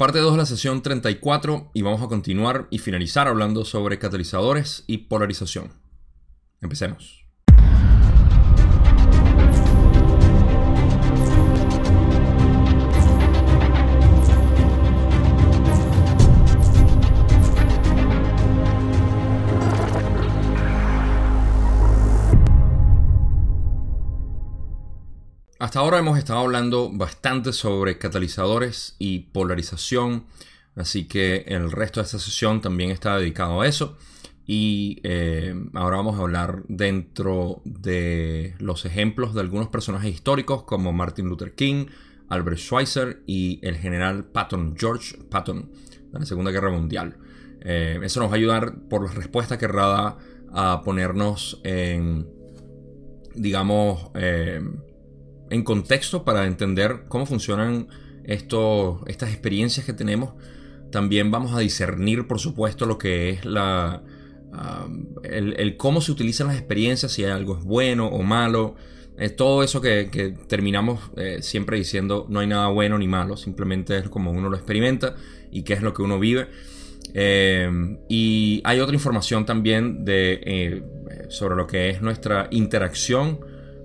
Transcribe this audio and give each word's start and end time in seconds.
Parte 0.00 0.18
2 0.20 0.32
de 0.32 0.38
la 0.38 0.46
sesión 0.46 0.80
34 0.80 1.72
y 1.74 1.82
vamos 1.82 2.00
a 2.00 2.08
continuar 2.08 2.68
y 2.70 2.78
finalizar 2.78 3.28
hablando 3.28 3.66
sobre 3.66 3.98
catalizadores 3.98 4.82
y 4.86 4.96
polarización. 4.96 5.74
Empecemos. 6.62 7.26
Hasta 25.70 25.78
ahora 25.78 26.00
hemos 26.00 26.18
estado 26.18 26.40
hablando 26.40 26.90
bastante 26.90 27.52
sobre 27.52 27.96
catalizadores 27.96 28.96
y 28.98 29.20
polarización, 29.20 30.24
así 30.74 31.06
que 31.06 31.44
el 31.46 31.70
resto 31.70 32.00
de 32.00 32.06
esta 32.06 32.18
sesión 32.18 32.60
también 32.60 32.90
está 32.90 33.16
dedicado 33.16 33.60
a 33.60 33.68
eso. 33.68 33.96
Y 34.44 34.98
eh, 35.04 35.54
ahora 35.74 35.98
vamos 35.98 36.18
a 36.18 36.22
hablar 36.22 36.64
dentro 36.66 37.62
de 37.64 38.56
los 38.58 38.84
ejemplos 38.84 39.32
de 39.32 39.42
algunos 39.42 39.68
personajes 39.68 40.12
históricos 40.12 40.64
como 40.64 40.92
Martin 40.92 41.28
Luther 41.28 41.54
King, 41.54 41.86
Albert 42.28 42.58
Schweitzer 42.58 43.22
y 43.28 43.60
el 43.62 43.76
general 43.76 44.24
Patton, 44.24 44.74
George 44.76 45.18
Patton, 45.30 45.70
de 46.10 46.18
la 46.18 46.26
Segunda 46.26 46.50
Guerra 46.50 46.72
Mundial. 46.72 47.16
Eh, 47.60 48.00
eso 48.02 48.18
nos 48.18 48.28
va 48.28 48.32
a 48.32 48.38
ayudar 48.38 48.74
por 48.88 49.06
la 49.06 49.12
respuesta 49.12 49.56
que 49.56 49.68
Rada 49.68 50.18
a 50.52 50.82
ponernos 50.82 51.60
en, 51.62 52.26
digamos, 53.36 54.10
eh, 54.14 54.60
en 55.50 55.64
contexto 55.64 56.24
para 56.24 56.46
entender 56.46 57.04
cómo 57.08 57.26
funcionan 57.26 57.88
esto, 58.24 59.02
estas 59.06 59.30
experiencias 59.30 59.84
que 59.84 59.92
tenemos. 59.92 60.34
También 60.90 61.30
vamos 61.30 61.54
a 61.54 61.58
discernir, 61.58 62.26
por 62.26 62.40
supuesto, 62.40 62.86
lo 62.86 62.98
que 62.98 63.30
es 63.30 63.44
la, 63.44 64.02
el, 65.22 65.76
cómo 65.76 66.00
se 66.00 66.12
utilizan 66.12 66.48
las 66.48 66.56
experiencias, 66.56 67.12
si 67.12 67.24
algo 67.24 67.58
es 67.58 67.64
bueno 67.64 68.06
o 68.06 68.22
malo. 68.22 68.76
todo 69.36 69.62
eso 69.62 69.80
que, 69.80 70.34
terminamos 70.48 71.10
eh, 71.16 71.38
siempre 71.42 71.76
diciendo 71.76 72.26
no 72.28 72.40
hay 72.40 72.46
nada 72.46 72.68
bueno 72.68 72.98
ni 72.98 73.06
malo, 73.06 73.36
simplemente 73.36 73.98
es 73.98 74.08
como 74.08 74.30
uno 74.30 74.48
lo 74.48 74.56
experimenta 74.56 75.14
y 75.50 75.62
qué 75.62 75.74
es 75.74 75.82
lo 75.82 75.92
que 75.92 76.02
uno 76.02 76.18
vive. 76.18 76.48
Eh, 77.12 77.98
y 78.08 78.60
hay 78.64 78.80
otra 78.80 78.94
información 78.94 79.44
también 79.44 80.04
de, 80.04 80.40
eh, 80.44 80.82
sobre 81.28 81.56
lo 81.56 81.66
que 81.66 81.90
es 81.90 82.02
nuestra 82.02 82.48
interacción 82.50 83.40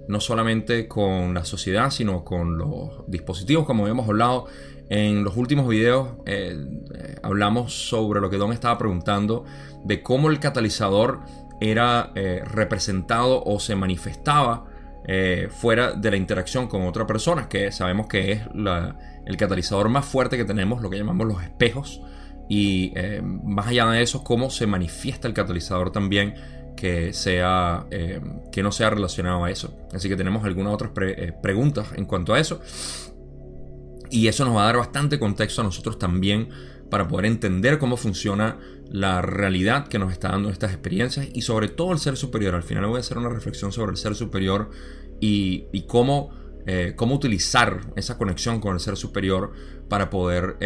no 0.07 0.19
solamente 0.19 0.87
con 0.87 1.33
la 1.33 1.45
sociedad, 1.45 1.89
sino 1.89 2.23
con 2.23 2.57
los 2.57 3.03
dispositivos, 3.07 3.65
como 3.65 3.87
hemos 3.87 4.07
hablado 4.07 4.47
en 4.89 5.23
los 5.23 5.35
últimos 5.35 5.67
videos, 5.67 6.09
eh, 6.25 6.55
eh, 6.93 7.15
hablamos 7.23 7.73
sobre 7.73 8.21
lo 8.21 8.29
que 8.29 8.37
Don 8.37 8.51
estaba 8.51 8.77
preguntando, 8.77 9.45
de 9.83 10.03
cómo 10.03 10.29
el 10.29 10.39
catalizador 10.39 11.21
era 11.59 12.11
eh, 12.15 12.41
representado 12.45 13.43
o 13.43 13.59
se 13.59 13.75
manifestaba 13.75 14.65
fuera 15.51 15.91
de 15.91 16.09
la 16.09 16.17
interacción 16.17 16.67
con 16.67 16.81
otra 16.81 17.05
persona, 17.05 17.47
que 17.47 17.71
sabemos 17.71 18.07
que 18.07 18.31
es 18.31 18.41
el 19.27 19.37
catalizador 19.37 19.87
más 19.87 20.03
fuerte 20.03 20.35
que 20.35 20.45
tenemos, 20.45 20.81
lo 20.81 20.89
que 20.89 20.97
llamamos 20.97 21.27
los 21.27 21.43
espejos, 21.43 22.01
y 22.49 22.91
más 23.21 23.67
allá 23.67 23.85
de 23.91 24.01
eso, 24.01 24.23
cómo 24.23 24.49
se 24.49 24.65
manifiesta 24.65 25.27
el 25.27 25.35
catalizador 25.35 25.91
también 25.91 26.33
que, 26.75 27.13
sea, 27.13 27.87
eh, 27.91 28.21
que 28.51 28.61
no 28.61 28.71
sea 28.71 28.89
relacionado 28.89 29.43
a 29.43 29.51
eso. 29.51 29.75
Así 29.93 30.09
que 30.09 30.15
tenemos 30.15 30.43
algunas 30.43 30.73
otras 30.73 30.91
eh, 31.01 31.33
preguntas 31.41 31.87
en 31.95 32.05
cuanto 32.05 32.33
a 32.33 32.39
eso. 32.39 32.61
Y 34.09 34.27
eso 34.27 34.45
nos 34.45 34.55
va 34.55 34.63
a 34.63 34.65
dar 34.65 34.77
bastante 34.77 35.17
contexto 35.17 35.61
a 35.61 35.63
nosotros 35.63 35.97
también 35.97 36.49
para 36.89 37.07
poder 37.07 37.25
entender 37.25 37.79
cómo 37.79 37.97
funciona 37.97 38.59
la 38.89 39.21
realidad 39.21 39.87
que 39.87 39.97
nos 39.97 40.11
está 40.11 40.29
dando 40.29 40.49
estas 40.49 40.71
experiencias 40.71 41.27
y 41.33 41.41
sobre 41.41 41.69
todo 41.69 41.91
el 41.91 41.99
ser 41.99 42.15
superior. 42.15 42.53
Al 42.53 42.63
final 42.63 42.85
voy 42.85 42.97
a 42.97 42.99
hacer 42.99 43.17
una 43.17 43.29
reflexión 43.29 43.71
sobre 43.71 43.91
el 43.91 43.97
ser 43.97 44.13
superior 44.15 44.69
y, 45.19 45.85
cómo, 45.87 46.29
eh, 46.67 46.93
cómo 46.95 47.15
utilizar 47.15 47.81
esa 47.95 48.17
conexión 48.17 48.59
con 48.59 48.75
el 48.75 48.79
ser 48.79 48.95
superior 48.95 49.53
para 49.89 50.09
poder 50.09 50.57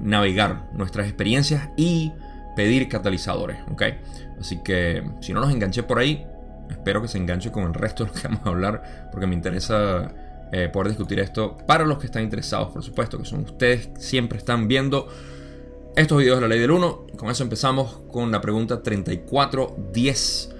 navegar 0.00 0.70
nuestras 0.74 1.06
experiencias 1.06 1.70
y 1.76 2.12
pedir 2.56 2.88
catalizadores. 2.88 3.58
¿okay? 3.70 4.00
Así 4.40 4.62
que 4.64 5.04
si 5.20 5.32
no 5.32 5.40
los 5.40 5.52
enganché 5.52 5.84
por 5.84 6.00
ahí, 6.00 6.26
espero 6.68 7.00
que 7.00 7.06
se 7.06 7.18
enganche 7.18 7.52
con 7.52 7.62
el 7.64 7.74
resto 7.74 8.04
de 8.04 8.10
lo 8.10 8.16
que 8.16 8.26
vamos 8.26 8.40
a 8.44 8.48
hablar, 8.48 9.08
porque 9.12 9.28
me 9.28 9.34
interesa 9.34 10.12
eh, 10.50 10.68
poder 10.72 10.88
discutir 10.88 11.20
esto 11.20 11.56
para 11.66 11.84
los 11.84 11.98
que 11.98 12.06
están 12.06 12.24
interesados, 12.24 12.70
por 12.70 12.82
supuesto, 12.82 13.18
que 13.18 13.24
son 13.24 13.44
ustedes, 13.44 13.90
siempre 13.98 14.38
están 14.38 14.66
viendo 14.66 15.08
estos 15.94 16.18
videos 16.18 16.38
de 16.38 16.42
la 16.42 16.48
ley 16.48 16.58
del 16.58 16.72
1. 16.72 17.06
Con 17.16 17.30
eso 17.30 17.42
empezamos 17.42 18.00
con 18.10 18.30
la 18.30 18.40
pregunta 18.40 18.82
3410. 18.82 20.50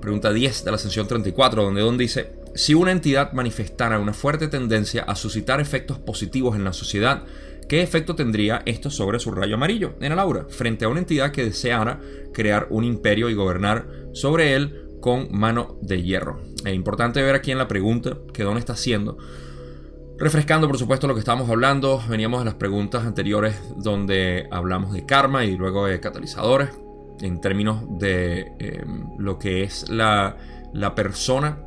Pregunta 0.00 0.32
10 0.32 0.64
de 0.64 0.70
la 0.70 0.78
sesión 0.78 1.08
34, 1.08 1.64
donde 1.64 1.80
Don 1.80 1.98
dice, 1.98 2.34
si 2.54 2.74
una 2.74 2.92
entidad 2.92 3.32
manifestara 3.32 3.98
una 3.98 4.12
fuerte 4.12 4.46
tendencia 4.46 5.02
a 5.02 5.16
suscitar 5.16 5.60
efectos 5.60 5.98
positivos 5.98 6.54
en 6.54 6.62
la 6.62 6.72
sociedad, 6.72 7.24
¿Qué 7.68 7.82
efecto 7.82 8.14
tendría 8.14 8.62
esto 8.64 8.90
sobre 8.90 9.18
su 9.18 9.30
rayo 9.30 9.56
amarillo 9.56 9.94
en 10.00 10.12
el 10.12 10.18
aura 10.18 10.46
frente 10.48 10.86
a 10.86 10.88
una 10.88 11.00
entidad 11.00 11.32
que 11.32 11.44
deseara 11.44 12.00
crear 12.32 12.66
un 12.70 12.82
imperio 12.82 13.28
y 13.28 13.34
gobernar 13.34 13.86
sobre 14.14 14.54
él 14.54 14.96
con 15.02 15.28
mano 15.30 15.76
de 15.82 16.02
hierro? 16.02 16.40
Es 16.64 16.72
importante 16.72 17.22
ver 17.22 17.34
aquí 17.34 17.50
en 17.50 17.58
la 17.58 17.68
pregunta 17.68 18.16
que 18.32 18.42
Don 18.42 18.56
está 18.56 18.72
haciendo. 18.72 19.18
Refrescando, 20.16 20.66
por 20.66 20.78
supuesto, 20.78 21.06
lo 21.06 21.12
que 21.12 21.20
estábamos 21.20 21.50
hablando, 21.50 22.02
veníamos 22.08 22.40
de 22.40 22.46
las 22.46 22.54
preguntas 22.54 23.04
anteriores 23.04 23.54
donde 23.76 24.48
hablamos 24.50 24.94
de 24.94 25.04
karma 25.04 25.44
y 25.44 25.54
luego 25.54 25.86
de 25.86 26.00
catalizadores, 26.00 26.70
en 27.20 27.40
términos 27.40 27.82
de 27.98 28.50
em, 28.58 29.10
lo 29.18 29.38
que 29.38 29.62
es 29.62 29.90
la, 29.90 30.36
la 30.72 30.94
persona, 30.94 31.58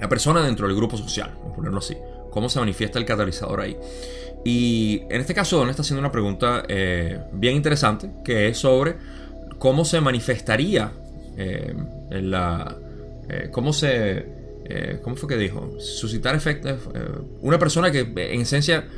la 0.00 0.08
persona 0.08 0.42
dentro 0.42 0.68
del 0.68 0.76
grupo 0.76 0.96
social, 0.96 1.34
vamos 1.38 1.52
a 1.52 1.56
ponerlo 1.56 1.78
así, 1.78 1.96
cómo 2.30 2.48
se 2.48 2.60
manifiesta 2.60 3.00
el 3.00 3.04
catalizador 3.04 3.60
ahí. 3.60 3.76
Y 4.44 5.02
en 5.08 5.20
este 5.20 5.34
caso 5.34 5.58
Don 5.58 5.70
está 5.70 5.82
haciendo 5.82 6.00
una 6.00 6.10
pregunta 6.10 6.64
eh, 6.68 7.20
bien 7.32 7.54
interesante, 7.54 8.10
que 8.24 8.48
es 8.48 8.58
sobre 8.58 8.96
cómo 9.58 9.84
se 9.84 10.00
manifestaría 10.00 10.92
eh, 11.36 11.74
la... 12.10 12.76
Eh, 13.28 13.48
cómo 13.50 13.72
se... 13.72 14.42
¿Cómo 15.02 15.16
fue 15.16 15.28
que 15.28 15.36
dijo? 15.36 15.78
Suscitar 15.80 16.34
efectos... 16.34 16.78
una 17.42 17.58
persona 17.58 17.90
que 17.92 18.00
en 18.00 18.40
esencia 18.40 18.88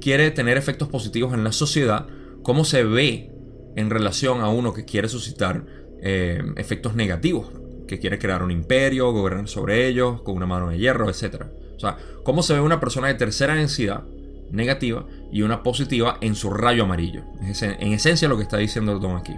quiere 0.00 0.30
tener 0.30 0.56
efectos 0.56 0.86
positivos 0.86 1.34
en 1.34 1.42
la 1.42 1.50
sociedad, 1.50 2.06
¿cómo 2.44 2.64
se 2.64 2.84
ve 2.84 3.32
en 3.74 3.90
relación 3.90 4.42
a 4.42 4.48
uno 4.48 4.72
que 4.72 4.84
quiere 4.84 5.08
suscitar 5.08 5.64
efectos 6.00 6.94
negativos? 6.94 7.48
Que 7.88 7.98
quiere 7.98 8.20
crear 8.20 8.44
un 8.44 8.52
imperio, 8.52 9.10
gobernar 9.10 9.48
sobre 9.48 9.88
ellos, 9.88 10.22
con 10.22 10.36
una 10.36 10.46
mano 10.46 10.68
de 10.68 10.78
hierro, 10.78 11.10
etc. 11.10 11.46
O 11.74 11.80
sea, 11.80 11.96
¿cómo 12.22 12.44
se 12.44 12.52
ve 12.52 12.60
una 12.60 12.78
persona 12.78 13.08
de 13.08 13.14
tercera 13.14 13.56
densidad 13.56 14.04
negativa 14.50 15.04
y 15.32 15.42
una 15.42 15.62
positiva 15.62 16.18
en 16.20 16.34
su 16.34 16.50
rayo 16.50 16.84
amarillo. 16.84 17.24
En 17.40 17.92
esencia 17.92 18.28
lo 18.28 18.36
que 18.36 18.42
está 18.42 18.58
diciendo 18.58 18.98
Tom 19.00 19.16
aquí. 19.16 19.34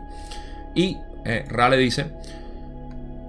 Y 0.75 0.97
eh, 1.25 1.45
Rale 1.49 1.77
dice, 1.77 2.13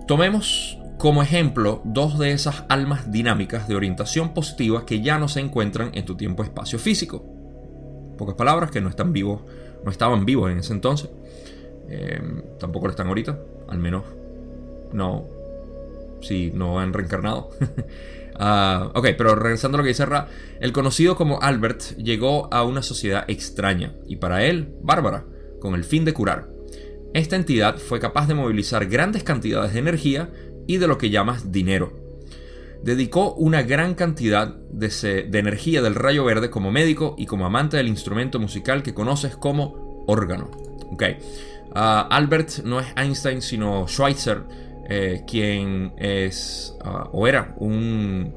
tomemos 0.08 0.78
como 0.98 1.22
ejemplo 1.22 1.82
dos 1.84 2.18
de 2.18 2.32
esas 2.32 2.64
almas 2.70 3.12
dinámicas 3.12 3.68
de 3.68 3.76
orientación 3.76 4.34
positiva 4.34 4.86
que 4.86 5.02
ya 5.02 5.20
no 5.20 5.28
se 5.28 5.40
encuentran 5.40 5.92
en 5.94 6.06
tu 6.06 6.16
tiempo-espacio 6.16 6.80
físico. 6.80 7.24
Pocas 8.18 8.36
palabras 8.36 8.72
que 8.72 8.82
no 8.82 8.90
están 8.90 9.14
vivos, 9.14 9.42
no 9.84 9.92
estaban 9.92 10.26
vivos 10.26 10.52
en 10.52 10.60
ese 10.60 10.74
entonces. 10.74 11.10
Eh, 11.90 12.20
tampoco 12.60 12.88
lo 12.88 12.92
están 12.92 13.08
ahorita, 13.08 13.40
al 13.70 13.78
menos 13.78 14.04
no 14.92 15.26
si 16.22 16.52
no 16.52 16.80
han 16.80 16.94
reencarnado. 16.94 17.52
Ah, 18.40 18.92
ok, 18.94 19.10
pero 19.18 19.36
regresando 19.36 19.78
a 19.78 19.80
lo 19.80 19.84
que 19.84 19.90
dice 19.90 20.06
Ra, 20.06 20.28
el 20.60 20.72
conocido 20.72 21.16
como 21.16 21.42
Albert 21.42 21.96
llegó 21.98 22.54
a 22.54 22.64
una 22.64 22.82
sociedad 22.82 23.26
extraña 23.28 23.94
y 24.06 24.18
para 24.18 24.46
él, 24.46 24.76
bárbara, 24.82 25.26
con 25.60 25.74
el 25.74 25.84
fin 25.84 26.06
de 26.06 26.14
curar. 26.14 26.50
Esta 27.14 27.36
entidad 27.36 27.78
fue 27.78 28.00
capaz 28.00 28.28
de 28.28 28.36
movilizar 28.36 28.86
grandes 28.86 29.24
cantidades 29.24 29.74
de 29.74 29.80
energía 29.80 30.30
y 30.68 30.78
de 30.78 30.88
lo 30.88 30.98
que 30.98 31.10
llamas 31.10 31.52
dinero. 31.52 31.94
Dedicó 32.84 33.34
una 33.34 33.64
gran 33.64 33.96
cantidad 33.96 34.48
de, 34.48 35.28
energía 35.34 35.82
del 35.82 35.96
rayo 35.96 36.24
verde 36.26 36.52
como 36.52 36.72
médico 36.72 37.16
y 37.18 37.26
como 37.26 37.46
amante 37.46 37.78
del 37.78 37.88
instrumento 37.88 38.40
musical 38.40 38.84
que 38.84 38.94
conoces 38.94 39.36
como 39.36 40.04
órgano. 40.08 40.52
Ok, 40.92 41.04
ah, 41.74 42.08
Albert 42.12 42.60
no 42.64 42.80
es 42.80 42.88
Einstein 42.96 43.42
sino 43.42 43.88
Schweitzer 43.88 44.44
eh, 44.90 45.24
quien 45.28 45.92
es 45.98 46.74
ah, 46.82 47.10
o 47.12 47.28
era 47.28 47.54
un 47.58 48.34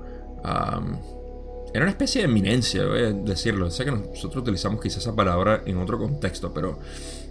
era 1.72 1.84
una 1.84 1.90
especie 1.90 2.22
de 2.22 2.28
eminencia, 2.28 2.84
voy 2.84 3.02
a 3.02 3.12
decirlo. 3.12 3.70
Sé 3.70 3.84
que 3.84 3.92
nosotros 3.92 4.42
utilizamos 4.42 4.80
quizás 4.80 4.98
esa 4.98 5.14
palabra 5.14 5.62
en 5.64 5.76
otro 5.76 5.98
contexto, 5.98 6.52
pero 6.52 6.80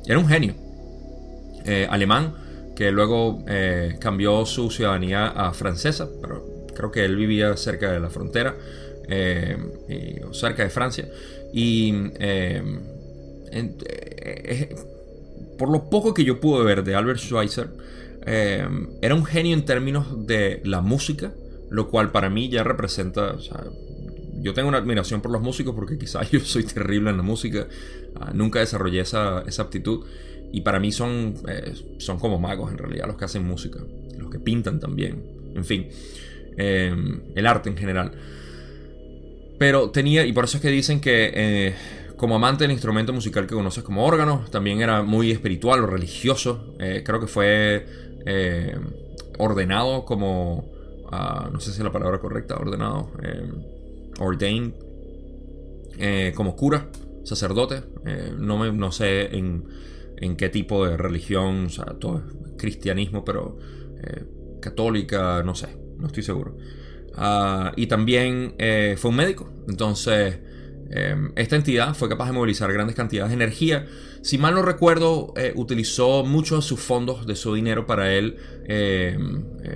era 0.06 0.18
un 0.18 0.28
genio 0.28 0.54
eh, 1.66 1.86
alemán 1.90 2.34
que 2.76 2.92
luego 2.92 3.44
eh, 3.48 3.98
cambió 4.00 4.46
su 4.46 4.72
ciudadanía 4.72 5.28
a 5.28 5.52
francesa, 5.54 6.08
pero 6.22 6.66
creo 6.74 6.92
que 6.92 7.04
él 7.04 7.18
vivía 7.18 7.58
cerca 7.58 7.92
de 7.92 8.00
la 8.00 8.10
frontera. 8.10 8.56
cerca 10.32 10.64
de 10.64 10.70
Francia. 10.70 11.10
Y 11.52 11.92
por 15.58 15.70
lo 15.70 15.90
poco 15.90 16.14
que 16.14 16.24
yo 16.24 16.40
pude 16.40 16.64
ver 16.64 16.84
de 16.84 16.96
Albert 16.96 17.20
Schweitzer, 17.20 17.70
era 18.32 19.16
un 19.16 19.26
genio 19.26 19.56
en 19.56 19.66
términos 19.66 20.28
de 20.28 20.62
la 20.64 20.82
música, 20.82 21.34
lo 21.70 21.90
cual 21.90 22.12
para 22.12 22.30
mí 22.30 22.50
ya 22.50 22.64
representa, 22.64 23.36
yo 24.42 24.54
tengo 24.54 24.70
una 24.70 24.78
admiración 24.78 25.22
por 25.22 25.32
los 25.32 25.42
músicos 25.42 25.76
porque 25.76 25.98
quizás 25.98 26.30
yo 26.32 26.40
soy 26.40 26.64
terrible 26.64 27.10
en 27.10 27.18
la 27.18 27.24
música, 27.24 27.68
ah, 28.20 28.32
nunca 28.34 28.60
desarrollé 28.60 29.02
esa, 29.02 29.44
esa, 29.48 29.64
aptitud 29.64 30.06
y 30.52 30.62
para 30.62 30.80
mí 30.80 30.92
son, 30.92 31.36
eh, 31.48 31.74
son 31.98 32.20
como 32.20 32.40
magos 32.40 32.72
en 32.72 32.78
realidad 32.78 33.08
los 33.08 33.18
que 33.18 33.26
hacen 33.26 33.46
música, 33.46 33.80
los 34.18 34.30
que 34.30 34.40
pintan 34.40 34.80
también, 34.80 35.24
en 35.56 35.66
fin, 35.66 35.88
em, 36.58 37.22
el 37.36 37.46
arte 37.46 37.70
en 37.70 37.78
general. 37.78 38.12
Pero 39.60 39.92
tenía, 39.92 40.26
y 40.26 40.34
por 40.34 40.46
eso 40.46 40.58
es 40.58 40.62
que 40.62 40.70
dicen 40.70 41.02
que 41.02 41.32
eh, 41.34 41.76
como 42.16 42.36
amante 42.36 42.64
del 42.64 42.72
instrumento 42.72 43.14
musical 43.14 43.46
que 43.46 43.54
conoces 43.54 43.84
como 43.84 44.06
órgano, 44.06 44.46
también 44.50 44.82
era 44.82 45.04
muy 45.04 45.32
espiritual 45.32 45.84
o 45.84 45.88
religioso, 45.88 46.74
eh, 46.80 47.04
creo 47.06 47.20
que 47.20 47.28
fue 47.28 47.86
ordenado 49.40 50.06
como, 50.06 50.70
ah, 51.12 51.50
no 51.52 51.60
sé 51.60 51.72
si 51.72 51.78
es 51.78 51.84
la 51.84 51.92
palabra 51.92 52.20
correcta, 52.20 52.58
ordenado 52.58 53.12
em, 53.24 53.64
ordained 54.20 54.74
eh, 55.98 56.34
como 56.36 56.56
cura, 56.56 56.88
sacerdote. 57.24 57.82
Eh, 58.06 58.34
no, 58.38 58.58
me, 58.58 58.72
no 58.72 58.92
sé 58.92 59.36
en, 59.36 59.66
en, 60.18 60.36
qué 60.36 60.50
tipo 60.50 60.86
de 60.86 60.98
religión, 60.98 61.66
o 61.66 61.70
sea, 61.70 61.86
todo 61.86 62.20
es 62.20 62.24
cristianismo, 62.58 63.26
pero 63.26 63.58
eh, 64.04 64.24
católica, 64.62 65.42
no 65.44 65.56
sé, 65.56 65.68
no 65.98 66.08
estoy 66.08 66.24
seguro. 66.24 66.58
Ah, 67.16 67.74
y 67.76 67.88
también 67.88 68.56
fue 68.98 69.10
un 69.10 69.18
médico, 69.18 69.50
entonces 69.68 70.40
esta 71.36 71.56
entidad 71.56 71.94
fue 71.94 72.10
capaz 72.10 72.28
de 72.28 72.34
movilizar 72.34 72.72
grandes 72.74 72.96
cantidades 72.96 73.30
de 73.30 73.36
energía. 73.36 73.86
Si 74.22 74.38
mal 74.38 74.56
no 74.56 74.64
recuerdo, 74.64 75.34
utilizó 75.56 76.24
muchos 76.24 76.64
de 76.64 76.68
sus 76.68 76.80
fondos, 76.80 77.28
de 77.28 77.36
su 77.36 77.54
dinero 77.54 77.86
para 77.86 78.14
él 78.14 78.38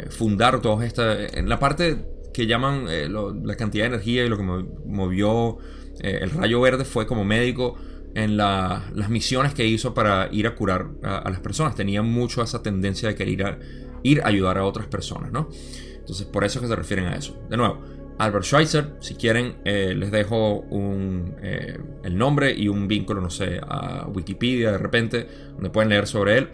fundar 0.09 0.61
todas 0.61 0.85
estas... 0.85 1.33
En 1.33 1.49
la 1.49 1.59
parte 1.59 2.13
que 2.33 2.47
llaman 2.47 2.87
eh, 2.89 3.07
la 3.07 3.55
cantidad 3.55 3.85
de 3.85 3.89
energía 3.89 4.25
y 4.25 4.29
lo 4.29 4.37
que 4.37 4.43
movió 4.43 5.59
eh, 6.01 6.19
el 6.21 6.31
rayo 6.31 6.59
verde 6.59 6.83
fue 6.83 7.05
como 7.05 7.23
médico 7.23 7.77
en 8.15 8.37
las 8.37 9.09
misiones 9.09 9.53
que 9.53 9.65
hizo 9.65 9.93
para 9.93 10.29
ir 10.31 10.45
a 10.45 10.53
curar 10.53 10.87
a, 11.01 11.29
las 11.31 11.39
personas. 11.39 11.73
Tenía 11.75 12.03
mucho 12.03 12.43
esa 12.43 12.61
tendencia 12.61 13.09
de 13.09 13.15
querer 13.15 13.59
ir 14.03 14.21
a, 14.21 14.27
ayudar 14.27 14.59
a 14.59 14.65
otras 14.65 14.85
personas, 14.85 15.31
¿no? 15.31 15.49
Entonces, 15.97 16.27
por 16.27 16.43
eso 16.43 16.59
es 16.59 16.63
que 16.63 16.67
se 16.67 16.75
refieren 16.75 17.05
a 17.05 17.15
eso. 17.15 17.35
De 17.49 17.57
nuevo, 17.57 17.81
Albert 18.17 18.45
Schweitzer, 18.45 18.89
si 18.99 19.15
quieren, 19.15 19.55
eh, 19.65 19.93
les 19.95 20.11
dejo 20.11 20.59
un, 20.69 21.35
el 21.41 22.17
nombre 22.17 22.53
y 22.53 22.67
un 22.67 22.87
vínculo, 22.87 23.21
no 23.21 23.29
sé, 23.29 23.59
a 23.61 24.07
Wikipedia 24.07 24.71
de 24.71 24.77
repente, 24.77 25.27
donde 25.55 25.69
pueden 25.69 25.89
leer 25.89 26.07
sobre 26.07 26.37
él. 26.37 26.49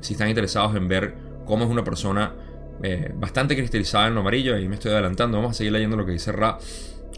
si 0.00 0.12
están 0.12 0.28
interesados 0.28 0.74
en 0.76 0.88
ver 0.88 1.14
cómo 1.46 1.64
es 1.64 1.70
una 1.70 1.84
persona 1.84 2.32
eh, 2.82 3.12
bastante 3.14 3.54
cristalizada 3.56 4.08
en 4.08 4.14
lo 4.14 4.20
amarillo. 4.20 4.58
Y 4.58 4.68
me 4.68 4.74
estoy 4.74 4.92
adelantando. 4.92 5.36
Vamos 5.36 5.52
a 5.52 5.54
seguir 5.54 5.72
leyendo 5.72 5.96
lo 5.96 6.06
que 6.06 6.12
dice 6.12 6.32
Ra 6.32 6.58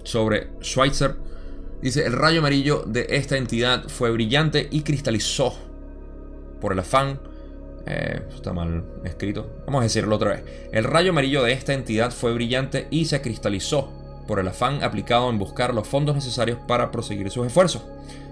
sobre 0.03 0.49
Schweitzer. 0.63 1.15
Dice: 1.81 2.05
El 2.07 2.13
rayo 2.13 2.41
amarillo 2.41 2.85
de 2.87 3.07
esta 3.11 3.37
entidad 3.37 3.89
fue 3.89 4.11
brillante 4.11 4.69
y 4.71 4.83
cristalizó 4.83 5.55
por 6.61 6.73
el 6.73 6.81
afán. 6.81 7.21
Eh, 7.87 8.23
está 8.35 8.53
mal 8.53 8.85
escrito. 9.05 9.63
Vamos 9.67 9.81
a 9.81 9.85
decirlo 9.85 10.17
otra 10.17 10.31
vez. 10.31 10.45
El 10.73 10.85
rayo 10.85 11.11
amarillo 11.11 11.43
de 11.43 11.53
esta 11.53 11.75
entidad 11.75 12.13
fue 12.13 12.33
brillante 12.33 12.87
y 12.91 13.07
se 13.07 13.21
cristalizó 13.21 13.93
por 14.27 14.39
el 14.39 14.49
afán 14.49 14.83
aplicado 14.83 15.31
en 15.31 15.39
buscar 15.39 15.75
los 15.75 15.89
fondos 15.89 16.15
necesarios 16.15 16.59
para 16.67 16.91
proseguir 16.91 17.31
sus 17.31 17.47
esfuerzos. 17.47 17.83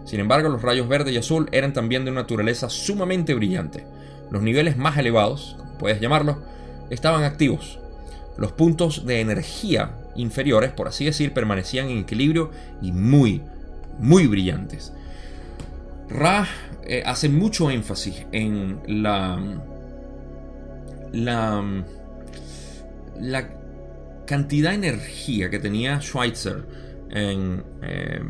Sin 0.05 0.20
embargo, 0.20 0.49
los 0.49 0.62
rayos 0.62 0.88
verde 0.88 1.12
y 1.12 1.17
azul 1.17 1.49
eran 1.52 1.73
también 1.73 2.05
de 2.05 2.11
una 2.11 2.23
naturaleza 2.23 2.70
sumamente 2.70 3.35
brillante. 3.35 3.85
Los 4.31 4.43
niveles 4.43 4.76
más 4.76 4.97
elevados, 4.97 5.56
como 5.58 5.79
puedes 5.79 6.00
llamarlo, 6.00 6.38
estaban 6.91 7.25
activos. 7.25 7.79
Los 8.37 8.52
puntos 8.52 9.05
de 9.05 9.20
energía 9.20 9.97
inferiores, 10.14 10.70
por 10.70 10.88
así 10.88 11.05
decir, 11.05 11.32
permanecían 11.32 11.91
en 11.91 11.99
equilibrio 11.99 12.50
y 12.81 12.93
muy, 12.93 13.43
muy 13.99 14.26
brillantes. 14.26 14.93
Ra 16.08 16.47
eh, 16.84 17.02
hace 17.04 17.28
mucho 17.28 17.70
énfasis 17.70 18.26
en 18.32 18.80
la, 18.86 19.38
la, 21.12 21.84
la 23.20 23.60
cantidad 24.26 24.70
de 24.70 24.76
energía 24.76 25.50
que 25.50 25.58
tenía 25.58 26.00
Schweitzer 26.00 26.64
en, 27.10 27.64
eh, 27.82 28.22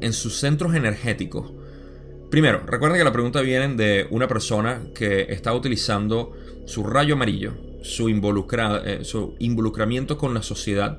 en 0.00 0.12
sus 0.12 0.38
centros 0.38 0.74
energéticos. 0.74 1.52
Primero, 2.30 2.60
recuerden 2.66 2.98
que 2.98 3.04
la 3.04 3.12
pregunta 3.12 3.40
viene 3.40 3.74
de 3.74 4.06
una 4.10 4.28
persona 4.28 4.82
que 4.94 5.22
está 5.30 5.52
utilizando 5.52 6.32
su 6.64 6.84
rayo 6.84 7.14
amarillo, 7.14 7.54
su, 7.82 8.08
eh, 8.08 9.00
su 9.02 9.34
involucramiento 9.40 10.16
con 10.16 10.32
la 10.32 10.42
sociedad 10.42 10.96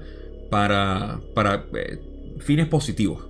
para, 0.49 1.21
para 1.33 1.65
eh, 1.73 1.99
fines 2.39 2.67
positivos. 2.67 3.23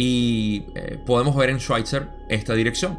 Y 0.00 0.64
eh, 0.76 0.98
podemos 1.04 1.36
ver 1.36 1.50
en 1.50 1.60
Schweitzer 1.60 2.08
esta 2.30 2.54
dirección. 2.54 2.98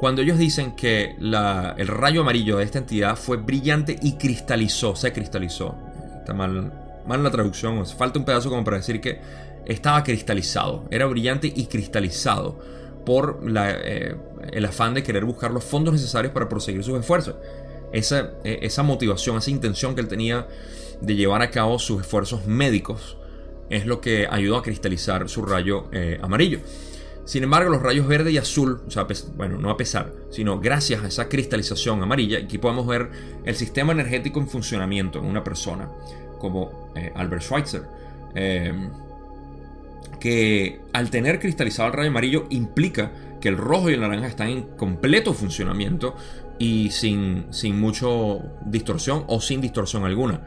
Cuando 0.00 0.20
ellos 0.20 0.36
dicen 0.36 0.72
que 0.72 1.14
el 1.16 1.86
rayo 1.86 2.22
amarillo 2.22 2.56
de 2.56 2.64
esta 2.64 2.78
entidad 2.78 3.14
fue 3.14 3.36
brillante 3.36 3.96
y 4.02 4.14
cristalizó, 4.14 4.96
se 4.96 5.12
cristalizó. 5.12 5.76
Está 6.18 6.34
mal, 6.34 6.72
mal 7.06 7.22
la 7.22 7.30
traducción, 7.30 7.86
falta 7.86 8.18
un 8.18 8.24
pedazo 8.24 8.50
como 8.50 8.64
para 8.64 8.78
decir 8.78 9.00
que 9.00 9.20
estaba 9.64 10.02
cristalizado, 10.02 10.88
era 10.90 11.06
brillante 11.06 11.52
y 11.54 11.66
cristalizado 11.66 12.58
por 13.06 13.40
el 13.44 14.64
afán 14.64 14.94
de 14.94 15.04
querer 15.04 15.24
buscar 15.24 15.52
los 15.52 15.62
fondos 15.62 15.94
necesarios 15.94 16.32
para 16.32 16.48
proseguir 16.48 16.82
sus 16.82 16.98
esfuerzos 16.98 17.36
esa, 17.92 18.32
e, 18.42 18.58
esa 18.62 18.82
motivación, 18.82 19.38
esa 19.38 19.50
intención 19.50 19.94
que 19.94 20.00
él 20.00 20.08
tenía 20.08 20.48
de 21.00 21.14
llevar 21.14 21.42
a 21.42 21.50
cabo 21.50 21.78
sus 21.78 22.00
esfuerzos 22.00 22.46
médicos 22.46 23.17
es 23.70 23.86
lo 23.86 24.00
que 24.00 24.26
ayudó 24.30 24.56
a 24.56 24.62
cristalizar 24.62 25.28
su 25.28 25.42
rayo 25.42 25.86
eh, 25.92 26.18
amarillo. 26.22 26.60
Sin 27.24 27.42
embargo, 27.44 27.70
los 27.70 27.82
rayos 27.82 28.06
verde 28.06 28.32
y 28.32 28.38
azul, 28.38 28.80
bueno, 29.36 29.58
no 29.58 29.68
a 29.68 29.76
pesar, 29.76 30.12
sino 30.30 30.60
gracias 30.60 31.04
a 31.04 31.08
esa 31.08 31.28
cristalización 31.28 32.02
amarilla, 32.02 32.38
aquí 32.38 32.56
podemos 32.56 32.86
ver 32.86 33.10
el 33.44 33.54
sistema 33.54 33.92
energético 33.92 34.40
en 34.40 34.48
funcionamiento 34.48 35.18
en 35.18 35.26
una 35.26 35.44
persona, 35.44 35.90
como 36.38 36.90
eh, 36.96 37.12
Albert 37.14 37.42
Schweitzer, 37.42 37.82
eh, 38.34 38.72
que 40.18 40.80
al 40.94 41.10
tener 41.10 41.38
cristalizado 41.38 41.88
el 41.88 41.94
rayo 41.94 42.08
amarillo 42.08 42.46
implica 42.48 43.12
que 43.42 43.50
el 43.50 43.58
rojo 43.58 43.90
y 43.90 43.94
el 43.94 44.00
naranja 44.00 44.28
están 44.28 44.48
en 44.48 44.62
completo 44.62 45.34
funcionamiento, 45.34 46.16
y 46.58 46.90
sin, 46.90 47.46
sin 47.50 47.80
mucho 47.80 48.42
distorsión 48.64 49.24
o 49.28 49.40
sin 49.40 49.60
distorsión 49.60 50.04
alguna. 50.04 50.40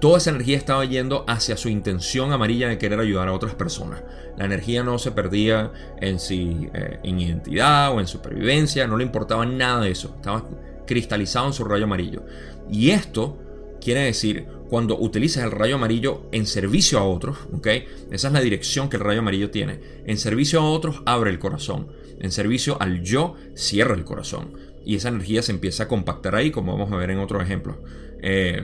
Toda 0.00 0.16
esa 0.16 0.30
energía 0.30 0.56
estaba 0.56 0.84
yendo 0.86 1.24
hacia 1.28 1.58
su 1.58 1.68
intención 1.68 2.32
amarilla 2.32 2.68
de 2.68 2.78
querer 2.78 2.98
ayudar 3.00 3.28
a 3.28 3.34
otras 3.34 3.54
personas. 3.54 4.02
La 4.38 4.46
energía 4.46 4.82
no 4.82 4.98
se 4.98 5.12
perdía 5.12 5.72
en, 6.00 6.18
sí, 6.18 6.68
eh, 6.72 7.00
en 7.02 7.20
identidad 7.20 7.92
o 7.92 8.00
en 8.00 8.06
supervivencia, 8.06 8.86
no 8.86 8.96
le 8.96 9.04
importaba 9.04 9.44
nada 9.44 9.82
de 9.82 9.90
eso. 9.90 10.14
Estaba 10.16 10.48
cristalizado 10.86 11.48
en 11.48 11.52
su 11.52 11.64
rayo 11.64 11.84
amarillo. 11.84 12.24
Y 12.70 12.90
esto 12.90 13.38
quiere 13.80 14.00
decir 14.00 14.46
cuando 14.70 14.98
utilizas 14.98 15.44
el 15.44 15.50
rayo 15.50 15.74
amarillo 15.74 16.22
en 16.32 16.46
servicio 16.46 16.98
a 16.98 17.04
otros, 17.04 17.36
¿ok? 17.52 17.66
Esa 18.10 18.28
es 18.28 18.32
la 18.32 18.40
dirección 18.40 18.88
que 18.88 18.96
el 18.96 19.02
rayo 19.02 19.18
amarillo 19.18 19.50
tiene. 19.50 19.80
En 20.06 20.16
servicio 20.16 20.60
a 20.60 20.70
otros 20.70 21.02
abre 21.04 21.30
el 21.30 21.38
corazón. 21.38 21.88
En 22.20 22.32
servicio 22.32 22.80
al 22.80 23.02
yo 23.02 23.34
cierra 23.54 23.94
el 23.94 24.04
corazón 24.04 24.52
y 24.84 24.96
esa 24.96 25.08
energía 25.08 25.42
se 25.42 25.52
empieza 25.52 25.84
a 25.84 25.88
compactar 25.88 26.34
ahí, 26.34 26.50
como 26.50 26.72
vamos 26.72 26.92
a 26.92 26.96
ver 26.96 27.10
en 27.10 27.18
otro 27.18 27.42
ejemplo. 27.42 27.82
Eh, 28.22 28.62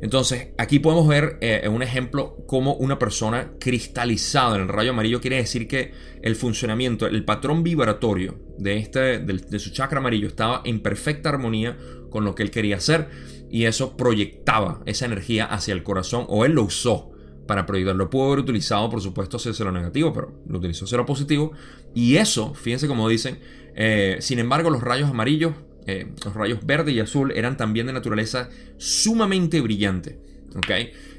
entonces, 0.00 0.48
aquí 0.58 0.78
podemos 0.78 1.06
ver 1.08 1.38
eh, 1.40 1.68
un 1.68 1.82
ejemplo 1.82 2.36
cómo 2.46 2.74
una 2.74 2.98
persona 2.98 3.52
cristalizada 3.58 4.56
en 4.56 4.62
el 4.62 4.68
rayo 4.68 4.90
amarillo 4.90 5.20
quiere 5.20 5.36
decir 5.36 5.68
que 5.68 5.92
el 6.22 6.36
funcionamiento, 6.36 7.06
el 7.06 7.24
patrón 7.24 7.62
vibratorio 7.62 8.38
de, 8.58 8.78
este, 8.78 9.18
de, 9.18 9.58
su 9.58 9.70
chakra 9.70 9.98
amarillo 9.98 10.28
estaba 10.28 10.62
en 10.64 10.80
perfecta 10.80 11.28
armonía 11.28 11.76
con 12.10 12.24
lo 12.24 12.34
que 12.34 12.42
él 12.42 12.50
quería 12.50 12.76
hacer 12.76 13.08
y 13.50 13.64
eso 13.64 13.96
proyectaba 13.96 14.82
esa 14.86 15.06
energía 15.06 15.46
hacia 15.46 15.74
el 15.74 15.82
corazón 15.82 16.26
o 16.28 16.44
él 16.44 16.52
lo 16.52 16.64
usó 16.64 17.12
para 17.46 17.66
proyectarlo. 17.66 18.04
Lo 18.04 18.10
pudo 18.10 18.26
haber 18.26 18.40
utilizado, 18.40 18.88
por 18.90 19.00
supuesto, 19.00 19.38
lo 19.64 19.72
negativo, 19.72 20.12
pero 20.12 20.32
lo 20.46 20.58
utilizó 20.58 20.96
lo 20.96 21.06
positivo 21.06 21.52
y 21.94 22.16
eso, 22.16 22.54
fíjense 22.54 22.88
como 22.88 23.08
dicen, 23.08 23.38
eh, 23.76 24.16
sin 24.20 24.38
embargo, 24.38 24.70
los 24.70 24.82
rayos 24.82 25.10
amarillos, 25.10 25.54
eh, 25.86 26.12
los 26.24 26.34
rayos 26.34 26.64
verde 26.64 26.92
y 26.92 27.00
azul 27.00 27.32
eran 27.32 27.56
también 27.56 27.86
de 27.86 27.92
naturaleza 27.92 28.48
sumamente 28.76 29.60
brillante. 29.60 30.18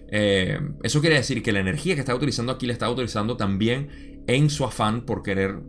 Eh, 0.07 0.59
eso 0.83 1.01
quiere 1.01 1.17
decir 1.17 1.43
que 1.43 1.51
la 1.51 1.59
energía 1.59 1.95
que 1.95 1.99
estaba 1.99 2.17
utilizando 2.17 2.51
aquí 2.51 2.65
la 2.67 2.73
estaba 2.73 2.91
utilizando 2.91 3.35
también 3.37 4.23
en 4.27 4.49
su 4.49 4.63
afán 4.63 5.05
por 5.05 5.23
querer 5.23 5.59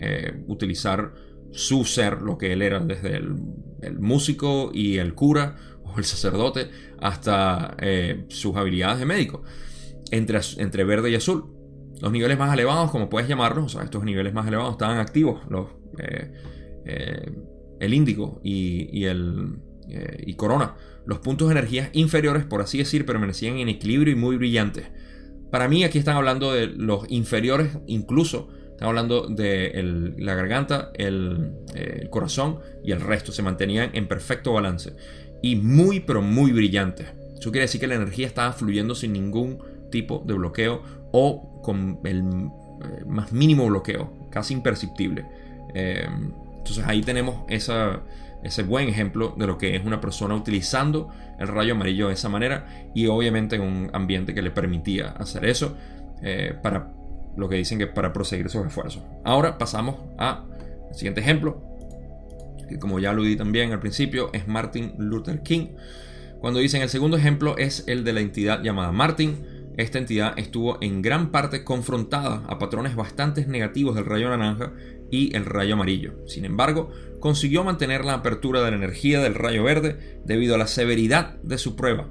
utilizar 0.47 1.13
su 1.53 1.85
ser, 1.85 2.23
lo 2.23 2.39
que 2.39 2.53
él 2.53 2.63
era, 2.63 2.81
desde 2.81 3.17
el, 3.17 3.99
músico 3.99 4.71
y 4.73 4.99
el 4.99 5.15
cura 5.15 5.57
o 5.85 5.99
el 5.99 6.05
sacerdote 6.05 6.71
hasta 7.01 7.77
sus 8.29 8.57
habilidades 8.57 8.99
de 8.99 9.07
médico. 9.07 9.43
entre, 10.11 10.41
entre 10.59 10.85
verde 10.85 11.11
y 11.11 11.17
azul. 11.17 11.57
Los 12.01 12.13
niveles 12.13 12.39
más 12.39 12.53
elevados, 12.53 12.91
como 12.91 13.09
puedes 13.09 13.29
llamarlos, 13.29 13.65
o 13.65 13.69
sea, 13.69 13.83
estos 13.83 14.05
niveles 14.05 14.35
más 14.35 14.47
elevados 14.47 14.73
estaban 14.73 14.99
activos, 14.99 15.41
los, 15.49 15.69
eh, 15.99 16.33
eh, 16.85 17.33
el 17.81 17.95
índigo 17.95 18.41
y, 18.43 19.05
el 19.05 19.57
y 20.25 20.35
corona. 20.35 20.75
Los 21.07 21.21
puntos 21.21 21.49
de 21.49 21.53
energía 21.53 21.91
inferiores, 21.93 22.45
por 22.45 22.61
así 22.61 22.79
decir, 22.79 23.07
permanecían 23.07 23.59
en 23.59 23.69
equilibrio 23.69 24.13
y 24.13 24.17
muy 24.17 24.37
brillantes. 24.37 24.87
Para 25.51 25.69
mí 25.69 25.85
aquí 25.85 25.99
están 25.99 26.17
hablando 26.17 26.53
de 26.53 26.67
los 26.67 27.09
inferiores, 27.09 27.79
incluso 27.87 28.49
están 28.71 28.89
hablando 28.89 29.29
de 29.29 30.15
la 30.19 30.35
garganta, 30.35 30.91
el, 30.95 31.53
el, 31.75 32.11
corazón 32.11 32.59
y 32.85 32.91
el 32.91 33.01
resto. 33.01 33.33
Se 33.33 33.43
mantenían 33.43 33.91
en 33.95 34.09
perfecto 34.09 34.53
balance. 34.53 34.95
Y 35.43 35.57
muy, 35.57 36.01
pero 36.01 36.21
muy 36.21 36.53
brillantes. 36.53 37.07
Eso 37.39 37.53
quiere 37.53 37.67
decir 37.67 37.81
que 37.81 37.87
la 37.87 37.95
energía 37.95 38.27
estaba 38.27 38.53
fluyendo 38.53 38.95
sin 38.95 39.13
ningún 39.13 39.59
tipo 39.91 40.25
de 40.27 40.35
bloqueo 40.35 40.83
o 41.13 41.63
con 41.63 42.01
el 42.05 42.19
eh, 42.19 43.05
más 43.07 43.33
mínimo 43.33 43.67
bloqueo, 43.67 44.29
casi 44.31 44.55
imperceptible. 44.55 45.25
Eh, 45.75 46.09
entonces 46.67 46.85
ahí 46.87 47.01
tenemos 47.01 47.45
ese 47.49 48.63
buen 48.65 48.89
ejemplo 48.89 49.35
de 49.37 49.47
lo 49.47 49.57
que 49.57 49.77
es 49.77 49.85
una 49.85 50.01
persona 50.01 50.35
utilizando 50.35 51.11
el 51.39 51.47
rayo 51.47 51.75
amarillo 51.75 52.09
de 52.09 52.15
esa 52.15 52.29
manera 52.29 52.91
y 52.95 53.07
obviamente 53.07 53.57
en 53.57 53.63
un 53.63 53.91
ambiente 53.93 54.35
que 54.35 54.43
le 54.43 54.51
permitía 54.51 55.11
hacer 55.11 55.45
eso 55.45 55.77
eh, 56.23 56.55
para 56.63 56.93
lo 57.37 57.49
que 57.49 57.57
dicen 57.57 57.79
que 57.79 57.87
para 57.87 58.13
proseguir 58.13 58.49
sus 58.49 58.67
esfuerzos. 58.67 59.03
Ahora 59.25 59.59
pasamos 59.59 59.97
al 60.19 60.43
siguiente 60.93 61.21
ejemplo, 61.21 61.63
que 62.69 62.79
como 62.79 62.99
ya 62.99 63.15
di 63.15 63.37
también 63.37 63.73
al 63.73 63.79
principio, 63.79 64.31
es 64.33 64.49
Martin 64.49 64.95
Luther 64.99 65.43
King. 65.43 65.69
Cuando 66.41 66.59
dicen 66.59 66.83
el 66.83 66.89
segundo 66.89 67.17
ejemplo 67.17 67.57
es 67.59 67.85
el 67.87 68.03
de 68.03 68.13
la 68.13 68.21
entidad 68.21 68.63
llamada 68.63 68.91
Martin, 68.91 69.37
esta 69.77 69.99
entidad 69.99 70.39
estuvo 70.39 70.79
en 70.81 71.03
gran 71.03 71.31
parte 71.31 71.63
confrontada 71.63 72.43
a 72.49 72.59
patrones 72.59 72.97
bastante 72.97 73.47
negativos 73.47 73.95
del 73.95 74.07
rayo 74.07 74.31
naranja 74.31 74.73
y 75.11 75.35
el 75.37 75.45
rayo 75.45 75.75
amarillo. 75.75 76.15
Sin 76.27 76.45
embargo, 76.45 76.91
consiguió 77.21 77.65
mantener 77.65 78.05
la 78.05 78.15
apertura 78.15 78.63
de 78.63 78.71
la 78.71 78.77
energía 78.77 79.21
del 79.21 79.35
rayo 79.35 79.65
verde 79.65 80.21
debido 80.25 80.55
a 80.55 80.59
la 80.59 80.67
severidad 80.67 81.37
de 81.43 81.59
su 81.59 81.77
prueba. 81.77 82.09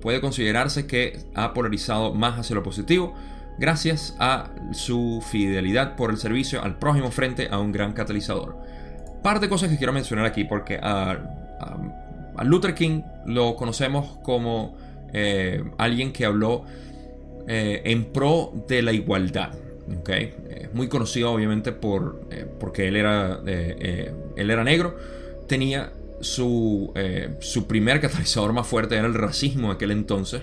Puede 0.00 0.20
considerarse 0.20 0.86
que 0.86 1.18
ha 1.34 1.54
polarizado 1.54 2.14
más 2.14 2.38
hacia 2.38 2.54
lo 2.54 2.62
positivo 2.62 3.14
gracias 3.58 4.16
a 4.18 4.50
su 4.72 5.22
fidelidad 5.30 5.96
por 5.96 6.10
el 6.10 6.18
servicio 6.18 6.62
al 6.62 6.78
prójimo 6.78 7.10
frente 7.10 7.48
a 7.50 7.58
un 7.58 7.72
gran 7.72 7.92
catalizador. 7.92 8.56
Par 9.22 9.40
de 9.40 9.48
cosas 9.48 9.70
que 9.70 9.78
quiero 9.78 9.92
mencionar 9.92 10.26
aquí 10.26 10.44
porque 10.44 10.78
a, 10.82 11.18
Luther 12.42 12.74
King 12.74 13.02
lo 13.26 13.56
conocemos 13.56 14.18
como 14.22 14.76
eh, 15.12 15.64
alguien 15.78 16.12
que 16.12 16.26
habló 16.26 16.64
eh, 17.46 17.82
en 17.84 18.12
pro 18.12 18.52
de 18.68 18.82
la 18.82 18.92
igualdad. 18.92 19.52
¿Okay? 19.98 20.34
muy 20.72 20.88
conocido 20.88 21.32
obviamente 21.32 21.72
por, 21.72 22.26
eh, 22.30 22.46
porque 22.58 22.88
él 22.88 22.96
era, 22.96 23.40
eh, 23.46 24.12
él 24.36 24.50
era 24.50 24.64
negro. 24.64 24.96
Tenía 25.46 25.92
su, 26.20 26.92
su 27.40 27.66
primer 27.66 28.00
catalizador 28.00 28.52
más 28.52 28.66
fuerte 28.66 28.96
era 28.96 29.06
el 29.06 29.14
racismo 29.14 29.68
de 29.68 29.74
aquel 29.74 29.90
entonces, 29.90 30.42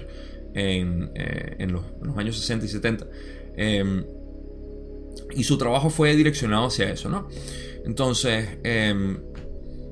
en, 0.54 1.12
en, 1.16 1.72
los, 1.72 1.84
años 2.18 2.38
60 2.38 2.66
y 2.66 2.70
70. 2.70 3.08
Em, 3.56 4.06
y 5.36 5.44
su 5.44 5.58
trabajo 5.58 5.90
fue 5.90 6.16
direccionado 6.16 6.68
hacia 6.68 6.92
eso, 6.92 7.10
¿no? 7.10 7.28
Entonces, 7.86 8.60
em, 8.64 9.18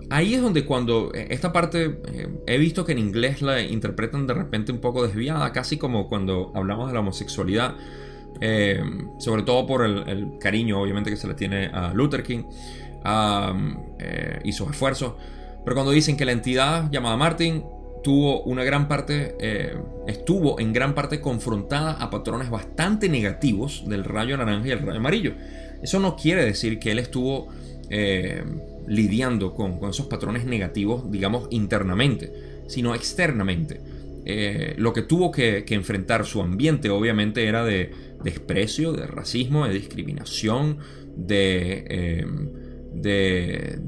ahí 0.10 0.34
es 0.34 0.42
donde 0.42 0.66
cuando 0.66 1.12
eh, 1.14 1.28
esta 1.30 1.52
parte 1.52 2.00
eh, 2.08 2.28
he 2.48 2.58
visto 2.58 2.86
que 2.86 2.92
en 2.92 3.00
inglés 3.00 3.42
la 3.42 3.62
interpretan 3.62 4.28
de 4.28 4.34
repente 4.34 4.72
un 4.72 4.80
poco 4.80 5.06
desviada, 5.06 5.52
casi 5.52 5.78
como 5.78 6.08
cuando 6.10 6.52
hablamos 6.56 6.88
de 6.88 6.94
la 6.94 7.00
homosexualidad, 7.00 7.76
eh, 8.42 8.82
sobre 9.18 9.44
todo 9.44 9.66
por 9.66 9.86
el, 9.86 10.38
cariño 10.40 10.82
obviamente 10.82 11.10
que 11.10 11.18
se 11.18 11.28
le 11.28 11.34
tiene 11.34 11.68
a 11.68 11.94
Luther 11.94 12.24
King 12.24 12.44
y 14.44 14.52
sus 14.52 14.70
esfuerzos, 14.70 15.14
pero 15.64 15.76
cuando 15.76 15.92
dicen 15.92 16.18
que 16.18 16.26
la 16.26 16.32
entidad 16.32 16.90
llamada 16.92 17.16
Martin 17.16 17.64
tuvo 18.04 18.44
una 18.44 18.64
gran 18.64 18.88
parte, 18.88 19.36
estuvo 20.08 20.60
en 20.60 20.74
gran 20.74 20.96
parte 20.96 21.22
confrontada 21.22 21.94
a 21.94 22.10
patrones 22.10 22.50
bastante 22.50 23.08
negativos 23.10 23.84
del 23.88 24.04
rayo 24.04 24.38
naranja 24.38 24.68
y 24.68 24.72
el 24.72 24.80
rayo 24.80 25.00
amarillo. 25.00 25.34
Eso 25.82 26.00
no 26.00 26.16
quiere 26.16 26.44
decir 26.44 26.80
que 26.80 26.92
él 26.92 27.00
estuvo 27.00 27.48
lidiando 28.90 29.54
con, 29.54 29.80
esos 29.90 30.08
patrones 30.08 30.46
negativos, 30.46 31.10
digamos, 31.10 31.48
internamente, 31.52 32.34
sino 32.68 32.96
externamente. 32.96 33.80
Eh, 34.26 34.74
lo 34.78 34.92
que 34.94 35.04
tuvo 35.04 35.32
que, 35.32 35.64
enfrentar 35.70 36.26
su 36.26 36.42
ambiente 36.42 36.90
obviamente 36.90 37.46
era 37.46 37.64
de 37.64 37.92
desprecio, 38.24 38.94
de 38.94 39.08
racismo, 39.08 39.68
de 39.68 39.74
discriminación, 39.74 40.78
de, 41.16 41.86
em, 41.90 42.50
de, 42.94 43.80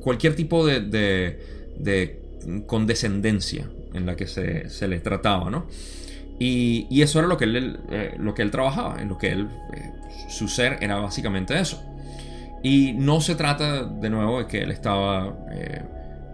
cualquier 0.00 0.34
tipo 0.34 0.66
de, 0.66 2.20
condescendencia 2.66 3.68
en 3.94 4.06
la 4.06 4.16
que 4.16 4.26
se, 4.26 4.88
le 4.88 5.00
trataba, 5.00 5.50
¿no? 5.50 5.66
Y, 6.38 7.00
eso 7.00 7.18
era 7.18 7.28
lo 7.28 7.36
que 7.36 7.44
él, 7.44 7.80
eh, 7.90 8.14
lo 8.18 8.34
que 8.34 8.42
él 8.42 8.50
trabajaba, 8.50 9.00
en 9.00 9.08
lo 9.08 9.18
que 9.18 9.30
él, 9.30 9.48
eh, 9.74 9.92
su 10.28 10.48
ser 10.48 10.78
era 10.80 10.96
básicamente 10.96 11.58
eso. 11.58 11.82
Y 12.62 12.94
no 12.94 13.20
se 13.20 13.34
trata 13.34 13.84
de 13.84 14.10
nuevo 14.10 14.38
de 14.38 14.46
que 14.46 14.62
él 14.62 14.70
estaba 14.70 15.36
eh, 15.52 15.82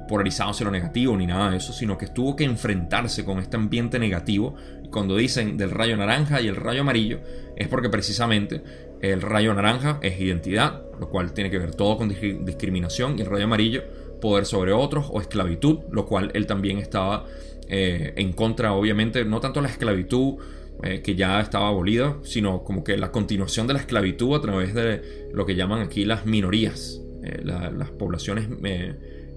polarizado 0.08 0.50
hacia 0.50 0.64
lo 0.64 0.70
negativo 0.70 1.16
ni 1.16 1.26
nada 1.26 1.50
de 1.50 1.56
eso, 1.56 1.72
sino 1.72 1.98
que 1.98 2.06
tuvo 2.06 2.36
que 2.36 2.44
enfrentarse 2.44 3.24
con 3.24 3.38
este 3.38 3.56
ambiente 3.56 3.98
negativo. 3.98 4.54
Cuando 4.90 5.16
dicen 5.16 5.56
del 5.56 5.70
rayo 5.70 5.96
naranja 5.96 6.40
y 6.40 6.48
el 6.48 6.56
rayo 6.56 6.82
amarillo, 6.82 7.20
es 7.56 7.68
porque 7.68 7.88
precisamente 7.88 8.62
el 9.00 9.22
rayo 9.22 9.54
naranja 9.54 9.98
es 10.02 10.20
identidad, 10.20 10.82
lo 10.98 11.08
cual 11.08 11.32
tiene 11.32 11.50
que 11.50 11.58
ver 11.58 11.74
todo 11.74 11.96
con 11.96 12.08
discriminación, 12.08 13.18
y 13.18 13.22
el 13.22 13.26
rayo 13.26 13.44
amarillo, 13.44 13.82
poder 14.20 14.44
sobre 14.44 14.72
otros 14.72 15.06
o 15.10 15.20
esclavitud, 15.20 15.80
lo 15.90 16.06
cual 16.06 16.30
él 16.34 16.46
también 16.46 16.78
estaba 16.78 17.24
eh, 17.68 18.12
en 18.16 18.32
contra, 18.32 18.72
obviamente, 18.72 19.24
no 19.24 19.40
tanto 19.40 19.60
la 19.60 19.68
esclavitud 19.68 20.34
eh, 20.82 21.02
que 21.02 21.14
ya 21.14 21.40
estaba 21.40 21.68
abolida, 21.68 22.16
sino 22.22 22.64
como 22.64 22.84
que 22.84 22.96
la 22.96 23.10
continuación 23.12 23.66
de 23.66 23.74
la 23.74 23.80
esclavitud 23.80 24.34
a 24.36 24.40
través 24.40 24.74
de 24.74 25.30
lo 25.32 25.46
que 25.46 25.54
llaman 25.54 25.80
aquí 25.80 26.04
las 26.04 26.26
minorías, 26.26 27.00
eh, 27.22 27.42
las 27.42 27.90
poblaciones 27.90 28.48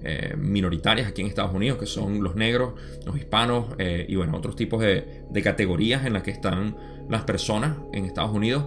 eh, 0.04 0.34
minoritarias 0.36 1.08
aquí 1.08 1.22
en 1.22 1.28
Estados 1.28 1.54
Unidos, 1.54 1.78
que 1.78 1.86
son 1.86 2.22
los 2.22 2.36
negros, 2.36 2.74
los 3.04 3.16
hispanos 3.16 3.66
y 3.78 4.14
bueno, 4.16 4.36
otros 4.36 4.56
tipos 4.56 4.82
de, 4.82 5.24
categorías 5.42 6.06
en 6.06 6.12
las 6.12 6.22
que 6.22 6.30
están 6.30 6.76
las 7.08 7.22
personas 7.22 7.76
en 7.92 8.04
Estados 8.04 8.32
Unidos 8.32 8.66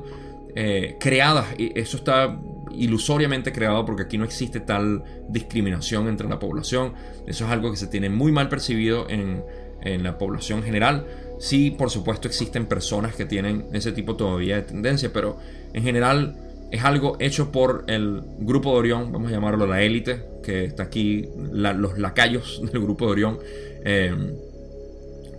creadas. 1.00 1.48
Y 1.58 1.78
eso 1.80 1.98
está 1.98 2.40
ilusoriamente 2.72 3.52
creado 3.52 3.86
porque 3.86 4.04
aquí 4.04 4.18
no 4.18 4.26
existe 4.26 4.60
tal 4.60 5.04
discriminación 5.30 6.08
entre 6.08 6.28
la 6.28 6.40
población. 6.40 6.94
Eso 7.28 7.46
es 7.46 7.52
algo 7.52 7.72
que 7.72 7.78
se 7.78 7.88
tiene 7.88 8.10
muy 8.10 8.32
mal 8.32 8.50
percibido 8.50 9.08
en, 9.10 9.44
en 9.82 10.04
la 10.04 10.18
población 10.18 10.64
general 10.64 11.06
Sí, 11.40 11.72
por 11.72 11.92
supuesto 11.92 12.28
existen 12.28 12.66
personas 12.66 13.16
que 13.16 13.26
tienen 13.26 13.68
ese 13.74 13.92
tipo 13.92 14.16
todavía 14.16 14.56
de 14.56 14.64
tendencia, 14.64 15.12
pero 15.14 15.38
en 15.74 15.84
general 15.84 16.36
es 16.72 16.84
algo 16.84 17.16
hecho 17.20 17.52
por 17.52 17.86
el 17.88 18.22
grupo 18.40 18.72
de 18.74 18.78
Orión, 18.78 19.12
vamos 19.12 19.30
a 19.30 19.36
llamarlo 19.36 19.66
la 19.68 19.82
élite, 19.82 20.22
que 20.44 20.66
está 20.66 20.84
aquí, 20.84 21.26
los 21.52 21.98
lacayos 21.98 22.62
del 22.72 22.82
grupo 22.82 23.06
de 23.06 23.12
Orión, 23.12 23.40
eh, 23.86 24.14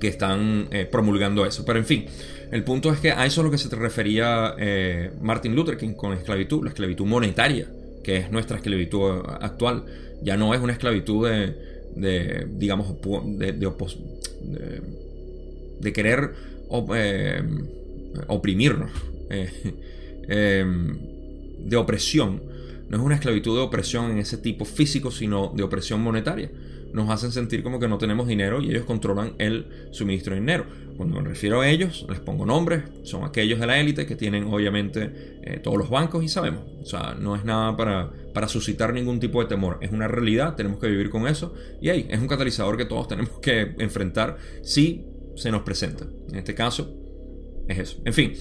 que 0.00 0.08
están 0.08 0.68
eh, 0.70 0.86
promulgando 0.90 1.44
eso. 1.44 1.64
Pero 1.64 1.78
en 1.78 1.84
fin, 1.84 2.06
el 2.50 2.64
punto 2.64 2.90
es 2.92 3.00
que 3.00 3.12
a 3.12 3.26
eso 3.26 3.40
es 3.40 3.44
lo 3.44 3.50
que 3.50 3.58
se 3.58 3.74
refería 3.74 4.54
eh, 4.58 5.10
Martin 5.20 5.54
Luther 5.54 5.76
King 5.76 5.94
con 5.94 6.12
esclavitud, 6.12 6.62
la 6.64 6.70
esclavitud 6.70 7.04
monetaria, 7.04 7.68
que 8.02 8.16
es 8.18 8.30
nuestra 8.30 8.56
esclavitud 8.56 9.22
actual. 9.40 9.84
Ya 10.22 10.36
no 10.36 10.54
es 10.54 10.60
una 10.60 10.72
esclavitud 10.72 11.28
de, 11.28 12.46
digamos, 12.54 12.94
de, 13.38 13.52
de, 13.52 14.82
de 15.80 15.92
querer 15.92 16.32
oprimirnos, 18.28 18.90
de 21.58 21.76
opresión. 21.76 22.42
No 22.88 22.96
es 22.96 23.02
una 23.02 23.16
esclavitud 23.16 23.56
de 23.56 23.62
opresión 23.62 24.10
en 24.10 24.18
ese 24.18 24.38
tipo 24.38 24.64
físico, 24.64 25.10
sino 25.10 25.52
de 25.54 25.62
opresión 25.62 26.00
monetaria. 26.00 26.50
Nos 26.92 27.10
hacen 27.10 27.32
sentir 27.32 27.62
como 27.62 27.78
que 27.78 27.86
no 27.86 27.98
tenemos 27.98 28.26
dinero 28.26 28.62
y 28.62 28.70
ellos 28.70 28.84
controlan 28.84 29.34
el 29.38 29.66
suministro 29.90 30.34
de 30.34 30.40
dinero. 30.40 30.64
Cuando 30.96 31.20
me 31.20 31.28
refiero 31.28 31.60
a 31.60 31.68
ellos, 31.68 32.06
les 32.08 32.18
pongo 32.18 32.46
nombres, 32.46 32.82
son 33.04 33.24
aquellos 33.24 33.60
de 33.60 33.66
la 33.66 33.78
élite 33.78 34.06
que 34.06 34.16
tienen 34.16 34.44
obviamente 34.44 35.38
eh, 35.42 35.60
todos 35.62 35.76
los 35.76 35.90
bancos 35.90 36.24
y 36.24 36.28
sabemos. 36.28 36.64
O 36.80 36.86
sea, 36.86 37.14
no 37.14 37.36
es 37.36 37.44
nada 37.44 37.76
para, 37.76 38.10
para 38.32 38.48
suscitar 38.48 38.94
ningún 38.94 39.20
tipo 39.20 39.42
de 39.42 39.48
temor. 39.48 39.78
Es 39.82 39.92
una 39.92 40.08
realidad, 40.08 40.56
tenemos 40.56 40.80
que 40.80 40.88
vivir 40.88 41.10
con 41.10 41.28
eso. 41.28 41.54
Y 41.80 41.90
ahí, 41.90 42.06
es 42.08 42.18
un 42.18 42.26
catalizador 42.26 42.76
que 42.76 42.86
todos 42.86 43.06
tenemos 43.06 43.38
que 43.38 43.74
enfrentar 43.78 44.38
si 44.62 45.04
se 45.36 45.50
nos 45.50 45.62
presenta. 45.62 46.06
En 46.30 46.36
este 46.36 46.54
caso, 46.54 46.92
es 47.68 47.78
eso. 47.78 47.98
En 48.04 48.14
fin, 48.14 48.32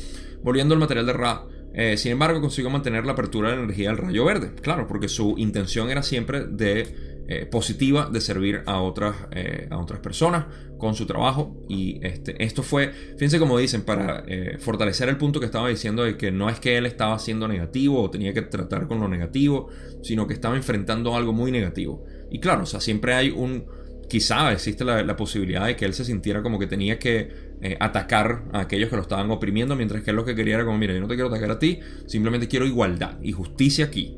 volviendo 0.42 0.74
al 0.74 0.80
material 0.80 1.06
de 1.06 1.14
Ra, 1.14 1.44
eh, 1.74 1.98
sin 1.98 2.14
embargo, 2.14 2.42
consiguió 2.42 2.70
mantener 2.70 3.06
la 3.06 3.12
apertura 3.12 3.50
de 3.50 3.58
la 3.58 3.64
energía 3.64 3.90
del 3.90 3.98
rayo 3.98 4.26
verde. 4.26 4.52
Claro, 4.62 4.88
porque 4.88 5.08
su 5.08 5.36
intención 5.38 5.90
era 5.90 6.04
siempre 6.04 6.46
de 6.46 7.24
eh, 7.30 7.46
positiva 7.46 8.10
de 8.12 8.22
servir 8.22 8.64
a 8.66 8.80
otras, 8.80 9.16
eh, 9.32 9.68
a 9.70 9.78
otras 9.78 10.00
personas 10.00 10.46
con 10.78 10.96
su 10.96 11.06
trabajo. 11.06 11.56
Y 11.70 12.00
este, 12.06 12.44
esto 12.44 12.64
fue, 12.64 12.92
fíjense 13.14 13.40
como 13.40 13.58
dicen, 13.58 13.84
para 13.84 14.24
fortalecer 14.60 15.10
el 15.10 15.18
punto 15.18 15.40
que 15.40 15.46
estaba 15.46 15.70
diciendo 15.70 16.04
de 16.04 16.18
que 16.18 16.32
no 16.32 16.50
es 16.50 16.60
que 16.60 16.78
él 16.78 16.86
estaba 16.86 17.20
siendo 17.20 17.48
negativo 17.48 18.02
o 18.02 18.10
tenía 18.10 18.34
que 18.34 18.42
tratar 18.44 18.88
con 18.88 19.00
lo 19.00 19.08
negativo, 19.08 19.70
sino 20.02 20.26
que 20.28 20.34
estaba 20.34 20.56
enfrentando 20.56 21.16
algo 21.16 21.34
muy 21.34 21.52
negativo. 21.52 22.04
Y 22.30 22.40
claro, 22.40 22.64
o 22.64 22.66
sea, 22.66 22.80
siempre 22.80 23.14
hay 23.14 23.30
un, 23.30 23.66
quizá 24.08 24.52
existe 24.52 24.84
la, 24.86 25.16
posibilidad 25.16 25.66
de 25.66 25.76
que 25.76 25.86
él 25.86 25.94
se 25.94 26.06
sintiera 26.06 26.42
como 26.42 26.60
que 26.60 26.68
tenía 26.68 27.00
que 27.00 27.48
atacar 27.80 28.44
a 28.54 28.62
aquellos 28.62 28.90
que 28.90 28.96
lo 28.96 29.02
estaban 29.02 29.32
oprimiendo, 29.32 29.76
mientras 29.76 30.04
que 30.04 30.12
él 30.12 30.16
lo 30.16 30.24
que 30.24 30.36
quería 30.36 30.56
era 30.56 30.66
como, 30.66 30.78
mira, 30.78 30.94
yo 30.94 31.02
no 31.02 31.08
te 31.08 31.16
quiero 31.16 31.30
atacar 31.30 31.52
a 31.52 31.60
ti, 31.60 31.80
simplemente 32.06 32.48
quiero 32.48 32.66
igualdad 32.66 33.20
y 33.22 33.32
justicia 33.32 33.86
aquí. 33.86 34.18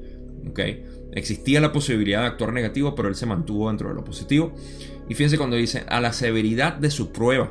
¿ok? 0.50 0.60
Existía 1.12 1.60
la 1.60 1.72
posibilidad 1.72 2.22
de 2.22 2.28
actuar 2.28 2.54
negativo, 2.54 2.96
pero 2.96 3.08
él 3.08 3.16
se 3.16 3.26
mantuvo 3.26 3.68
dentro 3.68 3.90
de 3.90 3.96
lo 3.96 4.04
positivo. 4.04 4.54
Y 5.08 5.16
fíjense 5.16 5.38
cuando 5.38 5.56
dice 5.56 5.84
a 5.88 6.00
la 6.00 6.14
severidad 6.14 6.74
de 6.74 6.92
su 6.92 7.12
prueba. 7.12 7.50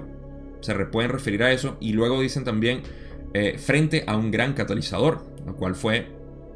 Se 0.61 0.75
pueden 0.87 1.11
referir 1.11 1.43
a 1.43 1.53
eso. 1.53 1.77
Y 1.81 1.93
luego 1.93 2.21
dicen 2.21 2.45
también 2.45 2.83
eh, 3.35 3.59
frente 3.59 4.05
a 4.07 4.17
un 4.17 4.31
gran 4.31 4.55
catalizador, 4.55 5.25
lo 5.45 5.57
cual 5.57 5.75
fue 5.75 6.07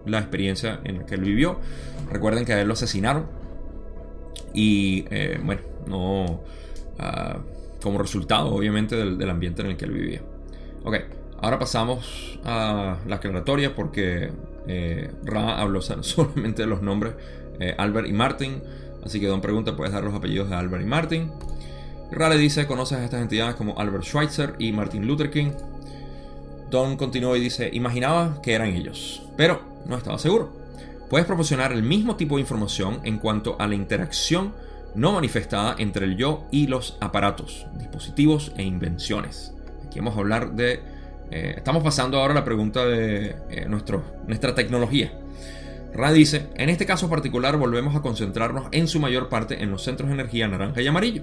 la 0.07 0.19
experiencia 0.19 0.81
en 0.85 0.99
la 0.99 1.07
que 1.07 1.17
él 1.17 1.23
vivió. 1.23 1.59
Recuerden 2.11 2.45
que 2.45 2.53
a 2.53 2.61
él 2.61 2.69
lo 2.69 2.75
asesinaron. 2.75 3.27
Y 4.55 5.05
eh, 5.11 5.41
bueno, 5.43 5.63
no. 5.87 6.41
Ah, 6.99 7.39
como 7.83 7.99
resultado, 7.99 8.55
obviamente, 8.55 8.97
del, 8.97 9.29
ambiente 9.29 9.63
en 9.63 9.69
el 9.69 9.77
que 9.77 9.85
él 9.85 9.93
vivía. 9.93 10.23
Ok, 10.85 10.97
ahora 11.41 11.59
pasamos 11.59 12.39
a 12.45 12.99
la 13.07 13.17
aclaratoria 13.17 13.75
porque 13.75 14.31
eh, 14.67 15.11
Ra 15.25 15.61
habló 15.61 15.83
solamente 15.83 16.63
de 16.63 16.69
los 16.69 16.81
nombres 16.83 17.15
eh, 17.61 17.75
Albert 17.77 18.09
y 18.09 18.13
Martin. 18.13 18.63
Así 19.05 19.21
que 19.21 19.27
Don 19.27 19.41
pregunta, 19.41 19.77
¿puedes 19.77 19.93
dar 19.93 20.05
los 20.05 20.15
apellidos 20.15 20.49
de 20.49 20.55
Albert 20.55 20.85
y 20.85 20.87
Martin? 20.87 21.33
Ra 22.13 22.29
le 22.29 22.39
dice, 22.39 22.67
¿conoces 22.67 22.99
a 22.99 23.05
estas 23.05 23.21
entidades 23.21 23.57
como 23.57 23.79
Albert 23.79 24.05
Schweitzer 24.05 24.55
y 24.59 24.71
Martin 24.73 25.07
Luther 25.07 25.31
King? 25.31 25.51
Don 26.71 26.97
continúa 26.97 27.37
y 27.37 27.41
dice, 27.41 27.69
imaginaba 27.73 28.41
que 28.43 28.55
eran 28.55 28.69
ellos, 28.69 29.23
pero 29.37 29.61
no 29.87 29.97
estaba 29.97 30.19
seguro. 30.19 30.53
Puedes 31.11 31.27
proporcionar 31.27 31.73
el 31.73 31.83
mismo 31.83 32.17
tipo 32.17 32.37
de 32.37 32.43
información 32.43 33.01
en 33.05 33.19
cuanto 33.19 33.57
a 33.59 33.67
la 33.67 33.75
interacción 33.75 34.55
no 34.95 35.13
manifestada 35.13 35.75
entre 35.79 36.07
el 36.07 36.17
yo 36.17 36.47
y 36.51 36.67
los 36.67 36.97
aparatos, 37.01 37.67
dispositivos 37.79 38.53
e 38.57 38.63
invenciones. 38.63 39.55
Aquí 39.87 39.99
vamos 39.99 40.17
a 40.17 40.21
hablar 40.21 40.53
de 40.53 40.81
eh, 41.33 41.55
estamos 41.57 41.83
pasando 41.83 42.19
ahora 42.19 42.33
a 42.33 42.37
la 42.37 42.45
pregunta 42.45 42.85
de 42.85 43.35
eh, 43.49 43.65
nuestro, 43.67 44.05
nuestra 44.27 44.55
tecnología. 44.55 45.19
Ra 45.95 46.13
dice, 46.13 46.49
en 46.57 46.69
este 46.69 46.85
caso 46.85 47.09
particular 47.09 47.57
volvemos 47.57 47.97
a 47.97 48.03
concentrarnos 48.03 48.67
en 48.73 48.87
su 48.87 49.01
mayor 49.01 49.31
parte 49.31 49.63
en 49.63 49.71
los 49.71 49.83
centros 49.83 50.09
de 50.09 50.15
energía 50.15 50.47
naranja 50.47 50.83
y 50.83 50.87
amarillo. 50.87 51.23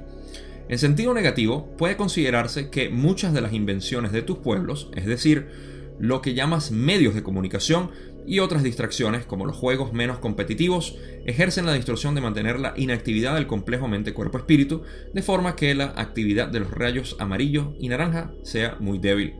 En 0.67 0.79
sentido 0.79 1.13
negativo, 1.13 1.67
puede 1.77 1.95
considerarse 1.95 2.69
que 2.69 2.89
muchas 2.89 3.33
de 3.33 3.41
las 3.41 3.53
invenciones 3.53 4.11
de 4.11 4.23
tus 4.23 4.39
pueblos, 4.39 4.89
es 4.95 5.05
decir, 5.05 5.47
lo 5.99 6.21
que 6.21 6.33
llamas 6.33 6.71
medios 6.71 7.13
de 7.13 7.23
comunicación 7.23 7.91
y 8.29 8.39
otras 8.39 8.61
distracciones 8.61 9.25
como 9.25 9.47
los 9.47 9.57
juegos 9.57 9.91
menos 9.91 10.19
competitivos, 10.19 10.95
ejercen 11.25 11.65
la 11.65 11.73
distorsión 11.73 12.13
de 12.13 12.21
mantener 12.21 12.59
la 12.59 12.73
inactividad 12.77 13.33
del 13.33 13.47
complejo 13.47 13.87
mente-cuerpo-espíritu, 13.87 14.83
de 15.13 15.21
forma 15.23 15.55
que 15.55 15.73
la 15.73 15.93
actividad 15.95 16.47
de 16.47 16.59
los 16.59 16.69
rayos 16.69 17.17
amarillo 17.19 17.73
y 17.79 17.89
naranja 17.89 18.31
sea 18.43 18.77
muy 18.79 18.99
débil 18.99 19.33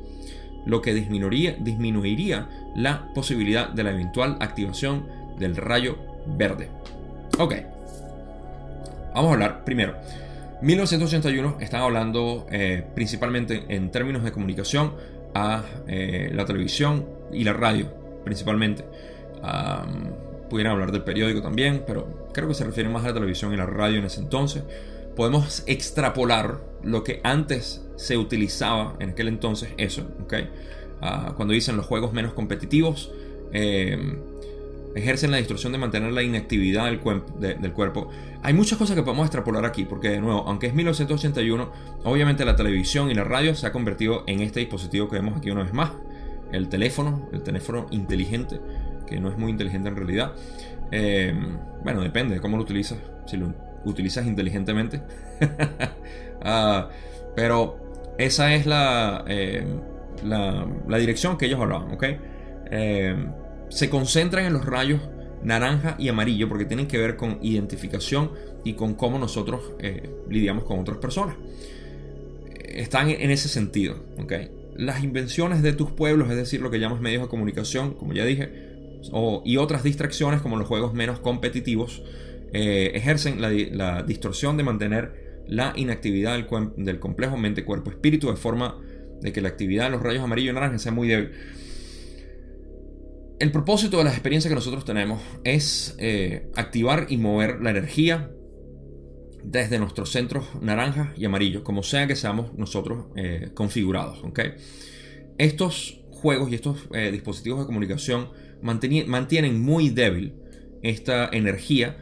lo 0.65 0.81
que 0.81 0.93
disminuiría, 0.93 1.55
disminuiría 1.60 2.50
la 2.75 3.13
posibilidad 3.13 3.69
de 3.69 3.84
la 3.84 3.91
eventual 3.91 4.38
activación 4.39 5.05
del 5.38 5.55
rayo 5.55 5.98
verde. 6.25 6.69
Ok, 7.38 7.53
vamos 9.13 9.29
a 9.29 9.34
hablar 9.34 9.63
primero. 9.65 9.96
1981 10.62 11.58
están 11.62 11.81
hablando 11.81 12.48
eh, 12.51 12.84
principalmente 12.93 13.65
en 13.69 13.91
términos 13.91 14.24
de 14.24 14.31
comunicación 14.31 14.93
a 15.34 15.63
eh, 15.88 16.31
la 16.34 16.46
televisión 16.46 17.08
y 17.31 17.43
la 17.43 17.53
radio, 17.53 17.99
principalmente. 18.24 18.86
pudieran 20.50 20.74
hablar 20.74 20.92
del 20.92 21.04
periódico 21.04 21.42
también, 21.42 21.84
pero 21.86 22.28
creo 22.34 22.48
que 22.48 22.54
se 22.54 22.66
refiere 22.66 22.90
más 22.90 23.04
a 23.04 23.10
la 23.10 23.13
televisión 23.13 23.54
y 23.54 23.58
la 23.58 23.65
radio 23.65 24.00
en 24.00 24.06
ese 24.06 24.20
entonces. 24.20 24.63
Podemos 25.15 25.63
extrapolar 25.67 26.60
lo 26.84 27.04
que 27.04 27.20
antes 27.24 27.86
se 27.98 28.17
utilizaba 28.17 28.96
en 29.00 29.12
aquel 29.12 29.28
entonces 29.28 29.70
eso, 29.78 30.08
¿ok? 30.24 30.34
Ah, 31.02 31.34
cuando 31.36 31.54
dicen 31.54 31.78
los 31.78 31.86
juegos 31.86 32.13
menos 32.13 32.34
competitivos, 32.34 33.12
em, 33.52 34.17
ejercen 34.96 35.32
la 35.32 35.38
distorsión 35.38 35.72
de 35.72 35.78
mantener 35.78 36.12
la 36.12 36.24
inactividad 36.24 36.86
del, 36.86 37.00
del, 37.39 37.74
cuerpo. 37.74 38.10
Hay 38.41 38.54
muchas 38.54 38.78
cosas 38.78 38.96
que 38.96 39.04
podemos 39.04 39.26
extrapolar 39.26 39.65
aquí, 39.65 39.86
porque 39.86 40.10
de 40.10 40.20
nuevo, 40.20 40.43
aunque 40.48 40.67
es 40.67 40.74
1981, 40.74 41.72
obviamente 42.04 42.43
la 42.43 42.56
televisión 42.56 43.12
y 43.12 43.13
la 43.13 43.24
radio 43.24 43.56
se 43.56 43.67
ha 43.67 43.72
convertido 43.72 44.24
en 44.28 44.41
este 44.41 44.62
dispositivo 44.62 45.10
que 45.10 45.17
vemos 45.17 45.38
aquí 45.38 45.52
una 45.52 45.63
vez 45.63 45.74
más, 45.74 45.91
el 46.52 46.70
teléfono, 46.70 47.30
el 47.34 47.42
teléfono 47.42 47.88
inteligente, 47.92 48.60
que 49.08 49.20
no 49.20 49.30
es 49.30 49.38
muy 49.38 49.52
inteligente 49.52 49.90
en 49.90 49.96
realidad. 49.96 50.34
Em, 50.92 51.58
bueno, 51.84 52.02
depende 52.02 52.36
de 52.36 52.42
cómo 52.42 52.58
lo 52.58 52.64
utilizas, 52.64 52.98
si 53.26 53.38
lo 53.38 53.54
utilizas 53.86 54.26
inteligentemente. 54.26 55.02
Ah, 56.42 56.88
pero 57.36 58.16
esa 58.18 58.54
es 58.56 58.66
eh, 58.66 59.66
la, 60.24 60.66
la, 60.88 60.98
dirección 60.98 61.38
que 61.38 61.48
ellos 61.48 61.60
hablaban, 61.60 61.92
¿ok? 61.92 62.06
Eh, 62.72 63.14
se 63.68 63.90
concentran 63.90 64.46
en 64.46 64.54
los 64.54 64.66
rayos 64.66 65.02
naranja 65.44 65.96
y 66.00 66.08
amarillo 66.08 66.48
porque 66.48 66.64
tienen 66.64 66.88
que 66.88 66.98
ver 66.98 67.18
con 67.18 67.40
identificación 67.42 68.32
y 68.64 68.74
con 68.74 68.94
cómo 68.94 69.20
nosotros 69.20 69.74
eh, 69.80 70.10
lidiamos 70.30 70.64
con 70.64 70.80
otras 70.80 70.98
personas. 70.98 71.36
Están 72.64 73.10
en 73.10 73.32
ese 73.32 73.50
sentido, 73.50 73.96
¿ok? 74.18 74.34
Las 74.80 75.04
invenciones 75.04 75.62
de 75.62 75.74
tus 75.74 75.92
pueblos, 75.92 76.30
es 76.30 76.38
decir, 76.38 76.62
lo 76.62 76.72
que 76.72 76.80
llamas 76.80 77.02
medios 77.02 77.22
de 77.22 77.28
comunicación, 77.28 77.96
como 77.96 78.13
ya 78.13 78.24
dije, 78.24 78.50
y 79.44 79.58
otras 79.58 79.84
distracciones 79.84 80.42
como 80.42 80.56
los 80.56 80.68
juegos 80.68 80.94
menos 80.94 81.20
competitivos, 81.20 82.02
ejercen 82.54 83.42
la, 83.42 83.52
la 83.52 84.04
distorsión 84.04 84.56
de 84.56 84.63
mantener 84.63 85.44
la 85.50 85.74
inactividad 85.76 86.34
del, 86.78 87.00
complejo 87.00 87.36
mente-cuerpo-espíritu 87.36 88.30
de 88.30 88.38
forma 88.38 88.80
de 89.20 89.34
que 89.34 89.42
la 89.42 89.50
actividad 89.50 89.86
de 89.86 89.89
los 89.89 90.02
rayos 90.02 90.24
amarillo 90.24 90.52
y 90.52 90.54
naranja 90.54 90.78
sea 90.78 90.92
muy 90.92 91.08
débil. 91.08 91.32
El 93.39 93.52
propósito 93.52 93.98
de 93.98 94.04
las 94.04 94.13
experiencias 94.13 94.50
que 94.50 94.56
nosotros 94.56 94.86
tenemos 94.86 95.22
es 95.44 95.96
eh, 95.98 96.52
activar 96.56 97.08
y 97.10 97.18
mover 97.18 97.62
la 97.62 97.72
energía 97.72 98.32
desde 99.52 99.80
nuestros 99.80 100.12
centros 100.12 100.46
naranja 100.62 101.12
y 101.18 101.26
amarillo, 101.26 101.64
como 101.64 101.82
sea 101.82 102.06
que 102.06 102.16
seamos 102.16 102.54
nosotros 102.56 103.06
eh, 103.16 103.50
configurados. 103.56 104.22
Estos 105.40 106.02
juegos 106.12 106.52
y 106.52 106.56
estos 106.56 106.88
eh, 106.94 107.10
dispositivos 107.12 107.62
de 107.62 107.66
comunicación 107.66 108.30
mantienen 108.62 109.62
muy 109.62 109.90
débil 109.90 110.36
esta 110.84 111.30
energía 111.32 111.98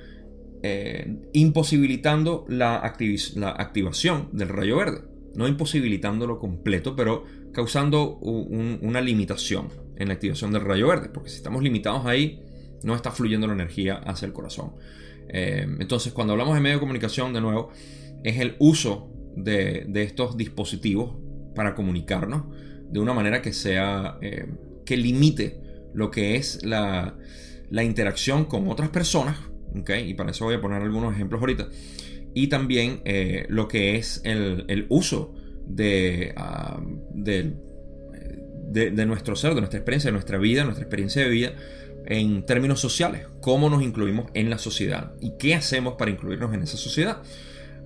eh, 0.61 1.19
imposibilitando 1.33 2.45
la, 2.49 2.77
activación 2.77 4.29
del 4.33 4.49
rayo 4.49 4.77
verde. 4.77 5.01
No 5.35 5.47
imposibilitándolo 5.47 6.39
completo, 6.39 6.95
pero 6.95 7.23
causando 7.53 8.17
una 8.17 9.01
limitación 9.01 9.69
en 9.95 10.07
la 10.07 10.15
activación 10.15 10.51
del 10.51 10.63
rayo 10.63 10.87
verde. 10.87 11.09
Porque 11.13 11.29
si 11.29 11.37
estamos 11.37 11.61
limitados 11.61 12.07
ahí, 12.07 12.41
no 12.83 12.95
está 12.95 13.11
fluyendo 13.11 13.45
la 13.47 13.53
energía 13.53 13.97
hacia 13.97 14.25
el 14.25 14.33
corazón. 14.33 14.73
Eh, 15.29 15.67
entonces, 15.79 16.13
cuando 16.13 16.33
hablamos 16.33 16.55
de 16.55 16.61
medio 16.61 16.77
de 16.77 16.79
comunicación, 16.79 17.33
de 17.33 17.41
nuevo, 17.41 17.71
es 18.23 18.39
el 18.39 18.55
uso 18.59 19.11
de, 19.35 19.87
estos 19.93 20.37
dispositivos 20.37 21.15
para 21.55 21.75
comunicarnos 21.75 22.43
de 22.89 22.99
una 22.99 23.13
manera 23.13 23.41
que 23.41 23.53
sea, 23.53 24.17
eh, 24.21 24.47
que 24.85 24.97
limite 24.97 25.59
lo 25.93 26.11
que 26.11 26.35
es 26.35 26.63
la, 26.63 27.15
la 27.69 27.83
interacción 27.83 28.45
con 28.45 28.67
otras 28.67 28.89
personas 28.89 29.37
y 30.05 30.13
para 30.13 30.31
eso 30.31 30.45
voy 30.45 30.55
a 30.55 30.61
poner 30.61 30.81
algunos 30.81 31.13
ejemplos 31.13 31.41
ahorita. 31.41 31.67
Y 32.33 32.47
también 32.47 33.01
eh, 33.05 33.45
lo 33.49 33.67
que 33.67 33.95
es 33.95 34.21
el, 34.23 34.85
uso 34.89 35.33
de, 35.65 36.33
ah, 36.35 36.79
de, 37.13 37.53
de, 38.71 39.05
nuestro 39.05 39.35
ser, 39.35 39.53
de 39.55 39.61
nuestra 39.61 39.79
experiencia, 39.79 40.09
de 40.09 40.13
nuestra 40.13 40.37
vida, 40.37 40.63
nuestra 40.63 40.83
experiencia 40.83 41.23
de 41.23 41.29
vida 41.29 41.53
en 42.07 42.45
términos 42.45 42.79
sociales. 42.79 43.27
Cómo 43.41 43.69
nos 43.69 43.83
incluimos 43.83 44.27
en 44.33 44.49
la 44.49 44.57
sociedad 44.57 45.11
y 45.19 45.37
qué 45.37 45.55
hacemos 45.55 45.95
para 45.95 46.09
incluirnos 46.09 46.53
en 46.53 46.63
esa 46.63 46.77
sociedad. 46.77 47.21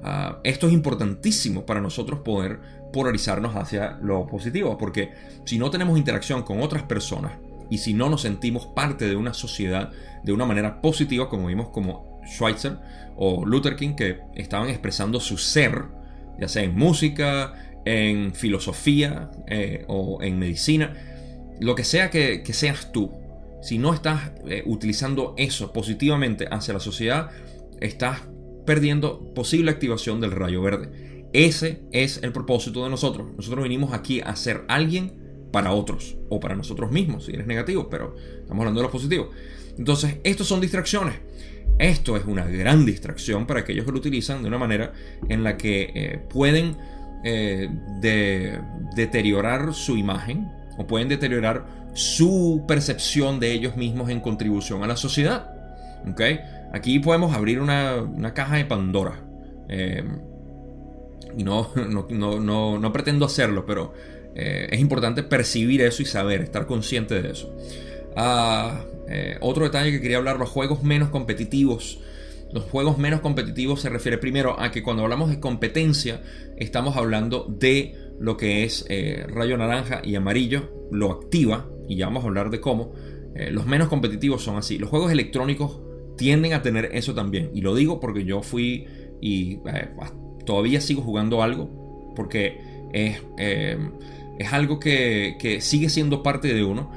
Ah, 0.03 0.39
esto 0.43 0.67
es 0.67 0.73
importantísimo 0.73 1.65
para 1.65 1.81
nosotros 1.81 2.21
poder 2.23 2.59
polarizarnos 2.93 3.55
hacia 3.55 3.97
lo 4.01 4.27
positivo, 4.27 4.77
porque 4.77 5.11
si 5.45 5.57
no 5.57 5.69
tenemos 5.71 5.97
interacción 5.97 6.43
con 6.43 6.61
otras 6.61 6.83
personas 6.83 7.33
y 7.69 7.79
si 7.79 7.93
no 7.93 8.09
nos 8.09 8.21
sentimos 8.21 8.67
parte 8.67 9.07
de 9.07 9.15
una 9.15 9.33
sociedad, 9.33 9.91
de 10.23 10.33
una 10.33 10.45
manera 10.45 10.81
positiva, 10.81 11.29
como 11.29 11.47
vimos 11.47 11.69
como 11.69 12.21
Schweitzer 12.27 12.77
o 13.15 13.45
Luther 13.45 13.75
King, 13.75 13.95
que 13.95 14.19
estaban 14.35 14.69
expresando 14.69 15.19
su 15.19 15.37
ser, 15.37 15.85
ya 16.39 16.47
sea 16.47 16.63
en 16.63 16.75
música, 16.75 17.53
en 17.85 18.35
filosofía 18.35 19.31
eh, 19.47 19.85
o 19.87 20.21
en 20.21 20.37
medicina, 20.37 20.93
lo 21.59 21.75
que 21.75 21.83
sea 21.83 22.09
que, 22.09 22.43
seas 22.53 22.91
tú, 22.91 23.11
si 23.61 23.77
no 23.77 23.93
estás 23.93 24.31
eh, 24.47 24.63
utilizando 24.65 25.33
eso 25.37 25.71
positivamente 25.71 26.47
hacia 26.49 26.73
la 26.73 26.79
sociedad, 26.79 27.29
estás 27.79 28.21
perdiendo 28.65 29.33
posible 29.33 29.71
activación 29.71 30.21
del 30.21 30.31
rayo 30.31 30.61
verde. 30.61 31.29
Ese 31.33 31.83
es 31.91 32.21
el 32.23 32.31
propósito 32.31 32.83
de 32.83 32.89
nosotros. 32.89 33.27
Nosotros 33.35 33.63
vinimos 33.63 33.93
aquí 33.93 34.21
a 34.21 34.35
ser 34.35 34.65
alguien 34.67 35.13
para 35.51 35.73
otros 35.73 36.17
o 36.29 36.39
para 36.39 36.55
nosotros 36.55 36.91
mismos, 36.91 37.25
si 37.25 37.33
eres 37.33 37.47
negativo, 37.47 37.89
pero 37.89 38.15
estamos 38.17 38.61
hablando 38.61 38.79
de 38.79 38.83
los 38.83 38.91
positivos. 38.91 39.29
Entonces, 39.77 40.17
estos 40.23 40.47
son 40.47 40.61
distracciones. 40.61 41.15
Esto 41.79 42.17
es 42.17 42.25
una 42.25 42.45
gran 42.45 42.85
distracción 42.85 43.47
para 43.47 43.61
aquellos 43.61 43.85
que 43.85 43.91
lo 43.91 43.97
utilizan 43.97 44.41
de 44.41 44.47
una 44.47 44.57
manera 44.57 44.93
en 45.29 45.43
la 45.43 45.57
que 45.57 45.91
eh, 45.95 46.19
pueden 46.29 46.77
eh, 47.23 47.69
deteriorar 48.95 49.73
su 49.73 49.97
imagen 49.97 50.47
o 50.77 50.85
pueden 50.85 51.07
deteriorar 51.09 51.80
su 51.93 52.63
percepción 52.67 53.39
de 53.39 53.51
ellos 53.51 53.75
mismos 53.75 54.09
en 54.09 54.19
contribución 54.19 54.83
a 54.83 54.87
la 54.87 54.95
sociedad. 54.95 55.49
Aquí 56.73 56.99
podemos 56.99 57.35
abrir 57.35 57.59
una, 57.59 58.33
caja 58.33 58.57
de 58.57 58.65
Pandora. 58.65 59.19
Eh, 59.69 60.03
y 61.37 61.43
no, 61.45 61.69
no, 62.09 62.79
no, 62.79 62.93
pretendo 62.93 63.25
hacerlo, 63.25 63.65
pero 63.65 63.93
es 64.33 64.79
importante 64.79 65.23
percibir 65.23 65.81
eso 65.81 66.01
y 66.01 66.05
saber, 66.05 66.41
estar 66.41 66.65
consciente 66.65 67.21
de 67.21 67.31
eso. 67.31 67.53
Ah, 68.15 68.81
eh, 69.07 69.37
otro 69.41 69.65
detalle 69.65 69.91
que 69.91 70.01
quería 70.01 70.17
hablar, 70.17 70.37
los 70.37 70.49
juegos 70.49 70.83
menos 70.83 71.09
competitivos. 71.09 71.99
Los 72.53 72.63
juegos 72.65 72.97
menos 72.97 73.21
competitivos 73.21 73.81
se 73.81 73.89
refiere 73.89 74.17
primero 74.17 74.59
a 74.59 74.71
que 74.71 74.83
cuando 74.83 75.03
hablamos 75.03 75.29
de 75.29 75.39
competencia 75.39 76.21
estamos 76.57 76.97
hablando 76.97 77.45
de 77.49 77.95
lo 78.19 78.37
que 78.37 78.63
es 78.63 78.85
eh, 78.89 79.25
rayo 79.27 79.57
naranja 79.57 80.01
y 80.03 80.15
amarillo, 80.15 80.87
lo 80.91 81.11
activa, 81.11 81.65
y 81.91 81.97
ya 81.97 82.05
vamos 82.05 82.23
a 82.23 82.27
hablar 82.27 82.49
de 82.49 82.61
cómo. 82.61 82.91
Eh, 83.35 83.51
los 83.51 83.65
menos 83.65 83.87
competitivos 83.87 84.43
son 84.43 84.57
así. 84.57 84.77
Los 84.77 84.89
juegos 84.89 85.11
electrónicos 85.11 85.81
tienden 86.17 86.53
a 86.53 86.61
tener 86.61 86.89
eso 86.93 87.13
también. 87.13 87.51
Y 87.53 87.61
lo 87.61 87.75
digo 87.75 87.99
porque 87.99 88.23
yo 88.23 88.41
fui 88.41 88.87
y 89.21 89.59
todavía 90.45 90.81
sigo 90.81 91.01
jugando 91.01 91.43
algo, 91.43 92.13
porque 92.15 92.59
es, 92.93 93.21
es 93.37 94.53
algo 94.53 94.79
que, 94.79 95.37
que 95.39 95.61
sigue 95.61 95.89
siendo 95.89 96.23
parte 96.23 96.53
de 96.53 96.63
uno 96.63 96.91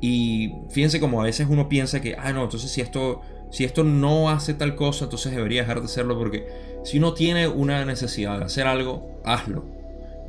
y 0.00 0.52
fíjense 0.70 0.98
como 1.00 1.20
a 1.20 1.24
veces 1.24 1.46
uno 1.50 1.68
piensa 1.68 2.00
que, 2.00 2.16
ah, 2.18 2.32
no, 2.32 2.44
entonces 2.44 2.70
si 2.70 2.80
esto, 2.80 3.20
si 3.50 3.64
esto 3.64 3.84
no 3.84 4.30
hace 4.30 4.54
tal 4.54 4.74
cosa, 4.74 5.04
entonces 5.04 5.32
debería 5.32 5.62
dejar 5.62 5.80
de 5.80 5.86
hacerlo 5.86 6.18
porque 6.18 6.46
si 6.84 6.98
uno 6.98 7.12
tiene 7.12 7.48
una 7.48 7.84
necesidad 7.84 8.38
de 8.38 8.46
hacer 8.46 8.66
algo, 8.66 9.20
hazlo. 9.24 9.79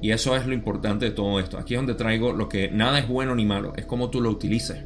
Y 0.02 0.12
eso 0.12 0.36
es 0.36 0.46
lo 0.48 0.54
importante 0.54 1.06
de 1.06 1.12
todo 1.12 1.40
esto. 1.40 1.58
Aquí 1.58 1.76
es 1.76 1.80
donde 1.80 1.94
traigo 1.94 2.34
lo 2.34 2.50
que 2.50 2.70
nada 2.70 3.00
es 3.00 3.08
bueno 3.08 3.36
ni 3.36 3.46
malo, 3.46 3.74
es 3.76 3.86
como 3.86 4.10
tú 4.10 4.22
lo 4.22 4.30
utilices. 4.30 4.78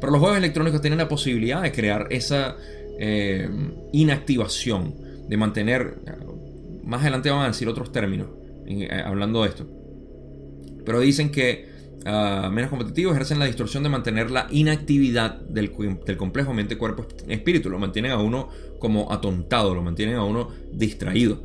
Pero 0.00 0.12
los 0.12 0.20
juegos 0.20 0.38
electrónicos 0.38 0.80
tienen 0.80 0.98
la 0.98 1.08
posibilidad 1.08 1.62
de 1.62 1.72
crear 1.72 2.06
esa 2.10 2.56
eh, 2.98 3.48
inactivación, 3.92 4.94
de 5.28 5.36
mantener, 5.36 5.98
más 6.82 7.02
adelante 7.02 7.30
van 7.30 7.42
a 7.42 7.48
decir 7.48 7.68
otros 7.68 7.92
términos 7.92 8.28
eh, 8.66 8.88
hablando 9.04 9.42
de 9.42 9.48
esto. 9.48 9.66
Pero 10.84 11.00
dicen 11.00 11.30
que 11.30 11.70
Ah, 12.06 12.48
menos 12.50 12.70
competitivos 12.70 13.12
ejercen 13.12 13.38
la 13.38 13.44
distorsión 13.44 13.82
de 13.82 13.90
mantener 13.90 14.30
la 14.30 14.46
inactividad 14.50 15.34
del, 15.34 15.70
complejo 16.16 16.54
mente, 16.54 16.78
cuerpo, 16.78 17.06
espíritu. 17.28 17.68
Lo 17.68 17.78
mantienen 17.78 18.12
a 18.12 18.18
uno 18.18 18.48
como 18.78 19.12
atontado, 19.12 19.74
lo 19.74 19.82
mantienen 19.82 20.16
a 20.16 20.24
uno 20.24 20.48
distraído. 20.72 21.42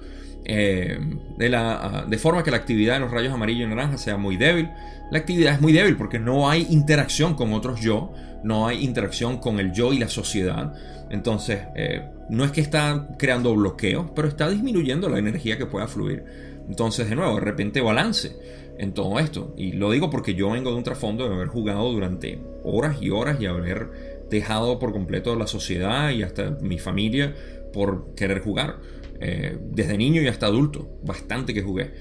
Eh, 0.47 0.99
de, 1.37 1.49
la, 1.49 1.73
ah, 1.73 2.05
de, 2.07 2.17
forma 2.19 2.43
que 2.43 2.51
la 2.51 2.57
actividad 2.57 2.97
en 2.97 3.01
los 3.01 3.11
rayos 3.11 3.33
amarillo 3.33 3.65
y 3.65 3.67
naranja 3.67 3.97
sea 3.97 4.17
muy 4.17 4.37
débil. 4.37 4.69
La 5.11 5.19
actividad 5.19 5.53
es 5.55 5.61
muy 5.61 5.73
débil 5.73 5.97
porque 5.97 6.19
no 6.19 6.49
hay 6.49 6.67
interacción 6.69 7.33
con 7.33 7.53
otros 7.53 7.81
yo, 7.81 8.13
no 8.43 8.67
hay 8.67 8.83
interacción 8.83 9.39
con 9.39 9.59
el 9.59 9.73
yo 9.73 9.91
y 9.91 9.97
la 9.97 10.07
sociedad. 10.07 10.73
Entonces, 11.09 11.61
eh, 11.75 12.03
no 12.29 12.43
es 12.43 12.51
que 12.51 12.61
está 12.61 13.07
creando 13.17 13.55
bloqueos, 13.55 14.11
pero 14.15 14.27
está 14.27 14.49
disminuyendo 14.49 15.09
la 15.09 15.19
energía 15.19 15.57
que 15.57 15.65
pueda 15.65 15.87
fluir. 15.87 16.23
Entonces, 16.67 17.09
de 17.09 17.15
nuevo, 17.15 17.35
de 17.35 17.41
repente 17.41 17.81
balance 17.81 18.35
en 18.77 18.93
todo 18.93 19.19
esto. 19.19 19.53
Y 19.57 19.73
lo 19.73 19.91
digo 19.91 20.09
porque 20.09 20.35
yo 20.35 20.51
vengo 20.51 20.71
de 20.71 20.77
un 20.77 20.83
trasfondo 20.83 21.27
de 21.27 21.35
haber 21.35 21.47
jugado 21.47 21.91
durante 21.91 22.39
horas 22.63 22.97
y 23.01 23.09
horas 23.09 23.39
y 23.39 23.45
haber 23.45 24.25
dejado 24.29 24.79
por 24.79 24.91
completo 24.91 25.35
la 25.35 25.47
sociedad 25.47 26.09
y 26.09 26.23
hasta 26.23 26.51
mi 26.61 26.79
familia 26.79 27.33
por 27.73 28.15
querer 28.15 28.41
jugar. 28.41 28.77
Eh, 29.19 29.57
desde 29.71 29.97
niño 29.97 30.21
y 30.21 30.27
hasta 30.27 30.47
adulto, 30.47 30.99
bastante 31.03 31.53
que 31.53 31.61
jugué. 31.61 31.93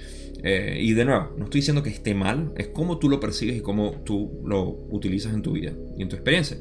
Eh, 0.42 0.78
y 0.80 0.92
de 0.92 1.04
nuevo, 1.04 1.30
no 1.38 1.44
estoy 1.44 1.60
diciendo 1.60 1.82
que 1.82 1.90
esté 1.90 2.14
mal, 2.14 2.52
es 2.56 2.68
cómo 2.68 2.98
tú 2.98 3.08
lo 3.08 3.18
percibes 3.20 3.56
y 3.56 3.60
cómo 3.60 4.02
tú 4.04 4.42
lo 4.44 4.62
utilizas 4.90 5.32
en 5.32 5.42
tu 5.42 5.52
vida 5.52 5.72
y 5.96 6.02
en 6.02 6.08
tu 6.08 6.16
experiencia. 6.16 6.58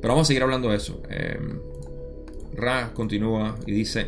Pero 0.00 0.14
vamos 0.14 0.26
a 0.26 0.28
seguir 0.28 0.42
hablando 0.42 0.70
de 0.70 0.76
eso. 0.76 1.02
Eh, 1.10 1.38
Ra 2.54 2.92
continúa 2.94 3.58
y 3.66 3.72
dice, 3.72 4.06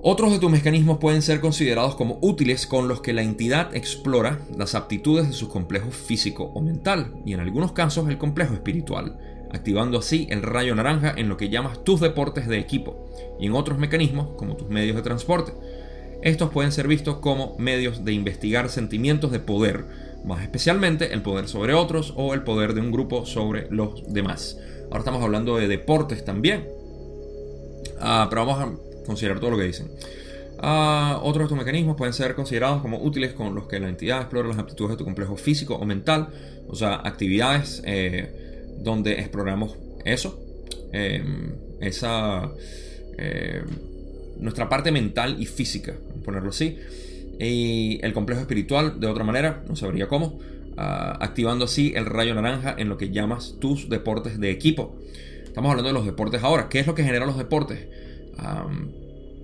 otros 0.00 0.32
de 0.32 0.38
tus 0.38 0.50
mecanismos 0.50 0.98
pueden 0.98 1.22
ser 1.22 1.40
considerados 1.40 1.94
como 1.94 2.18
útiles 2.20 2.66
con 2.66 2.88
los 2.88 3.00
que 3.00 3.12
la 3.12 3.22
entidad 3.22 3.74
explora 3.74 4.40
las 4.56 4.74
aptitudes 4.74 5.28
de 5.28 5.32
su 5.32 5.48
complejo 5.48 5.90
físico 5.90 6.44
o 6.54 6.60
mental, 6.60 7.14
y 7.24 7.32
en 7.32 7.40
algunos 7.40 7.72
casos 7.72 8.08
el 8.08 8.18
complejo 8.18 8.54
espiritual, 8.54 9.18
activando 9.52 9.98
así 9.98 10.26
el 10.30 10.42
rayo 10.42 10.74
naranja 10.74 11.14
en 11.16 11.28
lo 11.28 11.36
que 11.36 11.48
llamas 11.48 11.84
tus 11.84 12.00
deportes 12.00 12.46
de 12.48 12.58
equipo, 12.58 13.10
y 13.38 13.46
en 13.46 13.54
otros 13.54 13.78
mecanismos 13.78 14.28
como 14.36 14.56
tus 14.56 14.68
medios 14.68 14.96
de 14.96 15.02
transporte. 15.02 15.52
Estos 16.22 16.50
pueden 16.50 16.72
ser 16.72 16.88
vistos 16.88 17.18
como 17.18 17.56
medios 17.58 18.04
de 18.04 18.12
investigar 18.12 18.68
sentimientos 18.68 19.30
de 19.30 19.40
poder, 19.40 19.84
más 20.24 20.42
especialmente 20.42 21.12
el 21.12 21.22
poder 21.22 21.48
sobre 21.48 21.74
otros 21.74 22.12
o 22.16 22.34
el 22.34 22.42
poder 22.42 22.74
de 22.74 22.80
un 22.80 22.90
grupo 22.90 23.26
sobre 23.26 23.68
los 23.70 24.12
demás. 24.12 24.58
Ahora 24.86 24.98
estamos 24.98 25.22
hablando 25.22 25.56
de 25.56 25.68
deportes 25.68 26.24
también. 26.24 26.66
Ah, 28.00 28.26
pero 28.28 28.46
vamos 28.46 28.60
a 28.60 29.04
considerar 29.06 29.40
todo 29.40 29.50
lo 29.50 29.58
que 29.58 29.64
dicen. 29.64 29.90
Ah, 30.58 31.20
otros 31.22 31.50
de 31.50 31.56
mecanismos 31.56 31.96
pueden 31.96 32.14
ser 32.14 32.34
considerados 32.34 32.80
como 32.80 32.98
útiles 33.02 33.34
con 33.34 33.54
los 33.54 33.66
que 33.66 33.78
la 33.78 33.88
entidad 33.88 34.20
explora 34.20 34.48
las 34.48 34.58
aptitudes 34.58 34.92
de 34.92 34.96
tu 34.96 35.04
complejo 35.04 35.36
físico 35.36 35.76
o 35.76 35.84
mental, 35.84 36.28
o 36.66 36.74
sea, 36.74 36.94
actividades 37.04 37.82
eh, 37.84 38.45
donde 38.78 39.12
exploramos 39.20 39.76
eso, 40.04 40.40
em, 40.92 41.54
esa, 41.80 42.50
eh, 43.18 43.62
nuestra 44.38 44.68
parte 44.68 44.92
mental 44.92 45.36
y 45.38 45.46
física, 45.46 45.94
ponerlo 46.24 46.50
así, 46.50 46.78
y 47.38 47.98
el 48.02 48.12
complejo 48.12 48.40
espiritual 48.40 49.00
de 49.00 49.06
otra 49.06 49.24
manera, 49.24 49.62
no 49.68 49.76
sabría 49.76 50.08
cómo, 50.08 50.38
ah, 50.76 51.18
activando 51.20 51.66
así 51.66 51.92
el 51.94 52.06
rayo 52.06 52.34
naranja 52.34 52.74
en 52.78 52.88
lo 52.88 52.96
que 52.96 53.10
llamas 53.10 53.56
tus 53.60 53.88
deportes 53.88 54.38
de 54.38 54.50
equipo. 54.50 54.96
Estamos 55.44 55.70
hablando 55.70 55.88
de 55.88 55.94
los 55.94 56.04
deportes 56.04 56.42
ahora. 56.42 56.68
¿Qué 56.68 56.80
es 56.80 56.86
lo 56.86 56.94
que 56.94 57.02
genera 57.02 57.24
los 57.24 57.38
deportes? 57.38 57.86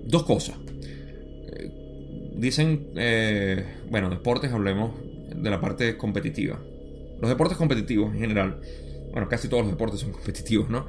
dos 0.04 0.24
cosas. 0.24 0.56
Eh, 1.46 2.32
dicen, 2.36 2.88
eh, 2.96 3.64
bueno, 3.90 4.10
deportes, 4.10 4.52
hablemos 4.52 4.92
de 5.34 5.50
la 5.50 5.60
parte 5.60 5.96
competitiva. 5.96 6.60
Los 7.20 7.30
deportes 7.30 7.56
competitivos 7.56 8.12
en 8.12 8.20
general, 8.20 8.60
bueno, 9.12 9.28
casi 9.28 9.48
todos 9.48 9.64
los 9.64 9.72
deportes 9.72 10.00
son 10.00 10.12
competitivos, 10.12 10.68
¿no? 10.70 10.86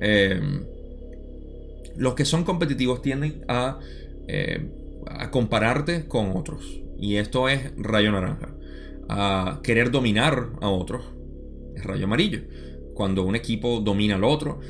Eh, 0.00 0.40
los 1.96 2.14
que 2.14 2.24
son 2.24 2.44
competitivos 2.44 3.00
tienden 3.00 3.44
a, 3.48 3.78
a 5.06 5.30
compararte 5.30 6.06
con 6.08 6.36
otros. 6.36 6.82
Y 6.98 7.16
esto 7.16 7.48
es 7.48 7.72
rayo 7.76 8.12
naranja. 8.12 8.54
A 9.08 9.60
querer 9.62 9.90
dominar 9.90 10.50
a 10.60 10.68
otros 10.68 11.04
es 11.74 11.84
rayo 11.84 12.04
amarillo. 12.04 12.40
Cuando 12.94 13.24
un 13.24 13.36
equipo 13.36 13.80
domina 13.80 14.16
al 14.16 14.24
otro. 14.24 14.60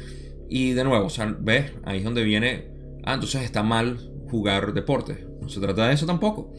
Y 0.48 0.72
de 0.72 0.84
nuevo, 0.84 1.06
o 1.06 1.10
ves, 1.40 1.72
ahí 1.84 1.98
es 1.98 2.04
donde 2.04 2.22
viene 2.22 2.76
ah, 3.06 3.14
entonces 3.14 3.42
está 3.42 3.62
mal 3.62 3.98
jugar 4.28 4.74
deporte. 4.74 5.26
No 5.40 5.48
se 5.48 5.60
trata 5.60 5.88
de 5.88 5.94
eso 5.94 6.04
tampoco. 6.04 6.52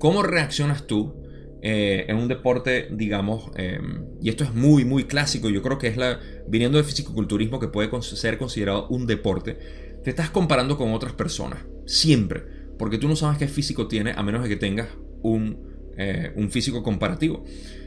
¿Cómo 0.00 0.22
reaccionas 0.24 0.86
tú 0.86 1.21
eh, 1.64 2.06
en 2.08 2.16
un 2.16 2.26
deporte, 2.26 2.88
digamos, 2.90 3.50
em, 3.54 4.04
y 4.20 4.28
esto 4.28 4.42
es 4.42 4.52
muy, 4.52 4.84
muy 4.84 5.04
clásico, 5.04 5.48
yo 5.48 5.62
creo 5.62 5.78
que 5.78 5.86
es 5.86 5.96
la, 5.96 6.18
viniendo 6.48 6.76
de 6.76 6.84
fisicoculturismo 6.84 7.60
que 7.60 7.68
puede 7.68 7.88
ser 8.02 8.36
considerado 8.36 8.88
un 8.88 9.06
deporte, 9.06 9.58
te 10.02 10.10
estás 10.10 10.30
comparando 10.30 10.76
con 10.76 10.92
otras 10.92 11.12
personas, 11.12 11.60
siempre, 11.86 12.42
porque 12.78 12.98
tú 12.98 13.06
no 13.06 13.14
sabes 13.14 13.38
qué 13.38 13.46
físico 13.46 13.86
tiene 13.86 14.12
a 14.16 14.22
menos 14.24 14.42
de 14.42 14.48
que 14.48 14.56
tengas 14.56 14.88
un, 15.22 15.92
eh, 15.96 16.32
un 16.34 16.50
físico 16.50 16.82
comparativo. 16.82 17.44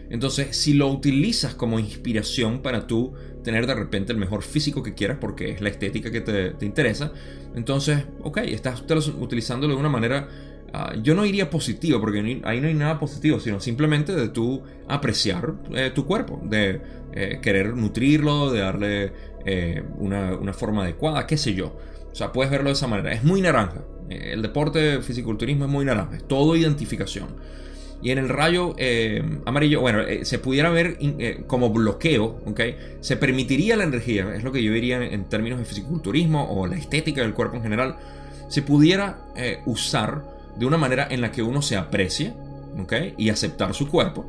Entonces, 0.09 0.55
si 0.55 0.73
lo 0.73 0.87
utilizas 0.87 1.55
como 1.55 1.79
inspiración 1.79 2.61
para 2.61 2.87
tú 2.87 3.13
tener 3.43 3.65
de 3.67 3.75
repente 3.75 4.11
el 4.11 4.17
mejor 4.17 4.43
físico 4.43 4.83
que 4.83 4.93
quieras, 4.93 5.17
porque 5.19 5.51
es 5.51 5.61
la 5.61 5.69
estética 5.69 6.11
que 6.11 6.21
te, 6.21 6.65
interesa, 6.65 7.11
entonces, 7.55 8.05
ok, 8.21 8.37
estás 8.37 8.83
utilizándolo 9.19 9.73
de 9.73 9.79
una 9.79 9.89
manera, 9.89 10.29
ah, 10.73 10.93
yo 11.01 11.15
no 11.15 11.23
diría 11.23 11.49
positiva, 11.49 11.99
porque 11.99 12.41
ahí 12.43 12.61
no 12.61 12.67
hay 12.67 12.73
nada 12.73 12.99
positivo, 12.99 13.39
sino 13.39 13.59
simplemente 13.59 14.13
de 14.13 14.29
tú 14.29 14.61
apreciar 14.87 15.53
eh, 15.73 15.91
tu 15.93 16.05
cuerpo, 16.05 16.41
de 16.43 16.81
eh, 17.13 17.39
querer 17.41 17.75
nutrirlo, 17.75 18.51
de 18.51 18.59
darle 18.59 19.11
eh, 19.45 19.83
una, 19.97 20.35
una 20.35 20.53
forma 20.53 20.83
adecuada, 20.83 21.25
qué 21.25 21.37
sé 21.37 21.53
yo. 21.53 21.77
O 22.11 22.15
sea, 22.15 22.31
puedes 22.31 22.51
verlo 22.51 22.69
de 22.69 22.73
esa 22.73 22.87
manera. 22.87 23.13
Es 23.13 23.23
muy 23.23 23.41
naranja. 23.41 23.83
El 24.09 24.41
deporte 24.41 25.01
fisiculturismo 25.01 25.65
es 25.65 25.71
muy 25.71 25.83
naranja. 25.83 26.17
Es 26.17 26.27
todo 26.27 26.55
identificación. 26.55 27.27
Y 28.01 28.11
en 28.11 28.19
el 28.19 28.29
rayo 28.29 28.75
amarillo, 29.45 29.81
bueno, 29.81 30.03
se 30.21 30.37
pudiera 30.37 30.69
ver 30.69 30.97
como 31.47 31.71
bloqueo, 31.71 32.41
¿ok? 32.45 32.61
Se 32.99 33.17
permitiría 33.17 33.75
la 33.75 33.83
energía, 33.83 34.35
es 34.35 34.43
lo 34.43 34.51
que 34.51 34.61
yo 34.61 34.71
diría 34.71 35.03
en 35.03 35.25
términos 35.25 35.57
de 35.59 35.65
fisiculturismo 35.65 36.47
o 36.51 36.67
la 36.67 36.75
estética 36.75 37.21
del 37.21 37.33
cuerpo 37.33 37.57
en 37.57 37.63
general. 37.63 37.95
se 38.47 38.61
pudiera 38.61 39.17
usar 39.65 40.34
de 40.57 40.65
una 40.65 40.77
manera 40.77 41.07
en 41.09 41.21
la 41.21 41.31
que 41.31 41.41
uno 41.41 41.61
se 41.61 41.75
aprecie 41.75 42.33
y 43.17 43.29
aceptar 43.29 43.73
su 43.73 43.89
cuerpo. 43.89 44.25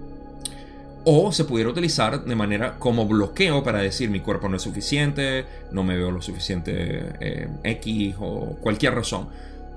O 1.05 1.31
se 1.31 1.45
pudiera 1.45 1.71
utilizar 1.71 2.25
de 2.25 2.35
manera 2.35 2.79
como 2.79 3.07
bloqueo 3.07 3.63
para 3.63 3.79
decir 3.79 4.11
mi 4.11 4.21
cuerpo 4.21 4.49
no 4.49 4.57
es 4.57 4.63
suficiente, 4.63 5.45
no 5.71 5.85
me 5.85 5.97
veo 5.97 6.11
lo 6.11 6.21
suficiente 6.21 7.13
eh, 7.21 7.49
X 7.63 8.17
o 8.19 8.57
cualquier 8.61 8.95
razón. 8.95 9.29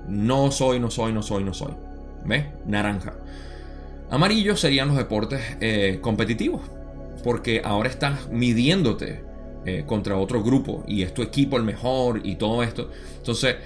No 0.08 0.50
soy, 0.50 0.80
no 0.80 0.90
soy, 0.90 1.12
no 1.12 1.22
soy, 1.22 1.44
no 1.44 1.54
soy. 1.54 1.72
¿Ves? 2.24 2.46
Naranja. 2.66 3.14
Amarillo 4.10 4.56
serían 4.56 4.88
los 4.88 4.96
deportes 4.96 5.40
eh, 5.60 5.98
competitivos. 6.00 6.62
Porque 7.22 7.60
ahora 7.64 7.88
estás 7.88 8.28
midiéndote 8.30 9.22
eh, 9.66 9.84
contra 9.86 10.16
otro 10.16 10.42
grupo 10.42 10.84
y 10.88 11.02
es 11.02 11.12
tu 11.12 11.22
equipo 11.22 11.58
el 11.58 11.64
mejor 11.64 12.22
y 12.24 12.36
todo 12.36 12.62
esto. 12.62 12.90
Entonces, 13.18 13.56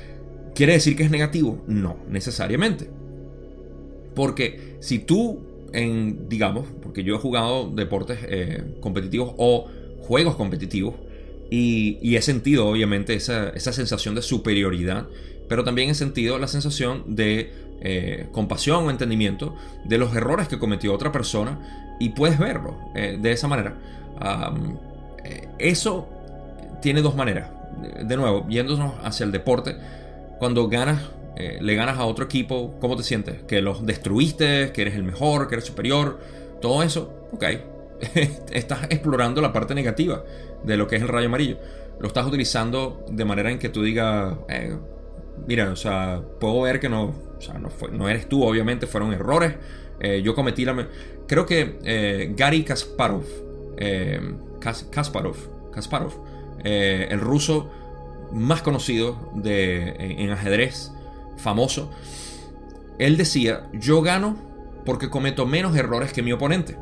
¿quiere 0.55 0.75
decir 0.75 0.97
que 0.97 1.03
es 1.03 1.11
negativo? 1.11 1.63
No, 1.67 1.97
necesariamente. 2.09 2.89
Porque 4.15 4.77
si 4.81 4.99
tú, 5.01 5.41
en, 5.73 6.29
digamos, 6.29 6.67
porque 6.83 7.03
yo 7.03 7.17
he 7.17 7.19
jugado 7.19 7.71
deportes 7.71 8.19
eh, 8.23 8.63
competitivos 8.81 9.35
o 9.37 9.69
juegos 10.01 10.37
competitivos 10.37 10.95
y, 11.51 12.17
he 12.17 12.23
sentido 12.23 12.67
obviamente 12.69 13.15
esa, 13.15 13.51
esa, 13.51 13.73
sensación 13.73 14.15
de 14.15 14.23
superioridad, 14.23 15.09
pero 15.49 15.65
también 15.65 15.91
he 15.91 15.95
sentido 15.95 16.39
la 16.39 16.49
sensación 16.49 17.17
de 17.17 17.53
eh, 17.81 18.27
compasión 18.33 18.87
o 18.87 18.91
entendimiento 18.91 19.55
de 19.85 19.99
los 19.99 20.15
errores 20.15 20.49
que 20.49 20.59
cometió 20.59 20.95
otra 20.95 21.13
persona 21.13 21.97
y 22.01 22.11
puedes 22.11 22.39
verlo 22.39 22.79
eh, 22.95 23.19
de 23.21 23.33
esa 23.33 23.49
manera. 23.49 23.77
eso 25.59 26.09
tiene 26.81 27.03
dos 27.03 27.17
maneras. 27.17 27.51
De 28.07 28.17
nuevo, 28.17 28.47
yéndonos 28.49 28.95
hacia 29.03 29.25
el 29.25 29.33
deporte, 29.33 29.77
cuando 30.39 30.69
ganas 30.69 31.01
eh, 31.37 31.59
le 31.61 31.75
ganas 31.75 31.99
a 31.99 32.05
otro 32.05 32.25
equipo, 32.25 32.77
¿cómo 32.81 32.97
te 32.97 33.03
sientes? 33.03 33.43
Que 33.43 33.61
los 33.61 33.85
destruiste, 33.85 34.71
que 34.73 34.83
eres 34.83 34.95
el 34.95 35.03
mejor, 35.03 35.49
que 35.49 35.57
eres 35.57 35.65
superior, 35.65 36.21
todo 36.61 36.83
eso, 36.83 37.29
ok. 37.33 37.45
estás 38.53 38.85
explorando 38.91 39.41
la 39.41 39.53
parte 39.53 39.75
negativa 39.75 40.25
de 40.63 40.77
lo 40.77 40.87
que 40.87 40.97
es 40.97 41.03
el 41.03 41.09
rayo 41.09 41.27
amarillo. 41.27 41.59
Lo 41.99 42.07
estás 42.07 42.27
utilizando 42.27 43.05
de 43.11 43.25
manera 43.25 43.51
en 43.51 43.59
que 43.59 43.69
tú 43.69 43.83
digas, 43.83 44.35
eh, 44.49 44.77
mira, 45.47 45.71
o 45.71 45.77
sea, 45.77 46.23
puedo 46.39 46.63
ver 46.63 46.79
que 46.79 46.89
no, 46.89 47.15
o 47.37 47.41
sea, 47.41 47.55
no, 47.55 47.69
fue, 47.69 47.91
no 47.91 48.09
eres 48.09 48.29
tú, 48.29 48.45
obviamente, 48.45 48.87
fueron 48.87 49.13
errores. 49.13 49.55
Eh, 50.01 50.23
yo 50.23 50.35
cometí 50.35 50.65
la... 50.65 50.89
Creo 51.27 51.47
que 51.47 52.33
Gary 52.37 52.65
Kasparov, 52.65 53.25
Kasparov, 54.91 55.37
Kasparov, 55.73 56.13
el 56.63 57.19
ruso 57.21 57.71
más 58.35 58.63
conocido 58.63 59.31
de, 59.35 59.97
en 59.99 60.31
ajedrez, 60.31 60.93
famoso, 61.37 61.91
él 62.99 63.17
decía, 63.17 63.69
yo 63.73 64.03
gano 64.03 64.37
porque 64.85 65.11
cometo 65.11 65.47
menos 65.47 65.77
errores 65.77 66.13
que 66.13 66.23
mi 66.23 66.33
oponente. 66.33 66.77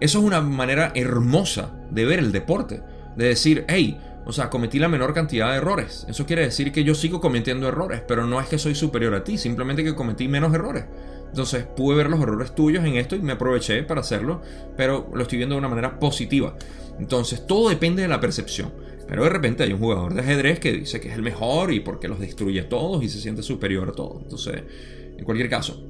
Eso 0.00 0.18
es 0.18 0.24
una 0.24 0.40
manera 0.40 0.92
hermosa 0.94 1.72
de 1.90 2.04
ver 2.04 2.18
el 2.18 2.32
deporte, 2.32 2.82
de 3.16 3.28
decir, 3.28 3.64
hey, 3.68 3.98
o 4.26 4.32
sea, 4.32 4.48
cometí 4.48 4.78
la 4.78 4.88
menor 4.88 5.12
cantidad 5.12 5.50
de 5.50 5.58
errores. 5.58 6.06
Eso 6.08 6.26
quiere 6.26 6.42
decir 6.42 6.72
que 6.72 6.84
yo 6.84 6.94
sigo 6.94 7.20
cometiendo 7.20 7.68
errores, 7.68 8.02
pero 8.06 8.26
no 8.26 8.40
es 8.40 8.48
que 8.48 8.58
soy 8.58 8.74
superior 8.74 9.14
a 9.14 9.24
ti, 9.24 9.36
simplemente 9.36 9.84
que 9.84 9.94
cometí 9.94 10.28
menos 10.28 10.54
errores. 10.54 10.84
Entonces 11.28 11.64
pude 11.64 11.96
ver 11.96 12.08
los 12.08 12.20
errores 12.20 12.54
tuyos 12.54 12.84
en 12.84 12.96
esto 12.96 13.16
y 13.16 13.20
me 13.20 13.32
aproveché 13.32 13.82
para 13.82 14.00
hacerlo, 14.00 14.40
pero 14.76 15.10
lo 15.12 15.22
estoy 15.22 15.38
viendo 15.38 15.56
de 15.56 15.58
una 15.58 15.68
manera 15.68 15.98
positiva. 15.98 16.54
Entonces 16.98 17.46
todo 17.46 17.68
depende 17.68 18.02
de 18.02 18.08
la 18.08 18.20
percepción. 18.20 18.72
Pero 19.06 19.24
de 19.24 19.30
repente 19.30 19.62
hay 19.62 19.72
un 19.72 19.78
jugador 19.78 20.14
de 20.14 20.20
ajedrez 20.20 20.60
que 20.60 20.72
dice 20.72 21.00
que 21.00 21.08
es 21.08 21.14
el 21.14 21.22
mejor 21.22 21.72
y 21.72 21.80
porque 21.80 22.08
los 22.08 22.20
destruye 22.20 22.60
a 22.60 22.68
todos 22.68 23.02
y 23.04 23.08
se 23.08 23.20
siente 23.20 23.42
superior 23.42 23.88
a 23.88 23.92
todos. 23.92 24.22
Entonces, 24.22 24.62
en 25.16 25.24
cualquier 25.24 25.50
caso, 25.50 25.84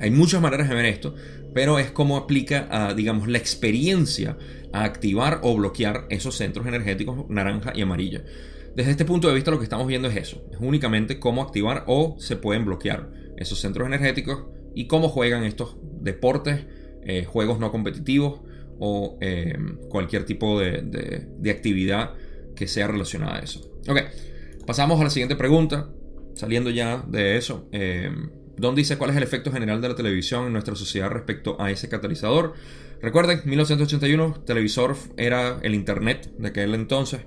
hay 0.00 0.10
muchas 0.10 0.42
maneras 0.42 0.68
de 0.68 0.74
ver 0.74 0.84
esto, 0.86 1.14
pero 1.54 1.78
es 1.78 1.90
como 1.90 2.16
aplica 2.16 2.68
a, 2.70 2.94
digamos, 2.94 3.28
la 3.28 3.38
experiencia 3.38 4.36
a 4.72 4.84
activar 4.84 5.40
o 5.42 5.56
bloquear 5.56 6.06
esos 6.10 6.36
centros 6.36 6.66
energéticos 6.66 7.28
naranja 7.28 7.72
y 7.74 7.82
amarilla. 7.82 8.22
Desde 8.74 8.90
este 8.90 9.04
punto 9.04 9.28
de 9.28 9.34
vista 9.34 9.52
lo 9.52 9.58
que 9.58 9.64
estamos 9.64 9.86
viendo 9.86 10.08
es 10.08 10.16
eso, 10.16 10.44
es 10.50 10.58
únicamente 10.60 11.20
cómo 11.20 11.42
activar 11.42 11.84
o 11.86 12.16
se 12.18 12.36
pueden 12.36 12.64
bloquear 12.64 13.08
esos 13.36 13.60
centros 13.60 13.86
energéticos 13.86 14.44
y 14.74 14.86
cómo 14.88 15.08
juegan 15.08 15.44
estos 15.44 15.76
deportes, 16.00 16.66
eh, 17.04 17.24
juegos 17.24 17.60
no 17.60 17.70
competitivos, 17.70 18.40
o 18.78 19.18
eh, 19.20 19.56
cualquier 19.88 20.24
tipo 20.24 20.60
de, 20.60 21.26
actividad 21.50 22.14
que 22.54 22.66
sea 22.66 22.86
relacionada 22.86 23.36
a 23.36 23.38
eso. 23.40 23.60
Ok, 23.88 24.00
pasamos 24.66 25.00
a 25.00 25.04
la 25.04 25.10
siguiente 25.10 25.36
pregunta, 25.36 25.90
saliendo 26.34 26.70
ya 26.70 27.04
de 27.06 27.36
eso. 27.36 27.68
Eh, 27.72 28.10
Don 28.56 28.74
dice 28.74 28.96
cuál 28.96 29.10
es 29.10 29.16
el 29.16 29.22
efecto 29.22 29.50
general 29.50 29.80
de 29.80 29.88
la 29.88 29.94
televisión 29.94 30.46
en 30.46 30.52
nuestra 30.52 30.76
sociedad 30.76 31.10
respecto 31.10 31.60
a 31.60 31.70
ese 31.70 31.88
catalizador. 31.88 32.54
Recuerden, 33.02 33.42
1981, 33.44 34.44
televisor 34.46 34.96
era 35.16 35.58
el 35.62 35.74
Internet 35.74 36.30
de 36.38 36.48
aquel 36.48 36.74
entonces. 36.74 37.20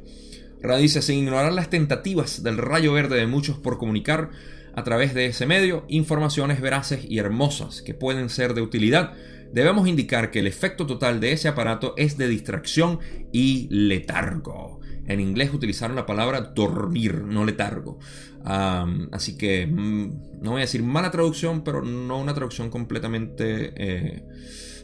Radice, 0.62 1.01
sin 1.01 1.19
ignorar 1.19 1.51
las 1.53 1.69
tentativas 1.69 2.43
del 2.43 2.57
rayo 2.57 2.93
verde 2.93 3.17
de 3.17 3.27
muchos 3.27 3.57
por 3.57 3.77
comunicar 3.77 4.31
a 4.73 4.83
través 4.83 5.13
de 5.13 5.27
ese 5.27 5.45
medio 5.45 5.86
informaciones 5.88 6.62
veraces 6.62 7.05
y 7.07 7.19
hermosas 7.19 7.81
que 7.81 7.93
pueden 7.93 8.29
ser 8.29 8.53
de 8.53 8.62
utilidad 8.62 9.13
debemos 9.53 9.88
indicar 9.88 10.31
que 10.31 10.39
el 10.39 10.47
efecto 10.47 10.86
total 10.86 11.19
de 11.19 11.31
ese 11.31 11.47
aparato 11.47 11.93
es 11.97 12.17
de 12.17 12.27
distracción 12.27 12.99
y 13.31 13.67
letargo. 13.69 14.79
En 15.07 15.21
inglés 15.21 15.53
utilizaron 15.53 15.95
la 15.95 16.05
palabra 16.05 16.41
dormir, 16.41 17.23
no 17.23 17.45
letargo. 17.45 17.99
así 18.43 19.38
que 19.38 19.65
mm, 19.65 20.41
no 20.41 20.51
voy 20.51 20.62
a 20.62 20.65
decir 20.65 20.83
mala 20.83 21.12
traducción, 21.12 21.63
pero 21.63 21.81
no 21.81 22.19
una 22.19 22.33
traducción 22.33 22.69
completamente 22.69 23.73
eh, 23.75 24.23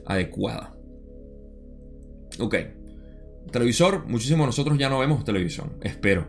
adecuada. 0.06 0.76
Ok. 2.40 2.56
Televisor, 3.52 4.06
muchísimos 4.08 4.42
de 4.42 4.48
nosotros 4.48 4.78
ya 4.78 4.90
no 4.90 5.00
vemos 5.00 5.24
televisión, 5.24 5.74
espero. 5.82 6.28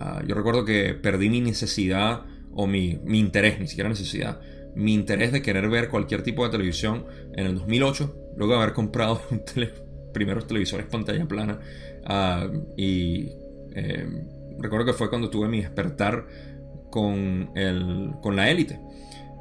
Ah, 0.00 0.22
yo 0.26 0.34
recuerdo 0.34 0.64
que 0.64 0.94
perdí 0.94 1.28
mi 1.28 1.40
necesidad 1.40 2.22
o 2.52 2.66
mi, 2.66 2.98
mi 3.04 3.18
interés, 3.20 3.60
ni 3.60 3.68
siquiera 3.68 3.88
necesidad, 3.88 4.40
mi 4.74 4.94
interés 4.94 5.32
de 5.32 5.42
querer 5.42 5.68
ver 5.68 5.88
cualquier 5.88 6.22
tipo 6.22 6.44
de 6.44 6.50
televisión 6.50 7.06
en 7.34 7.46
el 7.46 7.54
2008, 7.56 8.32
luego 8.36 8.54
de 8.54 8.58
haber 8.60 8.74
comprado 8.74 9.20
primeros 10.12 10.46
televisores 10.46 10.86
pantalla 10.86 11.26
plana. 11.26 11.60
Ah, 12.04 12.48
y 12.76 13.30
em, 13.74 14.26
recuerdo 14.58 14.86
que 14.86 14.92
fue 14.92 15.08
cuando 15.08 15.30
tuve 15.30 15.48
mi 15.48 15.60
despertar 15.60 16.26
con, 16.90 17.50
el, 17.54 18.12
con 18.20 18.36
la 18.36 18.50
élite. 18.50 18.80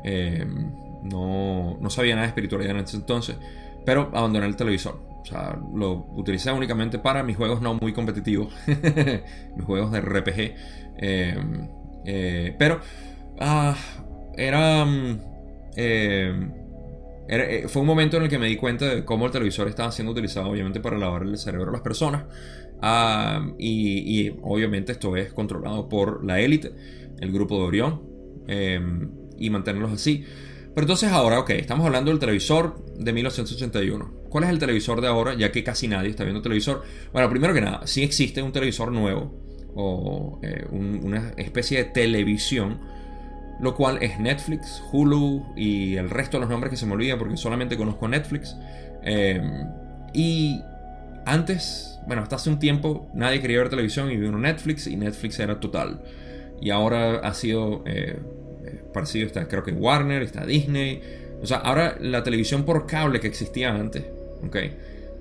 Em, 0.03 0.71
no, 1.03 1.77
no, 1.79 1.89
sabía 1.89 2.15
nada 2.15 2.27
de 2.27 2.29
espiritualidad 2.29 2.71
en 2.71 2.83
ese 2.83 2.97
entonces, 2.97 3.37
pero 3.85 4.09
abandoné 4.13 4.45
el 4.45 4.55
televisor. 4.55 4.99
O 5.21 5.25
sea, 5.25 5.57
lo 5.73 6.05
utilicé 6.15 6.51
únicamente 6.51 6.99
para 6.99 7.23
mis 7.23 7.37
juegos 7.37 7.61
no 7.61 7.75
muy 7.75 7.93
competitivos, 7.93 8.53
mis 9.55 9.65
juegos 9.65 9.91
de 9.91 10.01
RPG. 10.01 10.55
Em, 10.97 11.69
eh, 12.05 12.55
pero 12.59 12.79
ah, 13.39 13.75
era, 14.37 14.85
mm, 14.85 15.19
eh, 15.75 16.49
eh, 17.27 17.65
Fue 17.67 17.81
un 17.81 17.87
momento 17.87 18.17
en 18.17 18.23
el 18.23 18.29
que 18.29 18.37
me 18.37 18.47
di 18.47 18.57
cuenta 18.57 18.93
de 18.93 19.05
cómo 19.05 19.25
el 19.25 19.31
televisor 19.31 19.67
estaba 19.67 19.91
siendo 19.91 20.11
utilizado, 20.11 20.49
obviamente, 20.49 20.79
para 20.79 20.97
lavar 20.97 21.23
el 21.23 21.37
cerebro 21.37 21.69
a 21.69 21.73
las 21.73 21.81
personas. 21.81 22.23
Y, 23.57 24.29
obviamente 24.41 24.91
esto 24.91 25.15
es 25.15 25.31
controlado 25.31 25.87
por 25.87 26.25
la 26.25 26.41
élite, 26.41 26.73
el 27.19 27.31
grupo 27.31 27.57
de 27.57 27.63
Orión, 27.63 28.01
em, 28.47 29.09
y 29.37 29.49
mantenerlos 29.49 29.93
así. 29.93 30.25
Pero 30.73 30.85
entonces 30.85 31.11
ahora, 31.11 31.39
ok, 31.39 31.51
estamos 31.51 31.85
hablando 31.85 32.09
del 32.09 32.19
televisor 32.19 32.83
de 32.97 33.13
1981. 33.13 34.11
¿Cuál 34.29 34.45
es 34.45 34.49
el 34.49 34.59
televisor 34.59 35.01
de 35.01 35.07
ahora? 35.07 35.35
Ya 35.35 35.51
que 35.51 35.63
casi 35.63 35.87
nadie 35.87 36.09
está 36.09 36.23
viendo 36.23 36.41
televisor. 36.41 36.81
Bueno, 37.11 37.29
primero 37.29 37.53
que 37.53 37.61
nada, 37.61 37.85
sí 37.85 38.01
existe 38.01 38.41
un 38.41 38.51
televisor 38.51 38.91
nuevo 38.91 39.31
o 39.75 40.39
eh, 40.41 40.65
una 40.71 41.33
especie 41.37 41.77
de 41.77 41.83
televisión 41.85 42.79
lo 43.59 43.75
cual 43.75 44.01
es 44.01 44.19
Netflix, 44.19 44.83
Hulu 44.91 45.53
y 45.55 45.95
el 45.95 46.09
resto 46.09 46.37
de 46.37 46.41
los 46.41 46.49
nombres 46.49 46.71
que 46.71 46.77
se 46.77 46.85
me 46.85 46.93
olvidan 46.93 47.19
porque 47.19 47.37
solamente 47.37 47.77
conozco 47.77 48.07
Netflix. 48.07 48.55
Em, 49.03 49.67
y 50.13 50.61
antes, 51.25 51.99
bueno, 52.07 52.23
hasta 52.23 52.35
hace 52.35 52.49
un 52.49 52.59
tiempo 52.59 53.09
nadie 53.13 53.41
quería 53.41 53.59
ver 53.59 53.69
televisión 53.69 54.11
y 54.11 54.17
vino 54.17 54.37
Netflix 54.37 54.87
y 54.87 54.95
Netflix 54.95 55.39
era 55.39 55.59
total. 55.59 56.01
Y 56.61 56.69
ahora 56.69 57.19
ha 57.19 57.33
sido 57.33 57.83
eh, 57.85 58.17
eh, 58.65 58.81
parecido, 58.93 59.27
está 59.27 59.47
creo 59.47 59.63
que 59.63 59.71
Warner, 59.71 60.21
está 60.21 60.45
Disney. 60.45 61.01
O 61.41 61.45
sea, 61.45 61.57
ahora 61.57 61.97
la 61.99 62.23
televisión 62.23 62.63
por 62.63 62.85
cable 62.87 63.19
que 63.19 63.27
existía 63.27 63.73
antes, 63.73 64.05
¿ok? 64.45 64.57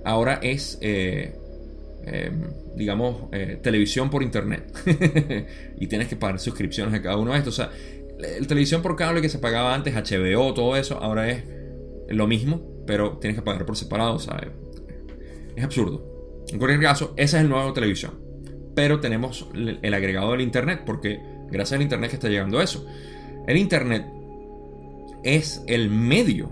Ahora 0.05 0.39
es, 0.43 0.79
eh, 0.81 1.35
em, 2.05 2.51
digamos, 2.77 3.31
televisión 3.61 4.11
por 4.11 4.23
internet. 4.23 4.65
y 5.79 5.87
tienes 5.87 6.09
que 6.09 6.17
pagar 6.17 6.39
suscripciones 6.39 6.95
a 6.95 7.03
cada 7.03 7.17
uno 7.17 7.33
de 7.33 7.39
estos. 7.39 7.59
O 7.59 7.63
sea, 7.63 7.71
el 8.23 8.47
televisión 8.47 8.83
por 8.83 8.97
cable 8.97 9.21
que 9.21 9.29
se 9.29 9.39
pagaba 9.39 9.75
antes, 9.75 9.95
HBO, 9.95 10.55
todo 10.55 10.77
eso, 10.77 10.99
ahora 10.99 11.31
es 11.31 11.45
lo 12.09 12.27
mismo, 12.27 12.63
pero 12.87 13.19
tienes 13.19 13.39
que 13.39 13.45
pagar 13.45 13.67
por 13.67 13.77
separado, 13.77 14.19
¿sabes? 14.19 14.51
Es 15.57 15.65
absurdo. 15.65 16.45
En 16.49 16.59
cualquier 16.59 16.81
caso, 16.81 17.15
esa 17.17 17.39
es 17.39 17.45
el 17.45 17.49
nuevo 17.49 17.73
televisión. 17.73 18.21
Pero 18.75 19.01
tenemos 19.01 19.49
el 19.55 19.95
agregado 19.95 20.33
del 20.33 20.41
internet 20.41 20.83
porque 20.87 21.21
Gracias 21.53 21.77
al 21.77 21.83
Internet 21.83 22.11
que 22.11 22.17
está 22.17 22.29
llegando 22.29 22.63
eso. 22.63 22.87
El 23.47 23.59
Internet 23.59 24.07
es 25.23 25.63
el 25.67 25.91
medio 25.91 26.51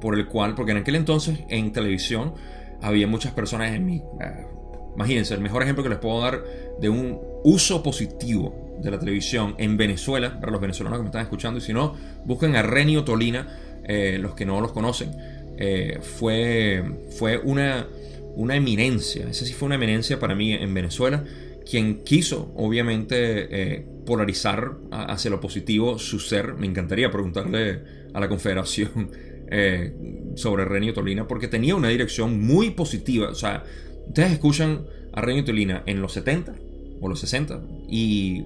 por 0.00 0.14
el 0.16 0.28
cual, 0.28 0.54
porque 0.54 0.72
en 0.72 0.78
aquel 0.78 0.96
entonces 0.96 1.40
en 1.48 1.72
televisión 1.72 2.34
había 2.82 3.06
muchas 3.06 3.32
personas 3.32 3.74
en 3.74 3.86
mi... 3.86 3.96
Eh, 3.96 4.46
imagínense, 4.94 5.32
el 5.32 5.40
mejor 5.40 5.62
ejemplo 5.62 5.82
que 5.82 5.88
les 5.88 5.98
puedo 5.98 6.20
dar 6.20 6.44
de 6.78 6.88
un 6.90 7.18
uso 7.44 7.82
positivo 7.82 8.71
de 8.82 8.90
la 8.90 8.98
televisión 8.98 9.54
en 9.58 9.76
Venezuela, 9.76 10.38
para 10.40 10.52
los 10.52 10.60
venezolanos 10.60 10.98
que 10.98 11.02
me 11.02 11.08
están 11.08 11.22
escuchando, 11.22 11.58
y 11.58 11.62
si 11.62 11.72
no, 11.72 11.94
busquen 12.24 12.56
a 12.56 12.62
Renio 12.62 13.04
Tolina, 13.04 13.48
eh, 13.84 14.18
los 14.20 14.34
que 14.34 14.44
no 14.44 14.60
los 14.60 14.72
conocen. 14.72 15.10
Eh, 15.58 15.98
fue, 16.00 16.82
fue 17.16 17.38
una, 17.38 17.86
una 18.34 18.56
eminencia, 18.56 19.28
esa 19.28 19.44
sí 19.44 19.52
fue 19.52 19.66
una 19.66 19.76
eminencia 19.76 20.18
para 20.18 20.34
mí 20.34 20.52
en 20.52 20.72
Venezuela, 20.74 21.24
quien 21.64 22.02
quiso, 22.02 22.52
obviamente, 22.56 23.86
polarizar 24.04 24.72
hacia 24.90 25.30
lo 25.30 25.40
positivo 25.40 25.98
su 25.98 26.18
ser. 26.18 26.54
Me 26.54 26.66
encantaría 26.66 27.10
preguntarle 27.10 27.82
a 28.12 28.20
la 28.20 28.28
Confederación 28.28 29.10
eh, 29.50 29.92
sobre 30.36 30.64
Renio 30.64 30.94
Tolina 30.94 31.26
porque 31.26 31.48
tenía 31.48 31.74
una 31.74 31.88
dirección 31.88 32.40
muy 32.40 32.70
positiva. 32.70 33.28
O 33.30 33.34
sea, 33.34 33.64
ustedes 34.06 34.32
escuchan 34.32 34.82
a 35.12 35.20
Renio 35.20 35.44
Tolina 35.44 35.82
en 35.86 36.00
los 36.00 36.12
70 36.12 36.54
o 37.00 37.08
los 37.08 37.20
60 37.20 37.60
y 37.88 38.44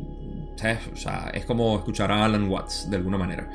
es 1.32 1.44
como 1.44 1.76
escuchar 1.76 2.10
a 2.12 2.24
Alan 2.24 2.48
Watts 2.48 2.90
de 2.90 2.96
alguna 2.96 3.18
manera. 3.18 3.48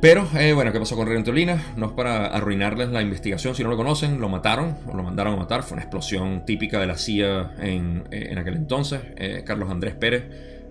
Pero, 0.00 0.26
eh, 0.34 0.54
bueno, 0.54 0.72
¿qué 0.72 0.78
pasó 0.78 0.96
con 0.96 1.06
Renio 1.06 1.24
Tolina? 1.24 1.62
No 1.76 1.86
es 1.86 1.92
para 1.92 2.28
arruinarles 2.28 2.88
la 2.88 3.02
investigación, 3.02 3.54
si 3.54 3.62
no 3.62 3.68
lo 3.68 3.76
conocen, 3.76 4.18
lo 4.18 4.30
mataron 4.30 4.78
o 4.86 4.96
lo 4.96 5.02
mandaron 5.02 5.34
a 5.34 5.36
matar. 5.36 5.62
Fue 5.62 5.74
una 5.74 5.82
explosión 5.82 6.46
típica 6.46 6.80
de 6.80 6.86
la 6.86 6.96
CIA 6.96 7.56
en, 7.60 8.04
en 8.10 8.38
aquel 8.38 8.54
entonces. 8.54 9.00
Eh, 9.16 9.42
Carlos 9.44 9.68
Andrés 9.70 9.94
Pérez 9.94 10.24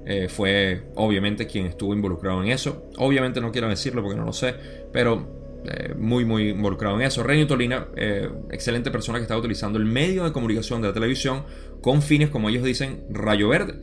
eh, 0.06 0.28
fue 0.28 0.82
obviamente 0.96 1.46
quien 1.46 1.68
estuvo 1.68 1.94
involucrado 1.94 2.42
en 2.44 2.50
eso. 2.50 2.90
Obviamente 2.98 3.40
no 3.40 3.52
quiero 3.52 3.70
decirlo 3.70 4.02
porque 4.02 4.18
no 4.18 4.26
lo 4.26 4.34
sé, 4.34 4.56
pero 4.92 5.62
eh, 5.66 5.94
muy, 5.96 6.26
muy 6.26 6.50
involucrado 6.50 6.96
en 6.96 7.04
eso. 7.04 7.22
Renio 7.22 7.46
Tolina, 7.46 7.88
eh, 7.96 8.30
excelente 8.50 8.92
persona 8.92 9.20
que 9.20 9.24
estaba 9.24 9.40
utilizando 9.40 9.78
el 9.78 9.86
medio 9.86 10.24
de 10.24 10.32
comunicación 10.32 10.82
de 10.82 10.88
la 10.88 10.94
televisión 10.94 11.44
con 11.82 12.02
fines, 12.02 12.30
como 12.30 12.50
ellos 12.50 12.64
dicen, 12.64 13.04
rayo 13.10 13.50
verde, 13.50 13.76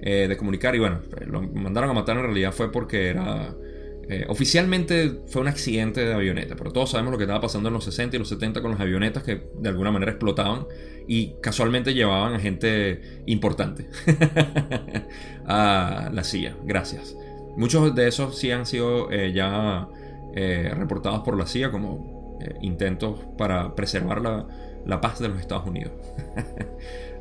de 0.00 0.36
comunicar. 0.36 0.74
Y 0.74 0.78
bueno, 0.78 1.00
lo 1.26 1.42
mandaron 1.42 1.90
a 1.90 1.92
matar 1.92 2.16
en 2.16 2.24
realidad 2.24 2.52
fue 2.52 2.70
porque 2.70 3.08
era 3.08 3.54
eh, 4.10 4.24
oficialmente 4.28 5.20
fue 5.26 5.42
un 5.42 5.48
accidente 5.48 6.02
de 6.02 6.14
avioneta, 6.14 6.56
pero 6.56 6.72
todos 6.72 6.92
sabemos 6.92 7.12
lo 7.12 7.18
que 7.18 7.24
estaba 7.24 7.42
pasando 7.42 7.68
en 7.68 7.74
los 7.74 7.84
60 7.84 8.16
y 8.16 8.18
los 8.18 8.30
70 8.30 8.62
con 8.62 8.70
las 8.70 8.80
avionetas 8.80 9.22
que 9.22 9.50
de 9.58 9.68
alguna 9.68 9.90
manera 9.90 10.12
explotaban 10.12 10.66
y 11.06 11.34
casualmente 11.42 11.92
llevaban 11.92 12.32
a 12.32 12.40
gente 12.40 13.22
importante 13.26 13.86
a 15.46 16.08
la 16.10 16.24
CIA. 16.24 16.56
Gracias. 16.64 17.14
Muchos 17.58 17.94
de 17.94 18.08
esos 18.08 18.38
sí 18.38 18.50
han 18.50 18.64
sido 18.64 19.10
eh, 19.10 19.32
ya 19.34 19.88
eh, 20.34 20.72
reportados 20.74 21.20
por 21.20 21.36
la 21.36 21.46
CIA 21.46 21.70
como 21.70 22.38
intentos 22.62 23.20
para 23.36 23.74
preservar 23.74 24.22
la, 24.22 25.00
paz 25.02 25.18
de 25.18 25.28
los 25.28 25.38
Estados 25.38 25.66
Unidos. 25.66 25.92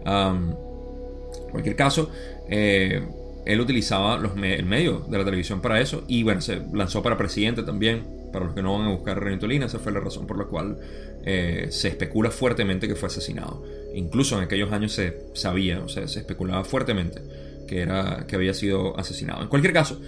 en 0.05 0.55
cualquier 1.51 1.75
caso, 1.75 2.11
él 2.49 3.61
utilizaba 3.61 4.17
los 4.17 4.33
el 4.35 4.65
medio 4.65 5.05
de 5.09 5.17
la 5.17 5.23
televisión 5.23 5.61
para 5.61 5.79
eso 5.79 6.03
y 6.07 6.23
bueno, 6.23 6.41
se 6.41 6.61
lanzó 6.73 7.01
para 7.01 7.17
presidente 7.17 7.63
también. 7.63 8.17
Para 8.31 8.43
los 8.43 8.53
que 8.53 8.61
no 8.61 8.77
van 8.77 8.87
a 8.87 8.91
buscar 8.91 9.25
a 9.25 9.39
Tolina, 9.39 9.67
esa 9.67 9.79
fue 9.79 9.93
la 9.93 10.01
razón 10.01 10.27
por 10.27 10.37
la 10.37 10.43
cual 10.43 10.77
eh, 11.25 11.67
se 11.69 11.87
especula 11.87 12.29
fuertemente 12.29 12.87
que 12.87 12.95
fue 12.95 13.07
asesinado. 13.07 13.63
Incluso 13.95 14.37
en 14.37 14.43
aquellos 14.43 14.71
años 14.73 14.91
se 14.91 15.17
sabía, 15.33 15.79
o 15.79 15.87
sea, 15.87 16.07
se 16.09 16.19
especulaba 16.19 16.65
fuertemente 16.65 17.21
que, 17.67 17.81
era, 17.81 18.25
que 18.27 18.35
había 18.35 18.53
sido 18.53 18.99
asesinado. 18.99 19.41
En 19.41 19.47
cualquier 19.47 19.73
caso, 19.73 20.01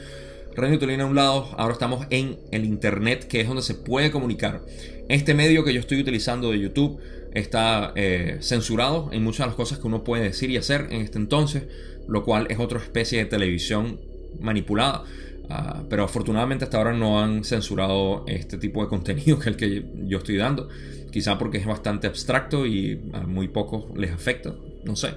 Renio 0.55 0.79
Tolina 0.79 1.03
a 1.03 1.07
un 1.07 1.15
lado, 1.15 1.47
ahora 1.57 1.73
estamos 1.73 2.05
en 2.09 2.37
el 2.51 2.65
Internet, 2.65 3.25
que 3.27 3.41
es 3.41 3.47
donde 3.47 3.63
se 3.63 3.73
puede 3.73 4.11
comunicar. 4.11 4.61
Este 5.07 5.33
medio 5.33 5.63
que 5.63 5.73
yo 5.73 5.79
estoy 5.79 6.01
utilizando 6.01 6.51
de 6.51 6.59
YouTube 6.59 6.99
está 7.33 7.93
eh, 7.95 8.37
censurado 8.41 9.09
en 9.11 9.23
muchas 9.23 9.45
de 9.45 9.47
las 9.47 9.55
cosas 9.55 9.79
que 9.79 9.87
uno 9.87 10.03
puede 10.03 10.23
decir 10.23 10.49
y 10.49 10.57
hacer 10.57 10.87
en 10.91 11.01
este 11.01 11.17
entonces 11.17 11.63
lo 12.09 12.23
cual 12.23 12.47
es 12.49 12.59
otra 12.59 12.79
especie 12.79 13.19
de 13.19 13.25
televisión 13.25 13.99
manipulada. 14.39 15.03
Ah, 15.51 15.83
pero 15.89 16.03
afortunadamente 16.03 16.65
hasta 16.65 16.77
ahora 16.77 16.93
no 16.93 17.19
han 17.19 17.43
censurado 17.43 18.23
este 18.27 18.57
tipo 18.57 18.83
de 18.83 18.89
contenido 18.89 19.39
que 19.39 19.49
el 19.49 19.55
que 19.55 19.85
yo 20.05 20.19
estoy 20.19 20.37
dando. 20.37 20.69
Quizá 21.11 21.37
porque 21.37 21.57
es 21.57 21.65
bastante 21.65 22.07
abstracto 22.07 22.65
y 22.65 23.01
a 23.13 23.21
muy 23.21 23.47
pocos 23.47 23.85
les 23.97 24.11
afecta. 24.11 24.53
No 24.83 24.95
sé. 24.95 25.09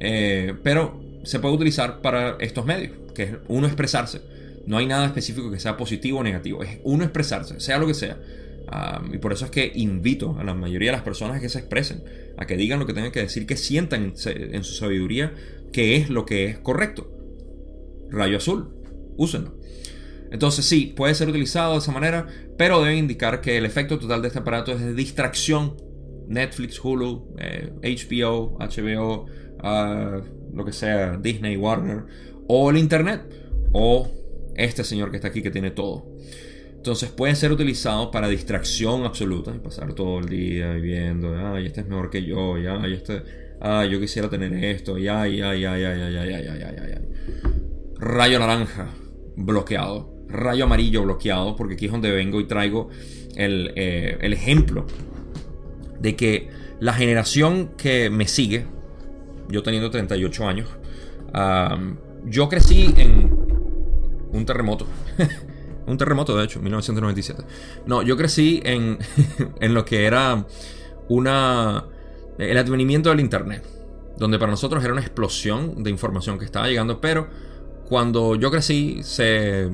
Eh, 0.00 0.54
pero 0.62 1.00
se 1.24 1.40
puede 1.40 1.54
utilizar 1.54 2.00
para 2.00 2.36
estos 2.40 2.64
medios, 2.64 2.92
que 3.14 3.22
es 3.24 3.30
uno 3.48 3.66
expresarse. 3.66 4.22
No 4.66 4.78
hay 4.78 4.86
nada 4.86 5.06
específico 5.06 5.50
que 5.50 5.60
sea 5.60 5.76
positivo 5.76 6.20
o 6.20 6.22
negativo. 6.22 6.62
Es 6.62 6.78
uno 6.84 7.04
expresarse, 7.04 7.60
sea 7.60 7.78
lo 7.78 7.86
que 7.86 7.94
sea. 7.94 8.18
Ah, 8.68 9.02
y 9.12 9.18
por 9.18 9.32
eso 9.32 9.44
es 9.44 9.50
que 9.50 9.70
invito 9.74 10.36
a 10.38 10.44
la 10.44 10.54
mayoría 10.54 10.90
de 10.90 10.96
las 10.96 11.04
personas 11.04 11.36
a 11.36 11.40
que 11.40 11.48
se 11.48 11.58
expresen, 11.58 12.02
a 12.36 12.46
que 12.46 12.56
digan 12.56 12.80
lo 12.80 12.86
que 12.86 12.94
tengan 12.94 13.12
que 13.12 13.20
decir, 13.20 13.46
que 13.46 13.56
sientan 13.56 14.14
en 14.24 14.64
su 14.64 14.74
sabiduría 14.74 15.32
qué 15.72 15.96
es 15.96 16.10
lo 16.10 16.24
que 16.24 16.46
es 16.46 16.58
correcto. 16.58 17.10
Rayo 18.10 18.36
azul, 18.36 18.74
úsenlo. 19.16 19.56
Entonces 20.30 20.64
sí, 20.64 20.92
puede 20.96 21.14
ser 21.14 21.28
utilizado 21.28 21.72
de 21.72 21.78
esa 21.78 21.92
manera, 21.92 22.26
pero 22.56 22.82
debe 22.82 22.96
indicar 22.96 23.40
que 23.40 23.56
el 23.56 23.64
efecto 23.64 23.98
total 23.98 24.22
de 24.22 24.28
este 24.28 24.40
aparato 24.40 24.72
es 24.72 24.80
de 24.80 24.94
distracción. 24.94 25.76
Netflix, 26.28 26.84
Hulu, 26.84 27.36
HBO, 27.82 28.58
HBO, 28.58 29.26
lo 30.52 30.64
que 30.64 30.72
sea, 30.72 31.16
Disney, 31.16 31.56
Warner, 31.56 32.04
o 32.48 32.70
el 32.70 32.78
Internet, 32.78 33.22
o 33.72 34.10
este 34.56 34.82
señor 34.82 35.10
que 35.10 35.16
está 35.16 35.28
aquí 35.28 35.42
que 35.42 35.50
tiene 35.52 35.70
todo. 35.70 36.10
Entonces 36.74 37.10
puede 37.10 37.34
ser 37.34 37.52
utilizado 37.52 38.10
para 38.10 38.28
distracción 38.28 39.04
absoluta 39.04 39.52
pasar 39.62 39.92
todo 39.94 40.18
el 40.20 40.28
día 40.28 40.72
viendo, 40.72 41.36
ay, 41.36 41.66
este 41.66 41.80
es 41.80 41.88
mejor 41.88 42.10
que 42.10 42.24
yo, 42.24 42.54
ay, 42.54 42.92
este 42.92 43.22
Ah, 43.60 43.84
yo 43.84 43.98
quisiera 44.00 44.28
tener 44.28 44.52
esto. 44.64 44.98
Y 44.98 45.08
ay, 45.08 45.40
ay, 45.40 45.64
ay, 45.64 45.84
ay, 45.84 46.00
ay, 46.02 46.16
ay, 46.16 46.32
ay, 46.32 46.46
ay, 46.48 46.76
ay, 46.82 46.92
ay. 46.96 47.08
Rayo 47.98 48.38
naranja, 48.38 48.90
bloqueado. 49.36 50.14
Rayo 50.28 50.64
amarillo, 50.64 51.02
bloqueado. 51.02 51.56
Porque 51.56 51.74
aquí 51.74 51.86
es 51.86 51.92
donde 51.92 52.10
vengo 52.10 52.40
y 52.40 52.44
traigo 52.44 52.90
el, 53.36 53.72
eh, 53.76 54.18
el 54.20 54.32
ejemplo 54.32 54.86
de 56.00 56.16
que 56.16 56.48
la 56.80 56.92
generación 56.92 57.70
que 57.76 58.10
me 58.10 58.28
sigue, 58.28 58.66
yo 59.48 59.62
teniendo 59.62 59.90
38 59.90 60.46
años, 60.46 60.68
yo 62.24 62.48
crecí 62.48 62.94
en 62.96 63.30
un 64.32 64.44
terremoto. 64.44 64.86
un 65.86 65.96
terremoto, 65.96 66.36
de 66.36 66.44
hecho, 66.44 66.60
1997. 66.60 67.44
No, 67.86 68.02
yo 68.02 68.16
crecí 68.16 68.60
en, 68.64 68.98
en 69.60 69.74
lo 69.74 69.84
que 69.84 70.04
era 70.04 70.46
una 71.08 71.84
el 72.38 72.58
advenimiento 72.58 73.10
del 73.10 73.20
Internet, 73.20 73.64
donde 74.16 74.38
para 74.38 74.50
nosotros 74.50 74.82
era 74.82 74.92
una 74.92 75.02
explosión 75.02 75.82
de 75.82 75.90
información 75.90 76.38
que 76.38 76.44
estaba 76.44 76.68
llegando, 76.68 77.00
pero 77.00 77.28
cuando 77.88 78.34
yo 78.34 78.50
crecí, 78.50 79.00
eh, 79.18 79.70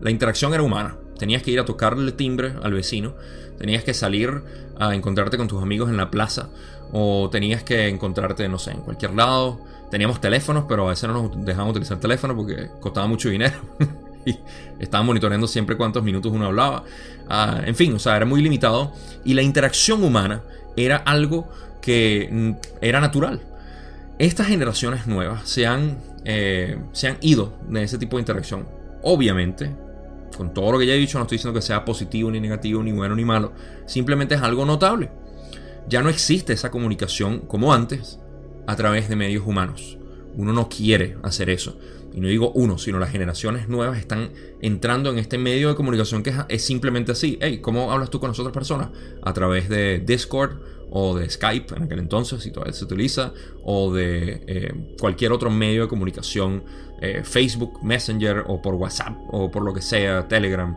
la 0.00 0.10
interacción 0.10 0.54
era 0.54 0.62
humana. 0.62 0.96
Tenías 1.18 1.42
que 1.42 1.50
ir 1.50 1.58
a 1.58 1.64
tocarle 1.64 2.12
timbre 2.12 2.54
al 2.62 2.72
vecino, 2.72 3.14
tenías 3.58 3.82
que 3.82 3.92
salir 3.92 4.42
a 4.78 4.94
encontrarte 4.94 5.36
con 5.36 5.48
tus 5.48 5.60
amigos 5.60 5.90
en 5.90 5.96
la 5.96 6.10
plaza, 6.10 6.48
o 6.92 7.28
tenías 7.30 7.62
que 7.62 7.88
encontrarte, 7.88 8.48
no 8.48 8.58
sé, 8.58 8.70
en 8.72 8.80
cualquier 8.80 9.14
lado. 9.14 9.60
Teníamos 9.90 10.20
teléfonos, 10.20 10.64
pero 10.68 10.86
a 10.86 10.90
veces 10.90 11.08
no 11.08 11.22
nos 11.22 11.44
dejaban 11.44 11.70
utilizar 11.70 11.98
teléfono 11.98 12.36
porque 12.36 12.68
costaba 12.80 13.06
mucho 13.06 13.28
dinero. 13.30 13.56
y 14.24 14.38
estaban 14.78 15.06
monitoreando 15.06 15.46
siempre 15.46 15.76
cuántos 15.76 16.02
minutos 16.02 16.30
uno 16.32 16.46
hablaba. 16.46 16.84
Ah, 17.28 17.60
en 17.64 17.74
fin, 17.74 17.94
o 17.94 17.98
sea, 17.98 18.16
era 18.16 18.26
muy 18.26 18.42
limitado. 18.42 18.92
Y 19.24 19.34
la 19.34 19.42
interacción 19.42 20.02
humana 20.04 20.42
era 20.84 20.96
algo 20.96 21.48
que 21.80 22.28
mm, 22.30 22.52
era 22.80 23.00
natural. 23.00 23.40
Estas 24.18 24.48
generaciones 24.48 25.06
nuevas 25.06 25.48
se 25.48 25.66
han, 25.66 25.98
eh, 26.24 26.78
se 26.92 27.08
han 27.08 27.18
ido 27.20 27.54
de 27.68 27.82
ese 27.82 27.98
tipo 27.98 28.16
de 28.16 28.22
interacción. 28.22 28.66
Obviamente, 29.02 29.70
con 30.36 30.52
todo 30.52 30.72
lo 30.72 30.78
que 30.78 30.86
ya 30.86 30.94
he 30.94 30.98
dicho, 30.98 31.18
no 31.18 31.22
estoy 31.22 31.38
diciendo 31.38 31.58
que 31.58 31.64
sea 31.64 31.84
positivo 31.84 32.30
ni 32.30 32.40
negativo, 32.40 32.82
ni 32.82 32.92
bueno 32.92 33.14
ni 33.14 33.24
malo. 33.24 33.52
Simplemente 33.86 34.34
es 34.34 34.42
algo 34.42 34.64
notable. 34.64 35.10
Ya 35.88 36.02
no 36.02 36.08
existe 36.08 36.52
esa 36.52 36.70
comunicación 36.70 37.40
como 37.40 37.72
antes 37.72 38.18
a 38.66 38.76
través 38.76 39.08
de 39.08 39.16
medios 39.16 39.46
humanos. 39.46 39.98
Uno 40.36 40.52
no 40.52 40.68
quiere 40.68 41.16
hacer 41.22 41.48
eso. 41.50 41.78
Y 42.12 42.20
no 42.20 42.28
digo 42.28 42.50
uno, 42.52 42.78
sino 42.78 42.98
las 42.98 43.10
generaciones 43.10 43.68
nuevas 43.68 43.98
están 43.98 44.30
entrando 44.60 45.10
en 45.10 45.18
este 45.18 45.38
medio 45.38 45.68
de 45.68 45.74
comunicación 45.74 46.22
que 46.22 46.32
es, 46.48 46.64
simplemente 46.64 47.12
así. 47.12 47.38
Hey, 47.40 47.60
¿cómo 47.60 47.92
hablas 47.92 48.10
tú 48.10 48.18
con 48.18 48.30
las 48.30 48.38
otras 48.38 48.52
personas? 48.52 48.88
A 49.22 49.32
través 49.32 49.68
de 49.68 50.00
Discord 50.00 50.58
o 50.90 51.16
de 51.16 51.28
Skype 51.28 51.76
en 51.76 51.82
aquel 51.82 51.98
entonces, 51.98 52.42
si 52.42 52.50
todavía 52.50 52.72
se 52.72 52.84
utiliza, 52.84 53.32
o 53.62 53.92
de 53.92 54.42
eh, 54.46 54.72
cualquier 54.98 55.32
otro 55.32 55.50
medio 55.50 55.82
de 55.82 55.88
comunicación, 55.88 56.62
eh, 57.00 57.22
Facebook, 57.24 57.82
Messenger 57.82 58.44
o 58.46 58.60
por 58.60 58.74
WhatsApp 58.74 59.16
o 59.30 59.50
por 59.50 59.62
lo 59.62 59.74
que 59.74 59.82
sea, 59.82 60.26
Telegram. 60.26 60.76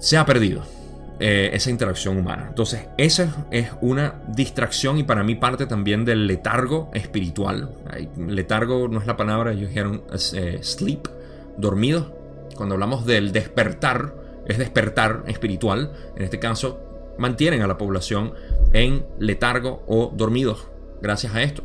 Se 0.00 0.16
ha 0.16 0.26
perdido. 0.26 0.77
Eh, 1.20 1.50
esa 1.52 1.70
interacción 1.70 2.16
humana. 2.16 2.46
Entonces, 2.48 2.86
esa 2.96 3.46
es 3.50 3.70
una 3.80 4.22
distracción 4.28 4.98
y 4.98 5.02
para 5.02 5.24
mí 5.24 5.34
parte 5.34 5.66
también 5.66 6.04
del 6.04 6.26
letargo 6.26 6.90
espiritual. 6.94 7.74
Letargo 8.16 8.88
no 8.88 9.00
es 9.00 9.06
la 9.06 9.16
palabra, 9.16 9.52
ellos 9.52 9.68
dijeron 9.68 10.04
eh, 10.34 10.60
sleep, 10.62 11.08
dormido. 11.56 12.16
Cuando 12.56 12.74
hablamos 12.74 13.04
del 13.04 13.32
despertar, 13.32 14.14
es 14.46 14.58
despertar 14.58 15.24
espiritual. 15.26 15.92
En 16.16 16.22
este 16.22 16.38
caso, 16.38 17.14
mantienen 17.18 17.62
a 17.62 17.66
la 17.66 17.78
población 17.78 18.32
en 18.72 19.04
letargo 19.18 19.82
o 19.86 20.12
dormidos 20.14 20.68
gracias 21.02 21.34
a 21.34 21.42
esto. 21.42 21.64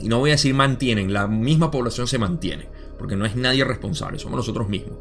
Y 0.00 0.08
no 0.08 0.18
voy 0.18 0.30
a 0.30 0.34
decir 0.34 0.54
mantienen, 0.54 1.12
la 1.12 1.26
misma 1.28 1.70
población 1.70 2.06
se 2.06 2.18
mantiene, 2.18 2.68
porque 2.98 3.16
no 3.16 3.24
es 3.24 3.36
nadie 3.36 3.64
responsable, 3.64 4.18
somos 4.18 4.36
nosotros 4.36 4.68
mismos. 4.68 4.98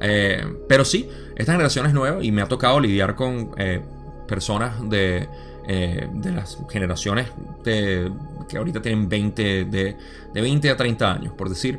Eh, 0.00 0.44
pero 0.68 0.84
sí, 0.84 1.08
esta 1.36 1.52
generación 1.52 1.86
es 1.86 1.92
nueva 1.92 2.22
y 2.22 2.32
me 2.32 2.42
ha 2.42 2.46
tocado 2.46 2.80
lidiar 2.80 3.14
con 3.14 3.52
eh, 3.56 3.80
personas 4.26 4.88
de, 4.88 5.28
eh, 5.66 6.08
de, 6.12 6.32
las 6.32 6.58
generaciones 6.68 7.28
que 7.64 8.10
ahorita 8.56 8.82
tienen 8.82 9.08
20, 9.08 9.64
de, 9.64 9.96
de 10.32 10.40
20 10.40 10.70
a 10.70 10.76
30 10.76 11.12
años, 11.12 11.32
por 11.34 11.48
decir. 11.48 11.78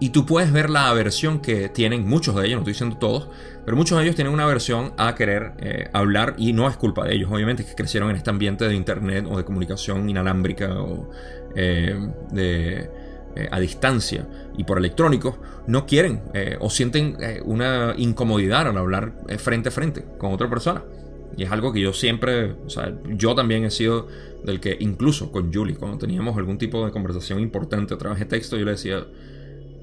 Y 0.00 0.10
tú 0.10 0.26
puedes 0.26 0.50
ver 0.50 0.68
la 0.68 0.88
aversión 0.88 1.38
que 1.38 1.68
tienen 1.68 2.08
muchos 2.08 2.34
de 2.34 2.46
ellos, 2.46 2.56
no 2.56 2.60
estoy 2.62 2.72
diciendo 2.72 2.96
todos, 2.96 3.28
pero 3.64 3.76
muchos 3.76 3.96
de 3.96 4.02
ellos 4.02 4.16
tienen 4.16 4.32
una 4.32 4.42
aversión 4.42 4.94
a 4.96 5.14
querer 5.14 5.90
hablar 5.92 6.34
y 6.38 6.52
no 6.52 6.68
es 6.68 6.76
culpa 6.76 7.04
de 7.04 7.14
ellos, 7.14 7.30
obviamente, 7.30 7.64
que 7.64 7.76
crecieron 7.76 8.10
en 8.10 8.16
este 8.16 8.28
ambiente 8.30 8.66
de 8.66 8.74
internet 8.74 9.26
o 9.30 9.36
de 9.36 9.44
comunicación 9.44 10.10
inalámbrica 10.10 10.74
o 10.74 11.08
de, 11.54 12.90
eh, 13.36 13.48
a 13.50 13.60
distancia 13.60 14.28
y 14.56 14.64
por 14.64 14.78
electrónicos, 14.78 15.36
no 15.66 15.86
quieren 15.86 16.22
o 16.58 16.68
sienten 16.70 17.16
una 17.44 17.94
incomodidad 17.96 18.66
al 18.68 18.76
hablar 18.76 19.14
frente 19.38 19.68
a 19.68 19.72
frente 19.72 20.04
con 20.18 20.32
otra 20.32 20.50
persona. 20.50 20.82
Y 21.36 21.44
es 21.44 21.50
algo 21.50 21.72
que 21.72 21.80
yo 21.80 21.92
siempre, 21.92 22.52
o 22.52 22.68
sea, 22.68 22.94
yo 23.06 23.34
también 23.34 23.64
he 23.64 23.70
sido 23.70 24.08
del 24.44 24.60
que 24.60 24.76
incluso 24.80 25.30
con 25.30 25.52
Julie, 25.52 25.76
cuando 25.76 25.98
teníamos 25.98 26.36
algún 26.36 26.58
tipo 26.58 26.84
de 26.84 26.90
conversación 26.90 27.40
importante 27.40 27.94
a 27.94 27.98
través 27.98 28.18
de 28.18 28.26
texto, 28.26 28.56
yo 28.56 28.64
le 28.64 28.72
decía, 28.72 29.06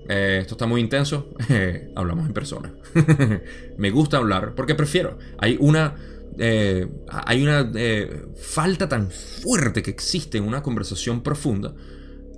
eh, 0.10 0.40
esto 0.42 0.56
está 0.56 0.66
muy 0.66 0.82
intenso, 0.82 1.30
hablamos 1.96 2.26
en 2.26 2.34
persona. 2.34 2.74
me 3.78 3.92
gusta 3.92 4.18
hablar 4.18 4.56
porque 4.56 4.74
prefiero. 4.74 5.20
Hay 5.38 5.56
una, 5.60 5.96
eh, 6.40 6.88
hay 7.08 7.44
una 7.44 7.72
eh, 7.76 8.26
falta 8.36 8.90
tan 8.90 9.12
fuerte 9.12 9.84
que 9.84 9.92
existe 9.92 10.40
en 10.40 10.46
una 10.46 10.64
conversación 10.64 11.22
profunda. 11.22 11.74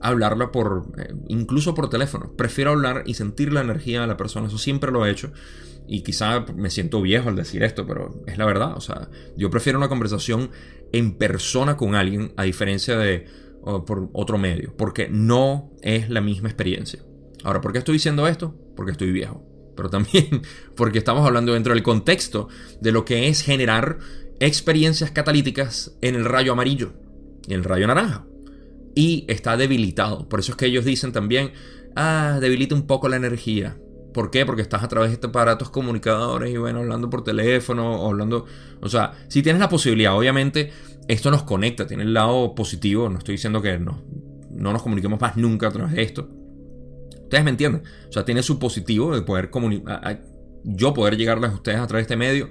Hablarla 0.01 0.51
por, 0.51 0.87
incluso 1.27 1.75
por 1.75 1.89
teléfono. 1.89 2.33
Prefiero 2.35 2.71
hablar 2.71 3.03
y 3.05 3.13
sentir 3.13 3.53
la 3.53 3.61
energía 3.61 4.01
de 4.01 4.07
la 4.07 4.17
persona. 4.17 4.47
Eso 4.47 4.57
siempre 4.57 4.91
lo 4.91 5.05
he 5.05 5.11
hecho. 5.11 5.31
Y 5.87 6.01
quizá 6.01 6.45
me 6.55 6.69
siento 6.69 7.01
viejo 7.01 7.29
al 7.29 7.35
decir 7.35 7.63
esto, 7.63 7.85
pero 7.85 8.23
es 8.25 8.37
la 8.37 8.45
verdad. 8.45 8.75
O 8.75 8.81
sea, 8.81 9.09
yo 9.37 9.49
prefiero 9.49 9.77
una 9.77 9.89
conversación 9.89 10.51
en 10.91 11.17
persona 11.17 11.77
con 11.77 11.95
alguien 11.95 12.33
a 12.37 12.43
diferencia 12.43 12.97
de 12.97 13.27
por 13.61 14.09
otro 14.13 14.37
medio. 14.37 14.75
Porque 14.75 15.07
no 15.09 15.71
es 15.81 16.09
la 16.09 16.21
misma 16.21 16.49
experiencia. 16.49 17.03
Ahora, 17.43 17.61
¿por 17.61 17.71
qué 17.71 17.79
estoy 17.79 17.93
diciendo 17.93 18.27
esto? 18.27 18.55
Porque 18.75 18.91
estoy 18.91 19.11
viejo. 19.11 19.43
Pero 19.75 19.89
también 19.89 20.41
porque 20.75 20.99
estamos 20.99 21.25
hablando 21.25 21.53
dentro 21.53 21.73
del 21.73 21.83
contexto 21.83 22.47
de 22.79 22.91
lo 22.91 23.05
que 23.05 23.27
es 23.27 23.41
generar 23.41 23.99
experiencias 24.39 25.11
catalíticas 25.11 25.95
en 26.01 26.15
el 26.15 26.25
rayo 26.25 26.53
amarillo 26.53 26.93
y 27.47 27.53
en 27.53 27.59
el 27.59 27.63
rayo 27.63 27.87
naranja. 27.87 28.25
Y 28.95 29.25
está 29.27 29.57
debilitado. 29.57 30.27
Por 30.27 30.39
eso 30.39 30.51
es 30.51 30.57
que 30.57 30.65
ellos 30.65 30.85
dicen 30.85 31.11
también, 31.11 31.51
ah, 31.95 32.37
debilita 32.41 32.75
un 32.75 32.87
poco 32.87 33.09
la 33.09 33.15
energía. 33.15 33.77
¿Por 34.13 34.29
qué? 34.29 34.45
Porque 34.45 34.61
estás 34.61 34.83
a 34.83 34.87
través 34.87 35.09
de 35.09 35.13
estos 35.15 35.29
aparatos 35.29 35.69
comunicadores 35.69 36.53
y 36.53 36.57
bueno, 36.57 36.79
hablando 36.79 37.09
por 37.09 37.23
teléfono 37.23 38.01
o 38.01 38.09
hablando... 38.09 38.45
O 38.81 38.89
sea, 38.89 39.13
si 39.29 39.41
tienes 39.41 39.61
la 39.61 39.69
posibilidad, 39.69 40.17
obviamente 40.17 40.71
esto 41.07 41.31
nos 41.31 41.43
conecta, 41.43 41.87
tiene 41.87 42.03
el 42.03 42.13
lado 42.13 42.53
positivo, 42.53 43.09
no 43.09 43.19
estoy 43.19 43.35
diciendo 43.35 43.61
que 43.61 43.79
no, 43.79 44.03
no 44.51 44.73
nos 44.73 44.83
comuniquemos 44.83 45.19
más 45.21 45.37
nunca 45.37 45.67
a 45.67 45.71
través 45.71 45.93
de 45.93 46.01
esto, 46.01 46.29
Ustedes 47.31 47.45
me 47.45 47.51
entienden. 47.51 47.83
O 48.09 48.11
sea, 48.11 48.25
tiene 48.25 48.43
su 48.43 48.59
positivo 48.59 49.15
de 49.15 49.21
poder 49.21 49.49
comunicar. 49.49 50.21
Yo 50.65 50.93
poder 50.93 51.15
llegarles 51.15 51.51
a 51.51 51.53
ustedes 51.53 51.79
a 51.79 51.87
través 51.87 52.05
de 52.05 52.13
este 52.13 52.17
medio. 52.17 52.49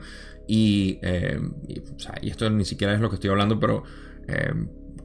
Y, 0.48 0.98
eh, 1.02 1.38
y, 1.68 2.30
esto 2.30 2.48
ni 2.48 2.64
siquiera 2.64 2.94
es 2.94 3.00
lo 3.00 3.10
que 3.10 3.16
estoy 3.16 3.28
hablando, 3.28 3.60
pero 3.60 3.82
eh, 4.26 4.54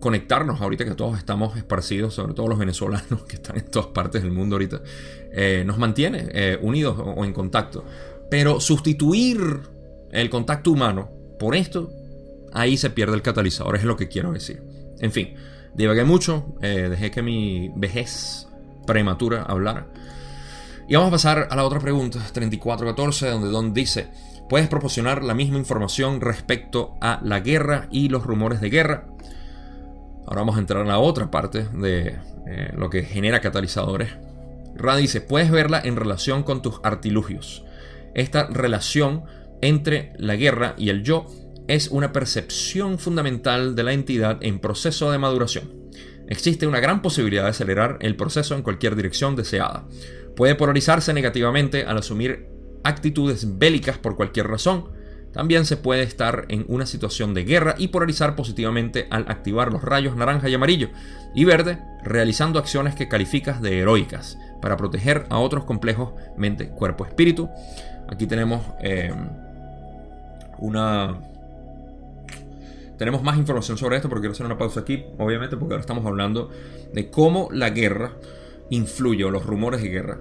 conectarnos 0.06 0.62
ahorita 0.62 0.86
que 0.86 0.93
todos 0.93 1.18
estamos 1.18 1.58
esparcidos, 1.58 2.14
sobre 2.14 2.36
todo 2.36 2.47
los 2.47 2.60
venezolanos 2.60 3.24
que 3.28 3.38
están 3.38 3.58
en 3.58 3.66
todas 3.66 3.88
partes 3.88 4.22
del 4.22 4.32
mundo 4.32 4.53
ahorita, 4.53 4.82
eh, 5.32 5.64
nos 5.66 5.80
mantiene 5.80 6.60
unidos 6.62 6.95
o, 7.03 7.26
en 7.26 7.34
contacto. 7.34 7.84
Pero 8.30 8.60
sustituir 8.60 9.62
el 10.12 10.30
contacto 10.30 10.70
humano 10.70 11.10
por 11.39 11.56
esto, 11.56 11.89
ahí 12.53 12.78
se 12.78 12.91
pierde 12.91 13.16
el 13.16 13.24
catalizador, 13.24 13.78
es 13.78 13.84
lo 13.84 13.97
que 13.97 14.08
quiero 14.08 14.32
decir. 14.32 14.62
En 14.99 15.12
fin, 15.12 15.34
divagué 15.74 16.03
mucho, 16.03 16.53
dejé 16.62 17.10
que 17.10 17.24
mi 17.24 17.72
vejez 17.76 18.47
prematura 18.86 19.41
hablar. 19.41 19.88
Y 20.88 20.93
vamos 20.93 21.08
a 21.08 21.12
pasar 21.14 21.47
a 21.49 21.56
la 21.56 21.66
otra 21.66 21.80
pregunta, 21.80 22.20
3414, 22.32 23.28
donde 23.32 23.47
Don 23.49 23.74
dice, 23.74 24.10
¿puedes 24.47 24.68
proporcionar 24.68 25.24
la 25.24 25.34
misma 25.34 25.58
información 25.58 26.22
respecto 26.22 26.93
a 27.01 27.20
la 27.24 27.39
guerra 27.39 27.88
y 27.89 28.10
los 28.10 28.24
rumores 28.24 28.62
de 28.62 28.70
guerra? 28.70 29.08
Ahora 30.28 30.41
vamos 30.41 30.57
a 30.57 30.59
entrar 30.59 30.82
en 30.82 30.88
la 30.88 30.99
otra 30.99 31.30
parte 31.30 31.67
de 31.73 32.17
eh, 32.47 32.73
lo 32.76 32.89
que 32.89 33.03
genera 33.03 33.41
catalizadores. 33.41 34.09
Ra 34.76 34.95
dice, 34.95 35.21
puedes 35.21 35.51
verla 35.51 35.82
en 35.84 35.95
relación 35.95 36.43
con 36.43 36.61
tus 36.61 36.80
artilugios. 36.84 37.63
Esta 38.13 38.47
relación 38.47 39.23
entre 39.61 40.13
la 40.17 40.36
guerra 40.36 40.76
y 40.78 40.89
el 40.89 41.03
yo 41.03 41.26
es 41.67 41.89
una 41.89 42.11
percepción 42.11 42.99
fundamental 42.99 43.76
de 43.76 43.84
la 43.84 43.93
entidad 43.93 44.38
en 44.41 44.59
proceso 44.59 45.11
de 45.11 45.17
maduración. 45.17 45.71
Existe 46.28 46.67
una 46.67 46.80
gran 46.80 47.01
posibilidad 47.01 47.43
de 47.43 47.49
acelerar 47.49 47.97
el 48.01 48.15
proceso 48.15 48.55
en 48.55 48.63
cualquier 48.63 48.95
dirección 48.95 49.36
deseada. 49.36 49.88
Puede 50.36 50.55
polarizarse 50.55 51.13
negativamente 51.13 51.86
al 51.86 51.97
asumir 51.97 52.47
actitudes 52.84 53.57
bélicas 53.57 53.97
por 53.97 54.15
cualquier 54.15 54.47
razón. 54.47 54.89
También 55.36 55.66
se 55.66 55.76
puede 55.76 56.02
estar 56.04 56.46
en 56.48 56.64
una 56.70 56.86
situación 56.86 57.34
de 57.34 57.44
guerra 57.44 57.76
y 57.78 57.90
polarizar 57.90 58.38
positivamente 58.38 59.06
al 59.10 59.26
activar 59.28 59.70
los 59.70 59.82
rayos 59.82 60.16
naranja 60.16 60.48
y 60.48 60.54
amarillo 60.54 60.92
y 61.34 61.44
verde, 61.44 61.78
realizando 62.06 62.58
acciones 62.58 62.96
que 62.96 63.10
calificas 63.10 63.62
de 63.62 63.80
heroicas 63.80 64.38
para 64.62 64.78
proteger 64.78 65.26
a 65.30 65.40
otros 65.40 65.66
complejos 65.66 66.14
mente, 66.38 66.70
cuerpo, 66.70 67.06
espíritu. 67.06 67.50
Aquí 68.08 68.28
tenemos 68.28 68.62
eh, 68.82 69.14
una 70.60 71.20
tenemos 72.98 73.22
más 73.22 73.38
información 73.38 73.78
sobre 73.78 73.98
esto, 73.98 74.08
pero 74.08 74.22
quiero 74.22 74.32
hacer 74.32 74.46
una 74.46 74.58
pausa 74.58 74.80
aquí, 74.80 75.04
obviamente, 75.18 75.58
porque 75.58 75.74
ahora 75.74 75.82
estamos 75.82 76.06
hablando 76.06 76.50
de 76.94 77.10
cómo 77.10 77.50
la 77.52 77.72
guerra 77.72 78.14
influye, 78.70 79.26
o 79.26 79.32
los 79.32 79.46
rumores 79.46 79.82
de 79.82 79.90
guerra, 79.90 80.20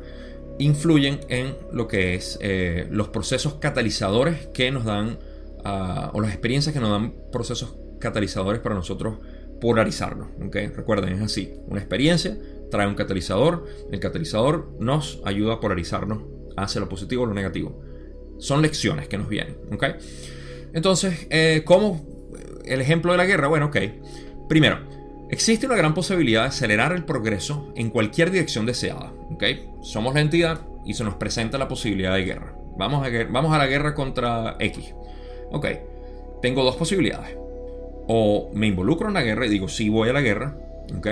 influyen 0.59 1.21
en 1.29 1.55
lo 1.73 1.89
que 1.89 2.15
es 2.15 2.39
eh, 2.41 2.87
los 2.91 3.09
procesos 3.09 3.55
catalizadores 3.55 4.47
que 4.49 4.71
nos 4.71 4.85
dan, 4.85 5.19
ah, 5.65 6.11
o 6.15 6.21
las 6.21 6.31
experiencias 6.31 6.73
que 6.73 6.81
nos 6.81 6.91
dan 6.91 7.15
procesos 7.33 7.77
catalizadores 8.01 8.61
para 8.61 8.75
nosotros 8.75 9.19
polarizarnos. 9.61 10.29
¿okay? 10.47 10.69
Recuerden, 10.69 11.15
es 11.15 11.23
así, 11.23 11.55
una 11.67 11.81
experiencia 11.81 12.37
trae 12.71 12.87
un 12.87 12.95
catalizador, 12.95 13.67
el 13.93 14.01
catalizador 14.01 14.73
nos 14.81 15.21
ayuda 15.25 15.55
a 15.55 15.61
polarizarnos 15.61 16.23
hacia 16.57 16.81
lo 16.81 16.89
positivo 16.89 17.23
o 17.23 17.27
lo 17.27 17.35
negativo. 17.35 17.81
Son 18.39 18.63
lecciones 18.63 19.09
que 19.09 19.17
nos 19.17 19.29
vienen. 19.29 19.57
¿okay? 19.73 19.95
Entonces, 20.73 21.27
eh, 21.31 21.63
¿cómo 21.65 22.15
el 22.65 22.81
ejemplo 22.81 23.13
de 23.13 23.19
la 23.19 23.27
guerra, 23.27 23.49
bueno, 23.49 23.67
ok. 23.67 23.77
Primero, 24.49 24.79
existe 25.31 25.67
una 25.67 25.77
gran 25.77 25.95
posibilidad 25.95 26.43
de 26.43 26.49
acelerar 26.49 26.93
el 26.93 27.05
progreso 27.05 27.73
en 27.77 27.91
cualquier 27.91 28.31
dirección 28.31 28.67
deseada. 28.67 29.13
¿ok? 29.31 29.45
Somos 29.83 30.15
la 30.15 30.21
entidad 30.21 30.61
y 30.85 30.95
se 30.95 31.05
nos 31.05 31.15
presenta 31.15 31.59
la 31.59 31.69
posibilidad 31.69 32.15
de 32.15 32.25
guerra. 32.25 32.55
Vamos 32.77 33.07
a, 33.07 33.11
vamos 33.31 33.53
a 33.53 33.59
la 33.59 33.67
guerra 33.67 33.95
contra 33.95 34.57
X. 34.59 34.95
Ok, 35.51 35.67
tengo 36.43 36.65
dos 36.65 36.77
posibilidades. 36.77 37.37
O 38.07 38.51
me 38.55 38.67
involucro 38.67 39.09
en 39.09 39.15
la 39.15 39.23
guerra 39.23 39.47
y 39.47 39.51
digo 39.51 39.69
sí 39.69 39.89
voy 39.89 40.09
a 40.09 40.13
la 40.13 40.21
guerra. 40.21 40.57
¿ok? 40.97 41.09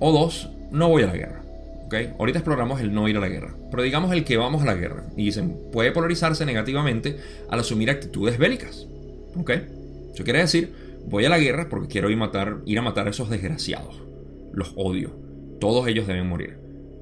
O 0.00 0.12
dos, 0.12 0.50
no 0.70 0.88
voy 0.88 1.04
a 1.04 1.06
la 1.06 1.16
guerra. 1.16 1.42
¿ok? 1.86 1.94
Ahorita 2.18 2.40
exploramos 2.40 2.80
el 2.80 2.92
no 2.92 3.08
ir 3.08 3.16
a 3.16 3.20
la 3.20 3.28
guerra. 3.28 3.54
Pero 3.70 3.82
digamos 3.82 4.12
el 4.12 4.24
que 4.24 4.36
vamos 4.36 4.62
a 4.62 4.66
la 4.66 4.74
guerra. 4.74 5.04
Y 5.16 5.24
dicen, 5.24 5.56
puede 5.72 5.92
polarizarse 5.92 6.44
negativamente 6.44 7.16
al 7.48 7.60
asumir 7.60 7.90
actitudes 7.90 8.38
bélicas. 8.38 8.86
¿ok? 9.38 9.50
Eso 10.12 10.24
quiere 10.24 10.40
decir 10.40 10.85
Voy 11.08 11.24
a 11.24 11.28
la 11.28 11.38
guerra 11.38 11.68
porque 11.68 11.88
quiero 11.88 12.10
ir, 12.10 12.16
matar, 12.16 12.62
ir 12.66 12.78
a 12.78 12.82
matar 12.82 13.06
a 13.06 13.10
esos 13.10 13.30
desgraciados. 13.30 14.02
Los 14.52 14.72
odio. 14.76 15.16
Todos 15.60 15.86
ellos 15.86 16.06
deben 16.06 16.28
morir. 16.28 16.58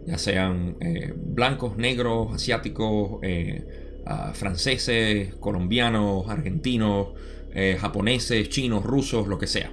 Ya 0.06 0.18
sean 0.18 0.76
eh, 0.80 1.14
blancos, 1.16 1.78
negros, 1.78 2.34
asiáticos, 2.34 3.20
eh, 3.22 4.02
ah, 4.04 4.32
franceses, 4.34 5.34
colombianos, 5.36 6.28
argentinos, 6.28 7.08
eh, 7.54 7.78
japoneses, 7.80 8.50
chinos, 8.50 8.84
rusos, 8.84 9.26
lo 9.26 9.38
que 9.38 9.46
sea. 9.46 9.70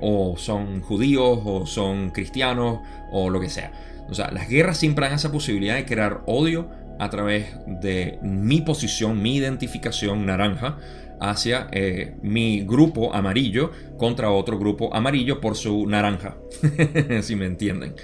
o 0.00 0.36
son 0.36 0.80
judíos, 0.82 1.40
o 1.44 1.66
son 1.66 2.10
cristianos, 2.10 2.80
o 3.12 3.30
lo 3.30 3.40
que 3.40 3.48
sea. 3.48 3.72
O 4.08 4.14
sea, 4.14 4.30
las 4.32 4.48
guerras 4.48 4.78
siempre 4.78 5.06
dan 5.06 5.14
esa 5.14 5.30
posibilidad 5.30 5.76
de 5.76 5.84
crear 5.84 6.22
odio 6.26 6.68
a 6.98 7.10
través 7.10 7.46
de 7.66 8.18
mi 8.22 8.60
posición, 8.60 9.22
mi 9.22 9.36
identificación 9.36 10.26
naranja 10.26 10.78
hacia 11.22 11.68
eh, 11.70 12.14
mi 12.20 12.64
grupo 12.64 13.14
amarillo 13.14 13.70
contra 13.96 14.30
otro 14.32 14.58
grupo 14.58 14.92
amarillo 14.92 15.40
por 15.40 15.56
su 15.56 15.86
naranja, 15.86 16.36
si 17.22 17.36
me 17.36 17.46
entienden. 17.46 17.94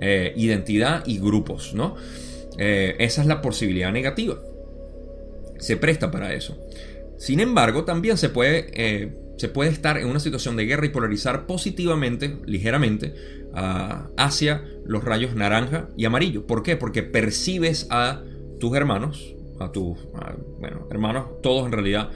Eh, 0.00 0.32
identidad 0.36 1.02
y 1.04 1.18
grupos, 1.18 1.74
¿no? 1.74 1.96
Eh, 2.56 2.94
esa 3.00 3.22
es 3.22 3.26
la 3.26 3.42
posibilidad 3.42 3.90
negativa. 3.90 4.38
Se 5.58 5.76
presta 5.76 6.12
para 6.12 6.34
eso. 6.34 6.56
Sin 7.16 7.40
embargo, 7.40 7.84
también 7.84 8.16
se 8.16 8.28
puede, 8.28 9.12
se 9.38 9.48
puede 9.48 9.70
estar 9.70 9.98
en 9.98 10.06
una 10.06 10.20
situación 10.20 10.54
de 10.54 10.66
guerra 10.66 10.86
y 10.86 10.90
polarizar 10.90 11.46
positivamente, 11.46 12.36
ligeramente, 12.46 13.12
ah, 13.54 14.06
hacia 14.16 14.62
los 14.86 15.02
rayos 15.02 15.34
naranja 15.34 15.88
y 15.96 16.04
amarillo. 16.04 16.46
¿Por 16.46 16.62
qué? 16.62 16.76
Porque 16.76 17.02
percibes 17.02 17.88
a 17.90 18.22
tus 18.60 18.76
hermanos, 18.76 19.34
a 19.58 19.72
tus, 19.72 19.98
bueno, 20.60 20.86
hermanos, 20.92 21.42
todos 21.42 21.66
en 21.66 21.72
realidad, 21.72 22.10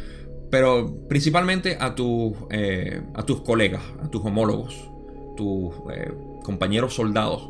pero 0.53 1.09
principalmente 1.09 1.79
a, 1.81 1.95
tus 1.95 2.35
eh, 2.51 3.01
a 3.15 3.23
tus 3.23 3.41
colegas, 3.41 3.81
a 4.05 4.11
tus 4.11 4.23
homólogos, 4.23 4.87
tus 5.35 5.73
eh, 5.91 6.13
compañeros 6.43 6.93
soldados, 6.93 7.49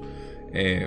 eh, 0.53 0.87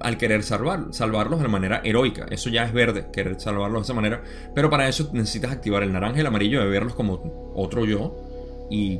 al 0.00 0.18
querer 0.18 0.42
salvar, 0.42 0.86
salvarlos 0.90 1.40
de 1.40 1.46
manera 1.46 1.80
heroica. 1.84 2.26
Eso 2.28 2.50
ya 2.50 2.64
es 2.64 2.72
verde, 2.72 3.06
querer 3.12 3.40
salvarlos 3.40 3.82
de 3.82 3.84
esa 3.84 3.94
manera, 3.94 4.24
pero 4.52 4.68
para 4.68 4.88
eso 4.88 5.08
necesitas 5.12 5.52
activar 5.52 5.84
el 5.84 5.92
naranja 5.92 6.16
y 6.16 6.20
el 6.22 6.26
amarillo 6.26 6.58
de 6.58 6.66
verlos 6.66 6.96
como 6.96 7.52
otro 7.54 7.84
yo 7.84 8.16
y 8.68 8.98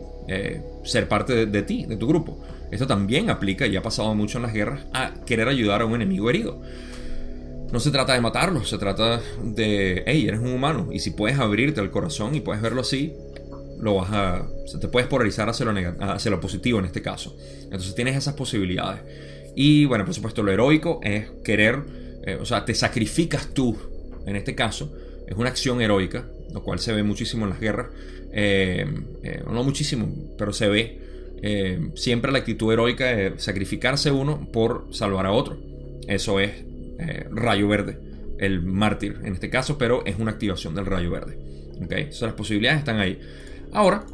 ser 0.84 1.08
parte 1.08 1.46
de, 1.46 1.62
ti, 1.62 1.86
de 1.86 1.96
tu 1.96 2.06
grupo. 2.06 2.38
Esto 2.70 2.86
también 2.86 3.30
aplica, 3.30 3.66
y 3.66 3.74
ha 3.74 3.82
pasado 3.82 4.14
mucho 4.14 4.38
en 4.38 4.42
las 4.42 4.52
guerras, 4.52 4.86
a 4.92 5.12
querer 5.26 5.48
ayudar 5.48 5.82
a 5.82 5.86
un 5.86 5.96
enemigo 5.96 6.30
herido 6.30 6.60
no 7.74 7.80
se 7.80 7.90
trata 7.90 8.14
de 8.14 8.20
matarlo, 8.20 8.64
se 8.64 8.78
trata 8.78 9.20
de, 9.42 10.04
hey, 10.06 10.28
eres 10.28 10.38
un 10.38 10.52
humano 10.52 10.90
y 10.92 11.00
si 11.00 11.10
puedes 11.10 11.40
abrirte 11.40 11.80
el 11.80 11.90
corazón 11.90 12.36
y 12.36 12.40
puedes 12.40 12.62
verlo 12.62 12.82
así, 12.82 13.12
lo 13.80 13.96
vas 13.96 14.12
a, 14.12 14.48
te 14.80 14.86
puedes 14.86 15.08
polarizar 15.08 15.48
hacia 15.48 15.66
lo, 15.66 16.04
hacia 16.12 16.30
lo 16.30 16.40
positivo 16.40 16.78
en 16.78 16.84
este 16.84 17.02
caso. 17.02 17.36
Entonces 17.64 17.96
tienes 17.96 18.16
esas 18.16 18.34
posibilidades. 18.34 19.02
Y 19.56 19.86
bueno, 19.86 20.04
por 20.04 20.14
supuesto, 20.14 20.44
lo 20.44 20.52
heroico 20.52 21.00
es 21.02 21.26
querer, 21.42 21.80
eh, 22.24 22.38
o 22.40 22.44
sea, 22.44 22.64
te 22.64 22.76
sacrificas 22.76 23.48
tú, 23.52 23.76
en 24.24 24.36
este 24.36 24.54
caso, 24.54 24.94
es 25.26 25.36
una 25.36 25.48
acción 25.48 25.82
heroica, 25.82 26.28
lo 26.52 26.62
cual 26.62 26.78
se 26.78 26.92
ve 26.92 27.02
muchísimo 27.02 27.44
en 27.44 27.50
las 27.50 27.60
guerras, 27.60 27.88
eh, 28.32 28.86
eh, 29.24 29.42
no 29.50 29.64
muchísimo, 29.64 30.14
pero 30.38 30.52
se 30.52 30.68
ve 30.68 31.00
siempre 31.96 32.30
la 32.30 32.38
actitud 32.38 32.72
heroica 32.72 33.04
de 33.06 33.32
sacrificarse 33.38 34.12
uno 34.12 34.48
por 34.52 34.86
salvar 34.92 35.26
a 35.26 35.32
otro. 35.32 35.58
Eso 36.06 36.38
es 36.38 36.52
eh, 36.98 37.26
rayo 37.30 37.68
verde, 37.68 37.98
el 38.38 38.62
mártir 38.62 39.18
en 39.24 39.34
este 39.34 39.50
caso, 39.50 39.78
pero 39.78 40.04
es 40.06 40.18
una 40.18 40.32
activación 40.32 40.74
del 40.74 40.86
rayo 40.86 41.10
verde. 41.10 41.38
¿okay? 41.84 42.10
las 42.20 42.34
posibilidades 42.34 42.80
están 42.80 43.00
ahí. 43.00 43.20
Ahora, 43.72 44.04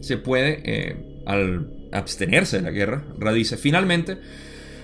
se 0.00 0.18
puede, 0.18 0.60
eh, 0.64 0.96
al 1.26 1.70
abstenerse 1.92 2.58
de 2.58 2.62
la 2.62 2.70
guerra, 2.70 3.04
radice 3.18 3.56
finalmente, 3.56 4.18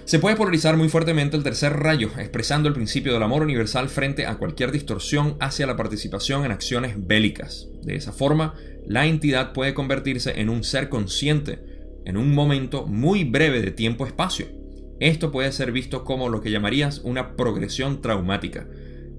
se 0.05 0.19
puede 0.19 0.37
polarizar 0.37 0.77
muy 0.77 0.89
fuertemente 0.89 1.37
el 1.37 1.45
tercer 1.45 1.75
rayo, 1.75 2.11
expresando 2.19 2.69
el 2.69 2.75
principio 2.75 3.13
del 3.13 3.23
amor 3.23 3.43
universal 3.43 3.89
frente 3.89 4.27
a 4.27 4.37
cualquier 4.37 4.73
distorsión 4.73 5.37
hacia 5.39 5.67
la 5.67 5.77
participación 5.77 6.45
en 6.45 6.51
acciones 6.51 6.95
bélicas. 6.97 7.69
De 7.83 7.95
esa 7.95 8.13
forma, 8.13 8.55
la 8.87 9.07
entidad 9.07 9.53
puede 9.53 9.75
convertirse 9.75 10.41
en 10.41 10.49
un 10.49 10.65
ser 10.65 10.89
consciente 10.89 11.61
en 12.05 12.17
un 12.17 12.35
momento 12.35 12.85
muy 12.87 13.23
breve 13.23 13.63
de 13.63 13.71
tiempo-espacio 13.71 14.62
esto 15.09 15.33
puede 15.33 15.53
ser 15.53 15.73
visto 15.73 16.05
como 16.05 16.29
lo 16.29 16.41
que 16.41 16.51
llamarías 16.51 17.01
una 17.01 17.35
progresión 17.35 18.01
traumática. 18.01 18.69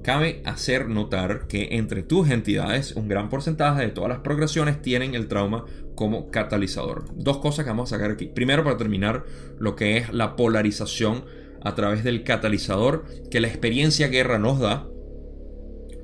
Cabe 0.01 0.41
hacer 0.45 0.89
notar 0.89 1.47
que 1.47 1.69
entre 1.71 2.03
tus 2.03 2.29
entidades 2.29 2.93
un 2.95 3.07
gran 3.07 3.29
porcentaje 3.29 3.81
de 3.81 3.89
todas 3.89 4.09
las 4.09 4.19
progresiones 4.19 4.81
tienen 4.81 5.15
el 5.15 5.27
trauma 5.27 5.65
como 5.95 6.29
catalizador. 6.29 7.05
Dos 7.15 7.39
cosas 7.39 7.63
que 7.65 7.71
vamos 7.71 7.91
a 7.91 7.95
sacar 7.95 8.11
aquí. 8.11 8.25
Primero 8.25 8.63
para 8.63 8.77
terminar 8.77 9.25
lo 9.59 9.75
que 9.75 9.97
es 9.97 10.13
la 10.13 10.35
polarización 10.35 11.25
a 11.61 11.75
través 11.75 12.03
del 12.03 12.23
catalizador 12.23 13.05
que 13.29 13.39
la 13.39 13.47
experiencia 13.47 14.07
guerra 14.07 14.39
nos 14.39 14.59
da. 14.59 14.87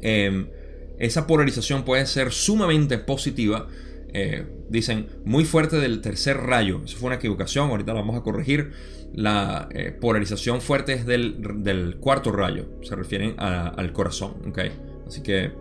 Em, 0.01 0.49
esa 0.97 1.27
polarización 1.27 1.83
puede 1.83 2.05
ser 2.05 2.31
sumamente 2.31 2.97
positiva. 2.97 3.67
Eh, 4.13 4.45
dicen 4.69 5.07
muy 5.25 5.45
fuerte 5.45 5.77
del 5.77 6.01
tercer 6.01 6.37
rayo. 6.37 6.81
Eso 6.83 6.97
fue 6.97 7.07
una 7.07 7.15
equivocación, 7.15 7.69
ahorita 7.69 7.93
la 7.93 7.99
vamos 7.99 8.17
a 8.17 8.21
corregir 8.21 8.71
la 9.13 9.67
eh, 9.71 9.91
polarización 9.91 10.61
fuerte 10.61 10.93
es 10.93 11.05
del, 11.05 11.97
cuarto 11.99 12.31
rayo, 12.31 12.67
se 12.83 12.95
refieren 12.95 13.35
al 13.37 13.91
corazón, 13.91 14.53
Así 15.07 15.21
que 15.21 15.51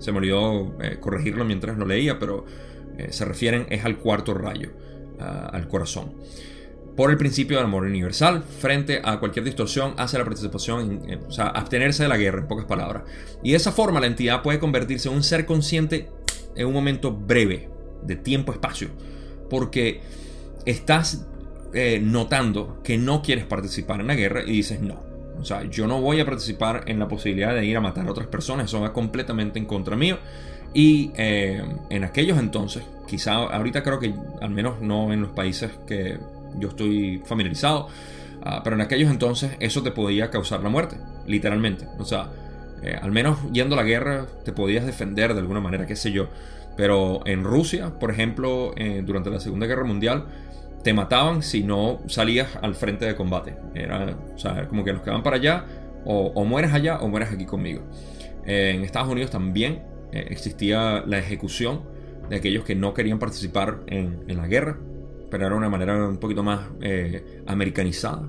se 0.00 0.10
me 0.10 0.18
olvidó 0.18 0.76
eh, 0.82 0.98
corregirlo 1.00 1.44
mientras 1.44 1.78
lo 1.78 1.86
leía, 1.86 2.18
pero 2.18 2.44
se 3.10 3.24
refieren 3.26 3.66
es 3.68 3.84
al 3.84 3.98
cuarto 3.98 4.34
rayo, 4.34 4.70
al 5.18 5.68
corazón. 5.68 6.14
Por 6.96 7.10
el 7.10 7.18
principio 7.18 7.58
del 7.58 7.66
amor 7.66 7.84
universal, 7.84 8.42
frente 8.42 9.02
a 9.04 9.20
cualquier 9.20 9.44
distorsión 9.44 9.94
hacia 9.98 10.18
la 10.18 10.24
participación, 10.24 11.02
o 11.28 11.30
sea, 11.30 11.48
abstenerse 11.48 12.04
de 12.04 12.08
la 12.08 12.16
guerra, 12.16 12.40
en 12.40 12.48
pocas 12.48 12.64
palabras. 12.64 13.02
Y 13.42 13.50
de 13.50 13.58
esa 13.58 13.70
forma 13.70 14.00
la 14.00 14.06
entidad 14.06 14.42
puede 14.42 14.58
convertirse 14.58 15.10
en 15.10 15.14
un 15.14 15.22
ser 15.22 15.44
consciente 15.44 16.08
en 16.56 16.66
un 16.66 16.72
momento 16.72 17.12
breve, 17.12 17.68
de 18.02 18.16
tiempo-espacio, 18.16 18.88
porque 19.48 20.00
estás 20.64 21.26
eh, 21.74 22.00
notando 22.02 22.80
que 22.82 22.98
no 22.98 23.22
quieres 23.22 23.44
participar 23.44 24.00
en 24.00 24.06
la 24.08 24.14
guerra 24.14 24.42
y 24.44 24.52
dices 24.52 24.80
no. 24.80 25.00
O 25.38 25.44
sea, 25.44 25.64
yo 25.64 25.86
no 25.86 26.00
voy 26.00 26.20
a 26.20 26.24
participar 26.24 26.84
en 26.86 26.98
la 26.98 27.08
posibilidad 27.08 27.54
de 27.54 27.64
ir 27.64 27.76
a 27.76 27.80
matar 27.80 28.06
a 28.06 28.10
otras 28.10 28.26
personas, 28.26 28.66
eso 28.66 28.80
va 28.80 28.92
completamente 28.92 29.58
en 29.58 29.66
contra 29.66 29.96
mío. 29.96 30.18
Y 30.72 31.10
eh, 31.16 31.62
en 31.90 32.04
aquellos 32.04 32.38
entonces, 32.38 32.82
quizá 33.06 33.34
ahorita 33.34 33.82
creo 33.82 33.98
que 33.98 34.14
al 34.40 34.50
menos 34.50 34.80
no 34.80 35.12
en 35.12 35.22
los 35.22 35.30
países 35.30 35.70
que 35.86 36.18
yo 36.58 36.68
estoy 36.68 37.22
familiarizado, 37.24 37.88
ah, 38.42 38.60
pero 38.62 38.76
en 38.76 38.82
aquellos 38.82 39.10
entonces 39.10 39.52
eso 39.60 39.82
te 39.82 39.90
podía 39.90 40.30
causar 40.30 40.62
la 40.62 40.68
muerte, 40.68 40.96
literalmente. 41.26 41.86
O 41.98 42.04
sea, 42.04 42.30
eh, 42.82 42.96
al 43.00 43.12
menos 43.12 43.38
yendo 43.52 43.74
a 43.74 43.78
la 43.78 43.84
guerra 43.84 44.26
te 44.44 44.52
podías 44.52 44.86
defender 44.86 45.34
de 45.34 45.40
alguna 45.40 45.60
manera, 45.60 45.86
qué 45.86 45.96
sé 45.96 46.12
yo. 46.12 46.28
Pero 46.76 47.26
en 47.26 47.42
Rusia, 47.42 47.98
por 47.98 48.10
ejemplo, 48.10 48.74
durante 49.04 49.30
la 49.30 49.40
Segunda 49.40 49.66
Guerra 49.66 49.84
Mundial, 49.84 50.26
te 50.82 50.92
mataban 50.92 51.42
si 51.42 51.62
no 51.62 52.00
salías 52.06 52.56
al 52.62 52.74
frente 52.74 53.06
de 53.06 53.16
combate. 53.16 53.56
Era, 53.74 54.16
o 54.34 54.38
sea, 54.38 54.68
como 54.68 54.84
que 54.84 54.92
los 54.92 55.02
que 55.02 55.10
van 55.10 55.22
para 55.22 55.36
allá, 55.36 55.64
o, 56.04 56.44
mueres 56.44 56.72
allá 56.72 56.98
o 57.00 57.08
mueres 57.08 57.32
aquí 57.32 57.44
conmigo. 57.44 57.82
en 58.44 58.84
Estados 58.84 59.08
Unidos 59.08 59.30
también 59.30 59.82
eh, 60.12 60.26
existía 60.30 61.02
la 61.06 61.18
ejecución 61.18 61.82
de 62.30 62.36
aquellos 62.36 62.64
que 62.64 62.74
no 62.74 62.94
querían 62.94 63.18
participar 63.18 63.80
en, 63.86 64.24
la 64.28 64.46
guerra, 64.46 64.78
pero 65.30 65.46
era 65.46 65.56
una 65.56 65.68
manera 65.68 66.08
un 66.08 66.18
poquito 66.18 66.42
más 66.42 66.68
eh, 66.80 67.42
americanizada. 67.46 68.28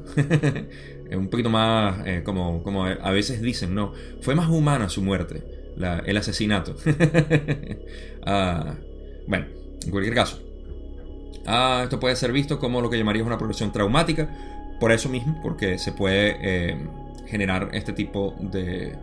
un 1.12 1.30
poquito 1.30 1.50
más, 1.50 2.06
eh, 2.06 2.22
como, 2.24 2.64
como 2.64 2.86
a 2.86 3.12
veces 3.12 3.42
dicen, 3.42 3.74
no, 3.74 3.94
fue 4.22 4.36
más 4.36 4.50
humana 4.50 4.90
su 4.90 5.02
muerte, 5.02 5.44
el 6.06 6.18
asesinato. 6.18 6.76
Ah, 8.30 8.76
bueno, 9.26 9.46
en 9.86 9.90
cualquier 9.90 10.14
caso, 10.14 10.38
Ah, 11.48 11.80
esto 11.84 11.98
puede 11.98 12.18
ser 12.18 12.34
visto 12.34 12.60
como 12.60 12.82
lo 12.82 12.90
que 12.90 12.98
llamarías 12.98 13.26
una 13.26 13.38
progresión 13.38 13.72
traumática, 13.72 14.28
por 14.82 14.92
eso 14.92 15.08
mismo, 15.08 15.40
porque 15.42 15.80
se 15.80 15.94
puede 15.94 16.36
eh, 16.42 16.78
generar 17.26 17.70
este 17.72 17.94
tipo 17.94 18.36
de, 18.38 18.94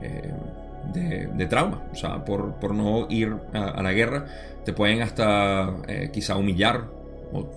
eh, 0.00 1.28
de, 1.34 1.46
trauma. 1.46 1.82
O 1.92 1.96
sea, 1.96 2.24
por, 2.24 2.72
no 2.72 3.08
ir 3.10 3.34
a, 3.52 3.82
la 3.82 3.92
guerra, 3.92 4.26
te 4.64 4.72
pueden 4.72 5.02
hasta 5.02 5.74
eh, 5.88 6.10
quizá 6.12 6.36
humillar, 6.36 6.84
o 7.32 7.48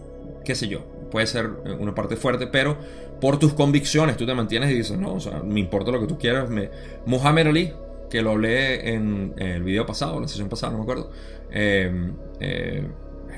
qué 0.44 0.56
sé 0.56 0.68
yo. 0.68 0.86
Puede 1.12 1.28
ser 1.28 1.48
una 1.80 1.94
parte 1.94 2.16
fuerte, 2.16 2.48
pero 2.48 2.78
por 3.20 3.38
tus 3.38 3.54
convicciones 3.54 4.18
tú 4.18 4.26
te 4.26 4.34
mantienes 4.34 4.72
y 4.72 4.74
dices, 4.74 4.98
no, 4.98 5.14
o 5.14 5.20
sea, 5.20 5.44
me 5.44 5.60
importa 5.60 5.92
lo 5.92 6.00
que 6.00 6.08
tú 6.08 6.18
quieras. 6.18 6.50
Me... 6.50 6.72
Muhammad 7.06 7.48
Ali, 7.48 7.74
que 8.12 8.22
lo 8.22 8.32
hablé 8.32 8.94
en, 8.94 9.34
el 9.38 9.64
video 9.64 9.86
pasado, 9.86 10.20
la 10.20 10.28
sesión 10.28 10.50
pasada, 10.50 10.74
no 10.74 10.80
me 10.80 10.84
acuerdo. 10.84 11.10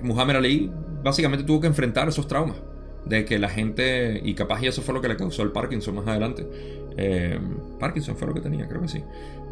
Muhammad 0.03 0.37
Ali 0.37 0.69
básicamente 1.03 1.45
tuvo 1.45 1.61
que 1.61 1.67
enfrentar 1.67 2.07
esos 2.07 2.27
traumas. 2.27 2.57
De 3.05 3.25
que 3.25 3.37
la 3.37 3.49
gente, 3.49 4.21
y 4.23 4.33
capaz 4.33 4.63
y 4.63 4.67
eso 4.67 4.81
fue 4.81 4.93
lo 4.93 5.01
que 5.01 5.09
le 5.09 5.17
causó 5.17 5.43
el 5.43 5.51
Parkinson 5.51 5.95
más 5.95 6.07
adelante. 6.07 6.47
Eh, 6.95 7.37
Parkinson 7.77 8.15
fue 8.15 8.29
lo 8.29 8.33
que 8.33 8.39
tenía, 8.39 8.65
creo 8.67 8.81
que 8.81 8.87
sí. 8.87 9.03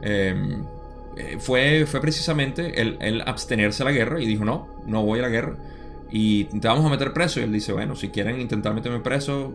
Eh, 0.04 0.34
eh, 1.18 1.36
fue, 1.38 1.86
fue 1.86 2.00
precisamente 2.00 2.82
el, 2.82 3.22
abstenerse 3.26 3.84
a 3.84 3.88
la 3.88 3.92
guerra 3.92 4.22
y 4.22 4.26
dijo, 4.26 4.46
no, 4.46 4.70
no 4.88 5.04
voy 5.04 5.20
a 5.20 5.24
la 5.24 5.30
guerra. 5.30 5.58
Y 6.12 6.46
te 6.46 6.66
vamos 6.66 6.86
a 6.86 6.90
meter 6.90 7.12
preso. 7.12 7.42
Y 7.42 7.44
él 7.44 7.52
dice, 7.52 7.74
bueno, 7.74 7.98
si 7.98 8.08
quieren 8.08 8.40
intentar 8.40 8.74
meterme 8.74 9.00
preso, 9.00 9.54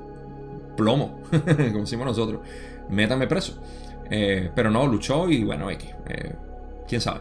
plomo, 0.77 1.23
como 1.31 1.81
decimos 1.81 2.07
nosotros, 2.07 2.43
métanme 2.91 3.27
preso. 3.27 3.59
Pero 4.09 4.71
no, 4.71 4.87
luchó 4.87 5.29
y 5.29 5.45
bueno, 5.45 5.71
X. 5.71 5.91
quién 6.89 7.01
sabe. 7.01 7.21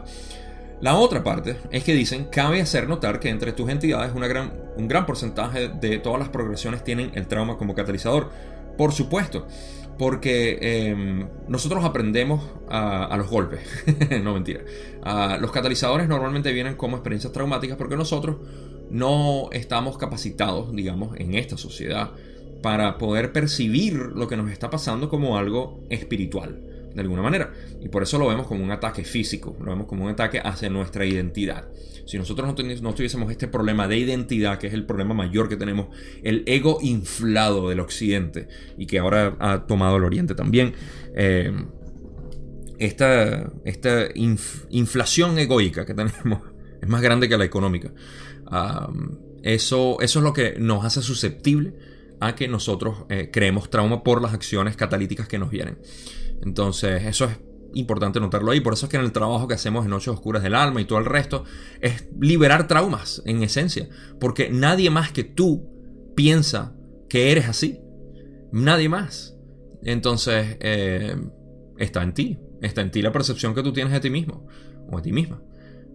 La 0.80 0.96
otra 0.96 1.24
parte 1.24 1.56
es 1.70 1.84
que 1.84 1.94
dicen, 1.94 2.26
cabe 2.30 2.60
hacer 2.60 2.86
notar 2.88 3.18
que 3.18 3.30
entre 3.30 3.52
tus 3.52 3.70
entidades 3.70 4.12
un 4.14 4.88
gran 4.88 5.06
porcentaje 5.06 5.68
de 5.68 5.98
todas 5.98 6.18
las 6.18 6.28
progresiones 6.28 6.84
tienen 6.84 7.12
el 7.14 7.26
trauma 7.26 7.56
como 7.56 7.74
catalizador. 7.74 8.30
Por 8.76 8.92
supuesto, 8.92 9.46
porque 9.98 10.58
em, 10.60 11.26
nosotros 11.48 11.84
aprendemos 11.84 12.42
a, 12.68 13.14
los 13.16 13.28
golpes, 13.28 13.60
no 14.22 14.34
mentira. 14.34 14.60
los 15.40 15.50
catalizadores 15.50 16.08
normalmente 16.08 16.52
vienen 16.52 16.74
como 16.74 16.96
experiencias 16.96 17.32
traumáticas 17.32 17.76
porque 17.76 17.96
nosotros 17.96 18.36
no 18.90 19.48
estamos 19.52 19.98
capacitados, 19.98 20.74
digamos, 20.74 21.16
en 21.18 21.34
esta 21.34 21.56
sociedad 21.56 22.10
para 22.62 22.98
poder 22.98 23.32
percibir 23.32 23.94
lo 23.94 24.28
que 24.28 24.36
nos 24.36 24.50
está 24.50 24.70
pasando 24.70 25.08
como 25.08 25.38
algo 25.38 25.80
espiritual, 25.88 26.60
de 26.96 27.02
alguna 27.02 27.20
manera. 27.22 27.52
Y 27.80 27.88
por 27.88 28.02
eso 28.02 28.18
lo 28.18 28.26
vemos 28.26 28.46
como 28.46 28.64
un 28.64 28.70
ataque 28.70 29.04
físico, 29.04 29.54
lo 29.60 29.66
vemos 29.66 29.86
como 29.86 30.04
un 30.04 30.10
ataque 30.10 30.40
hacia 30.42 30.70
nuestra 30.70 31.04
identidad. 31.04 31.68
Si 32.06 32.16
nosotros 32.16 32.46
no, 32.46 32.54
no 32.80 32.94
tuviésemos 32.94 33.30
este 33.30 33.48
problema 33.48 33.86
de 33.86 33.98
identidad, 33.98 34.58
que 34.58 34.68
es 34.68 34.72
el 34.72 34.86
problema 34.86 35.12
mayor 35.12 35.48
que 35.48 35.56
tenemos, 35.56 35.88
el 36.22 36.42
ego 36.46 36.78
inflado 36.80 37.68
del 37.68 37.80
occidente, 37.80 38.48
y 38.78 38.86
que 38.86 38.98
ahora 38.98 39.36
ha 39.40 39.66
tomado 39.66 39.98
el 39.98 40.04
oriente 40.04 40.34
también, 40.34 40.72
eh, 41.14 41.52
esta, 42.78 43.52
esta 43.64 44.08
inflación 44.14 45.38
egoica 45.38 45.84
que 45.84 45.94
tenemos 45.94 46.40
es 46.82 46.88
más 46.88 47.02
grande 47.02 47.28
que 47.28 47.36
la 47.36 47.44
económica. 47.44 47.92
eso, 49.42 49.98
eso 50.00 50.18
es 50.18 50.22
lo 50.24 50.32
que 50.32 50.56
nos 50.58 50.84
hace 50.84 51.02
susceptible 51.02 51.74
a 52.20 52.34
que 52.34 52.48
nosotros 52.48 53.04
eh, 53.10 53.30
creemos 53.30 53.68
trauma 53.68 54.02
por 54.02 54.22
las 54.22 54.32
acciones 54.32 54.76
catalíticas 54.76 55.28
que 55.28 55.38
nos 55.38 55.50
vienen. 55.50 55.78
Entonces, 56.42 57.04
eso 57.04 57.26
es 57.26 57.38
importante 57.74 58.20
notarlo 58.20 58.50
ahí. 58.50 58.60
Por 58.60 58.72
eso 58.72 58.86
es 58.86 58.90
que 58.90 58.96
en 58.96 59.04
el 59.04 59.12
trabajo 59.12 59.48
que 59.48 59.54
hacemos 59.54 59.84
en 59.84 59.90
Noches 59.90 60.08
Oscuras 60.08 60.42
del 60.42 60.54
Alma 60.54 60.80
y 60.80 60.84
todo 60.84 60.98
el 60.98 61.04
resto, 61.04 61.44
es 61.80 62.08
liberar 62.20 62.68
traumas 62.68 63.22
en 63.24 63.42
esencia. 63.42 63.88
Porque 64.20 64.50
nadie 64.50 64.90
más 64.90 65.12
que 65.12 65.24
tú 65.24 65.68
piensa 66.14 66.74
que 67.08 67.32
eres 67.32 67.48
así. 67.48 67.80
Nadie 68.52 68.88
más. 68.88 69.36
Entonces, 69.82 70.56
eh, 70.60 71.16
está 71.78 72.02
en 72.02 72.14
ti. 72.14 72.38
Está 72.62 72.80
en 72.80 72.90
ti 72.90 73.02
la 73.02 73.12
percepción 73.12 73.54
que 73.54 73.62
tú 73.62 73.72
tienes 73.72 73.92
de 73.92 74.00
ti 74.00 74.10
mismo 74.10 74.46
o 74.90 74.96
de 74.96 75.02
ti 75.02 75.12
misma. 75.12 75.42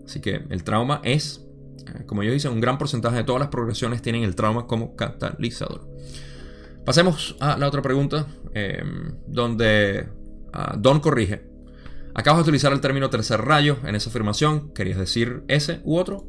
Así 0.05 0.19
que 0.19 0.43
el 0.49 0.63
trauma 0.63 1.01
es 1.03 1.47
eh, 1.87 2.05
como 2.05 2.23
yo 2.23 2.31
dicen, 2.31 2.51
un 2.51 2.61
gran 2.61 2.77
porcentaje 2.77 3.17
de 3.17 3.23
todas 3.23 3.39
las 3.39 3.49
progresiones 3.49 4.01
tienen 4.01 4.23
el 4.23 4.35
trauma 4.35 4.67
como 4.67 4.95
catalizador. 4.95 5.87
Pasemos 6.85 7.35
a 7.39 7.57
la 7.57 7.67
otra 7.67 7.81
pregunta, 7.81 8.27
em, 8.53 9.15
donde 9.27 10.07
ah, 10.53 10.75
Don 10.77 10.99
corrige. 10.99 11.43
Acabas 12.13 12.39
de 12.39 12.43
utilizar 12.43 12.73
el 12.73 12.81
término 12.81 13.09
tercer 13.09 13.41
rayo 13.41 13.77
en 13.85 13.95
esa 13.95 14.09
afirmación. 14.09 14.73
¿Querías 14.73 14.97
decir 14.97 15.43
ese 15.47 15.81
u 15.83 15.97
otro? 15.97 16.25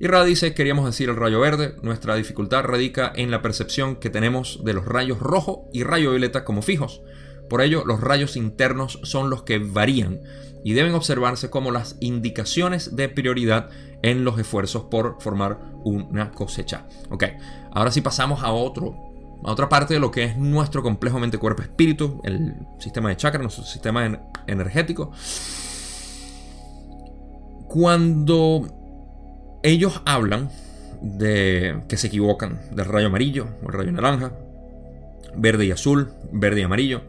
Y 0.00 0.06
Ra 0.06 0.24
dice, 0.24 0.54
queríamos 0.54 0.86
decir 0.86 1.08
el 1.08 1.16
rayo 1.16 1.40
verde. 1.40 1.74
Nuestra 1.82 2.14
dificultad 2.14 2.62
radica 2.62 3.12
en 3.16 3.30
la 3.32 3.42
percepción 3.42 3.96
que 3.96 4.10
tenemos 4.10 4.62
de 4.64 4.74
los 4.74 4.84
rayos 4.84 5.18
rojo 5.18 5.68
y 5.72 5.82
rayo 5.82 6.10
violeta 6.10 6.44
como 6.44 6.62
fijos. 6.62 7.02
Por 7.48 7.62
ello, 7.62 7.82
los 7.84 8.00
rayos 8.00 8.36
internos 8.36 9.00
son 9.02 9.30
los 9.30 9.42
que 9.42 9.58
varían 9.58 10.20
y 10.64 10.74
deben 10.74 10.94
observarse 10.94 11.50
como 11.50 11.70
las 11.72 11.96
indicaciones 12.00 12.94
de 12.94 13.08
prioridad 13.08 13.70
en 14.02 14.24
los 14.24 14.38
esfuerzos 14.38 14.84
por 14.84 15.20
formar 15.20 15.58
una 15.84 16.30
cosecha. 16.30 16.86
Ok, 17.10 17.24
ahora 17.72 17.90
sí 17.90 18.00
pasamos 18.00 18.42
a 18.42 18.52
otro 18.52 19.07
a 19.44 19.52
otra 19.52 19.68
parte 19.68 19.94
de 19.94 20.00
lo 20.00 20.10
que 20.10 20.24
es 20.24 20.36
nuestro 20.36 20.82
complejo 20.82 21.18
mente 21.18 21.38
cuerpo 21.38 21.62
espíritu, 21.62 22.20
el 22.24 22.54
sistema 22.78 23.08
de 23.08 23.16
chakra, 23.16 23.40
nuestro 23.40 23.64
sistema 23.64 24.20
energético. 24.46 25.12
Cuando 27.68 28.66
ellos 29.62 30.02
hablan 30.04 30.50
de 31.02 31.82
que 31.88 31.96
se 31.96 32.08
equivocan 32.08 32.60
del 32.72 32.86
rayo 32.86 33.06
amarillo 33.06 33.48
o 33.62 33.68
el 33.68 33.72
rayo 33.72 33.92
naranja, 33.92 34.32
verde 35.36 35.66
y 35.66 35.70
azul, 35.70 36.12
verde 36.32 36.60
y 36.60 36.64
amarillo, 36.64 37.02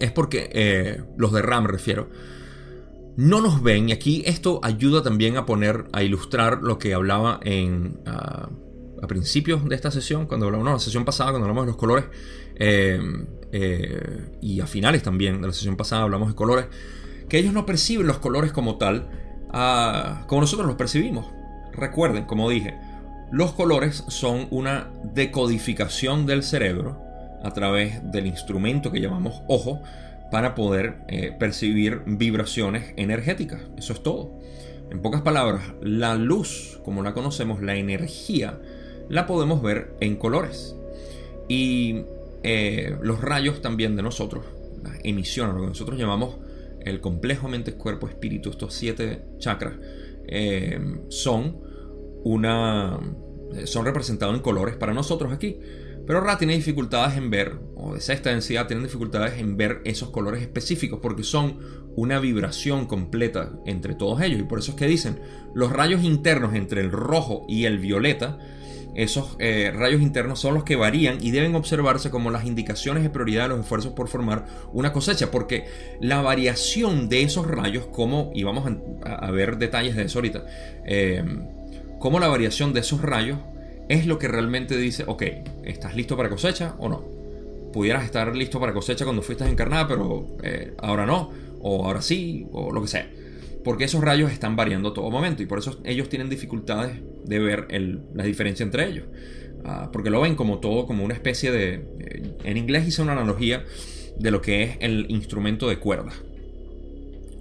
es 0.00 0.12
porque 0.12 0.50
eh, 0.52 1.02
los 1.16 1.32
de 1.32 1.42
RAM, 1.42 1.66
refiero, 1.66 2.08
no 3.16 3.40
nos 3.40 3.62
ven. 3.62 3.88
Y 3.88 3.92
aquí 3.92 4.22
esto 4.26 4.60
ayuda 4.62 5.02
también 5.02 5.36
a 5.36 5.46
poner, 5.46 5.86
a 5.92 6.02
ilustrar 6.02 6.62
lo 6.62 6.78
que 6.78 6.94
hablaba 6.94 7.40
en. 7.42 8.00
Ah, 8.06 8.48
a 9.02 9.06
principios 9.06 9.68
de 9.68 9.74
esta 9.74 9.90
sesión, 9.90 10.26
cuando 10.26 10.46
hablamos, 10.46 10.64
no, 10.64 10.72
la 10.72 10.78
sesión 10.78 11.04
pasada, 11.04 11.30
cuando 11.30 11.46
hablamos 11.46 11.64
de 11.64 11.72
los 11.72 11.76
colores, 11.76 12.06
eh, 12.56 13.00
eh, 13.52 14.38
y 14.40 14.60
a 14.60 14.66
finales 14.66 15.02
también 15.02 15.40
de 15.40 15.46
la 15.46 15.52
sesión 15.52 15.76
pasada 15.76 16.02
hablamos 16.02 16.28
de 16.28 16.34
colores, 16.34 16.66
que 17.28 17.38
ellos 17.38 17.52
no 17.52 17.66
perciben 17.66 18.06
los 18.06 18.18
colores 18.18 18.52
como 18.52 18.76
tal, 18.76 19.08
ah, 19.50 20.24
como 20.26 20.40
nosotros 20.40 20.66
los 20.66 20.76
percibimos. 20.76 21.26
Recuerden, 21.72 22.24
como 22.24 22.48
dije, 22.48 22.76
los 23.30 23.52
colores 23.52 24.04
son 24.08 24.48
una 24.50 24.90
decodificación 25.14 26.26
del 26.26 26.42
cerebro 26.42 26.98
a 27.42 27.52
través 27.52 28.00
del 28.10 28.26
instrumento 28.26 28.90
que 28.90 29.00
llamamos 29.00 29.42
ojo 29.48 29.80
para 30.30 30.54
poder 30.54 30.98
eh, 31.08 31.34
percibir 31.38 32.02
vibraciones 32.06 32.92
energéticas. 32.96 33.60
Eso 33.76 33.92
es 33.92 34.02
todo. 34.02 34.38
En 34.90 35.00
pocas 35.00 35.20
palabras, 35.20 35.62
la 35.82 36.14
luz, 36.14 36.80
como 36.84 37.02
la 37.02 37.12
conocemos, 37.12 37.62
la 37.62 37.76
energía, 37.76 38.58
la 39.08 39.26
podemos 39.26 39.62
ver 39.62 39.94
en 40.00 40.16
colores. 40.16 40.74
Y 41.48 42.02
eh, 42.42 42.96
los 43.02 43.20
rayos 43.20 43.62
también 43.62 43.96
de 43.96 44.02
nosotros, 44.02 44.44
las 44.82 44.98
emisiones, 45.04 45.54
lo 45.54 45.62
que 45.62 45.68
nosotros 45.68 45.98
llamamos 45.98 46.36
el 46.80 47.00
complejo 47.00 47.48
mente, 47.48 47.74
cuerpo, 47.74 48.08
espíritu, 48.08 48.50
estos 48.50 48.74
siete 48.74 49.22
chakras, 49.38 49.74
eh, 50.26 50.78
son 51.08 51.58
una. 52.24 52.98
son 53.64 53.84
representados 53.84 54.34
en 54.34 54.42
colores 54.42 54.76
para 54.76 54.92
nosotros 54.92 55.32
aquí. 55.32 55.58
Pero 56.06 56.22
Ra 56.22 56.38
tiene 56.38 56.54
dificultades 56.54 57.18
en 57.18 57.28
ver, 57.28 57.58
o 57.76 57.92
de 57.92 58.00
sexta 58.00 58.30
densidad 58.30 58.66
tienen 58.66 58.82
dificultades 58.84 59.38
en 59.38 59.58
ver 59.58 59.82
esos 59.84 60.08
colores 60.08 60.40
específicos 60.40 61.00
porque 61.02 61.22
son 61.22 61.58
una 61.96 62.18
vibración 62.18 62.86
completa 62.86 63.52
entre 63.66 63.94
todos 63.94 64.22
ellos. 64.22 64.40
Y 64.40 64.44
por 64.44 64.58
eso 64.60 64.70
es 64.70 64.78
que 64.78 64.86
dicen, 64.86 65.20
los 65.54 65.70
rayos 65.70 66.02
internos 66.02 66.54
entre 66.54 66.80
el 66.80 66.90
rojo 66.92 67.44
y 67.46 67.66
el 67.66 67.78
violeta, 67.78 68.38
esos 68.98 69.36
eh, 69.38 69.72
rayos 69.72 70.02
internos 70.02 70.40
son 70.40 70.54
los 70.54 70.64
que 70.64 70.74
varían 70.74 71.18
y 71.20 71.30
deben 71.30 71.54
observarse 71.54 72.10
como 72.10 72.32
las 72.32 72.44
indicaciones 72.44 73.04
de 73.04 73.10
prioridad 73.10 73.44
de 73.44 73.50
los 73.50 73.60
esfuerzos 73.60 73.92
por 73.92 74.08
formar 74.08 74.46
una 74.72 74.92
cosecha, 74.92 75.30
porque 75.30 75.66
la 76.00 76.20
variación 76.20 77.08
de 77.08 77.22
esos 77.22 77.46
rayos, 77.46 77.86
como, 77.86 78.32
y 78.34 78.42
vamos 78.42 78.68
a, 79.04 79.30
ver 79.30 79.56
detalles 79.56 79.94
de 79.94 80.02
eso 80.02 80.18
ahorita, 80.18 80.44
eh, 80.84 81.22
como 82.00 82.18
la 82.18 82.26
variación 82.26 82.72
de 82.72 82.80
esos 82.80 83.00
rayos 83.00 83.38
es 83.88 84.04
lo 84.04 84.18
que 84.18 84.26
realmente 84.26 84.76
dice, 84.76 85.04
ok, 85.06 85.22
¿estás 85.62 85.94
listo 85.94 86.16
para 86.16 86.28
cosecha 86.28 86.74
o 86.78 86.88
no? 86.88 87.04
Pudieras 87.72 88.04
estar 88.04 88.34
listo 88.34 88.58
para 88.58 88.72
cosecha 88.72 89.04
cuando 89.04 89.22
fuiste 89.22 89.44
encarnada, 89.44 89.86
pero 89.86 90.26
eh, 90.42 90.74
ahora 90.78 91.06
no, 91.06 91.30
o 91.60 91.86
ahora 91.86 92.02
sí, 92.02 92.48
o 92.50 92.72
lo 92.72 92.82
que 92.82 92.88
sea. 92.88 93.08
Porque 93.64 93.84
esos 93.84 94.02
rayos 94.02 94.32
están 94.32 94.56
variando 94.56 94.92
todo 94.92 95.10
momento 95.10 95.42
y 95.42 95.46
por 95.46 95.58
eso 95.58 95.80
ellos 95.84 96.08
tienen 96.08 96.28
dificultades 96.28 97.00
de 97.24 97.38
ver 97.38 97.68
la 98.14 98.24
diferencia 98.24 98.62
entre 98.62 98.86
ellos. 98.86 99.04
Ah, 99.64 99.90
porque 99.92 100.10
lo 100.10 100.20
ven 100.20 100.36
como 100.36 100.58
todo, 100.58 100.86
como 100.86 101.04
una 101.04 101.14
especie 101.14 101.50
de... 101.50 101.74
Eh, 101.98 102.36
en 102.44 102.56
inglés 102.56 102.86
hice 102.86 103.02
una 103.02 103.12
analogía 103.12 103.64
de 104.18 104.30
lo 104.30 104.40
que 104.40 104.62
es 104.62 104.76
el 104.80 105.06
instrumento 105.10 105.68
de 105.68 105.78
cuerda. 105.78 106.12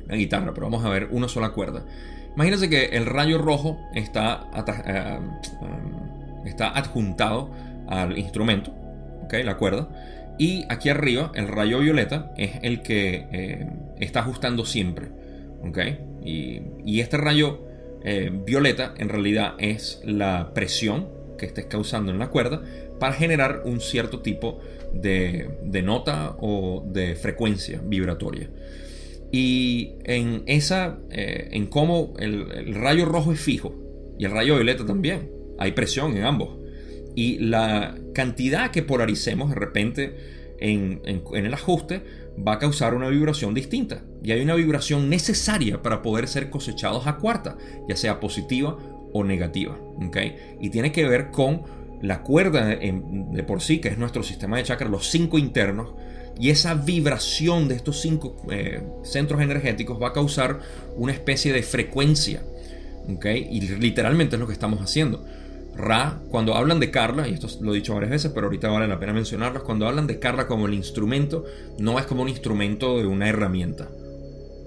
La 0.08 0.16
guitarra, 0.16 0.54
pero 0.54 0.68
vamos 0.68 0.86
a 0.86 0.90
ver 0.90 1.10
una 1.12 1.28
sola 1.28 1.50
cuerda. 1.50 1.86
Imagínense 2.36 2.70
que 2.70 2.86
el 2.86 3.06
rayo 3.06 3.38
rojo 3.38 3.80
está 3.96 4.50
eh, 4.86 5.20
está 6.46 6.70
adjuntado 6.78 7.52
al 7.88 8.18
instrumento, 8.18 8.74
¿okay? 9.24 9.44
la 9.44 9.58
cuerda. 9.58 9.90
Y 10.38 10.66
aquí 10.70 10.90
arriba, 10.90 11.32
el 11.34 11.48
rayo 11.48 11.80
violeta 11.80 12.32
es 12.38 12.52
el 12.62 12.82
que 12.82 13.28
eh, 13.32 13.70
está 14.00 14.20
ajustando 14.20 14.66
siempre. 14.66 15.08
¿okay? 15.68 16.00
Y, 16.28 17.00
este 17.00 17.18
rayo 17.18 17.60
eh, 18.04 18.32
violeta 18.32 18.94
en 18.98 19.10
realidad 19.10 19.56
es 19.60 20.02
la 20.04 20.54
presión 20.54 21.08
que 21.38 21.46
estés 21.46 21.66
causando 21.66 22.12
en 22.12 22.20
la 22.20 22.30
cuerda 22.30 22.64
para 23.00 23.14
generar 23.14 23.62
un 23.66 23.80
cierto 23.80 24.22
tipo 24.22 24.60
de, 24.94 25.50
nota 25.84 26.36
o 26.40 26.84
de 26.88 27.16
frecuencia 27.16 27.82
vibratoria. 27.84 28.50
Y 29.32 29.96
en 30.04 30.44
esa, 30.48 31.00
eh, 31.12 31.50
en 31.52 31.68
cómo 31.68 32.14
el 32.18 32.74
rayo 32.76 33.06
rojo 33.06 33.34
es 33.34 33.40
fijo 33.40 33.76
y 34.18 34.26
el 34.26 34.32
rayo 34.32 34.56
violeta 34.56 34.86
también 34.86 35.30
hay 35.58 35.72
presión 35.72 36.18
en 36.18 36.24
ambos. 36.24 36.58
Y 37.16 37.40
la 37.40 37.96
cantidad 38.14 38.72
que 38.72 38.84
polaricemos 38.84 39.50
de 39.50 39.56
repente 39.56 40.16
en, 40.60 41.02
el 41.34 41.54
ajuste 41.54 42.02
va 42.46 42.54
a 42.54 42.60
causar 42.60 42.94
una 42.94 43.10
vibración 43.10 43.54
distinta. 43.54 44.04
Y 44.24 44.32
hay 44.32 44.42
una 44.42 44.56
vibración 44.56 45.10
necesaria 45.10 45.82
para 45.82 46.02
poder 46.02 46.28
ser 46.28 46.50
cosechados 46.50 47.08
a 47.08 47.18
cuarta, 47.18 47.58
ya 47.88 47.96
sea 47.96 48.20
positiva 48.20 48.78
o 49.14 49.24
negativa. 49.24 49.78
Y 50.60 50.70
tiene 50.70 50.92
que 50.92 51.08
ver 51.08 51.32
con 51.32 51.64
la 52.02 52.22
cuerda 52.22 52.66
de 52.66 53.44
por 53.44 53.62
sí, 53.62 53.80
que 53.80 53.90
es 53.90 53.98
nuestro 53.98 54.24
sistema 54.24 54.58
de 54.58 54.64
chakras, 54.64 54.90
los 54.90 55.10
cinco 55.10 55.38
internos, 55.38 55.94
y 56.40 56.52
esa 56.52 56.76
vibración 56.76 57.68
de 57.68 57.76
estos 57.76 58.00
cinco 58.00 58.36
eh, 58.52 58.84
centros 59.04 59.42
energéticos 59.42 60.00
va 60.00 60.10
a 60.10 60.14
causar 60.14 60.60
una 60.96 61.14
especie 61.14 61.52
de 61.52 61.64
frecuencia. 61.64 62.44
Y 63.24 63.62
literalmente 63.62 64.36
es 64.36 64.40
lo 64.40 64.48
que 64.48 64.54
estamos 64.54 64.82
haciendo 64.82 65.26
Ra, 65.78 66.20
cuando 66.30 66.56
hablan 66.56 66.80
de 66.80 66.90
Carla, 66.90 67.28
y 67.28 67.34
esto 67.34 67.48
lo 67.62 67.72
he 67.72 67.78
dicho 67.78 67.94
varias 67.94 68.12
veces, 68.12 68.32
pero 68.34 68.48
ahorita 68.48 68.70
vale 68.70 68.88
la 68.88 69.00
pena 69.00 69.14
mencionarlo, 69.14 69.64
cuando 69.64 69.88
hablan 69.88 70.08
de 70.08 70.18
Carla 70.18 70.48
como 70.48 70.66
el 70.66 70.74
instrumento, 70.74 71.46
no 71.78 72.00
es 72.00 72.06
como 72.06 72.24
un 72.24 72.30
instrumento 72.30 72.98
de 72.98 73.06
una 73.06 73.30
herramienta. 73.30 73.88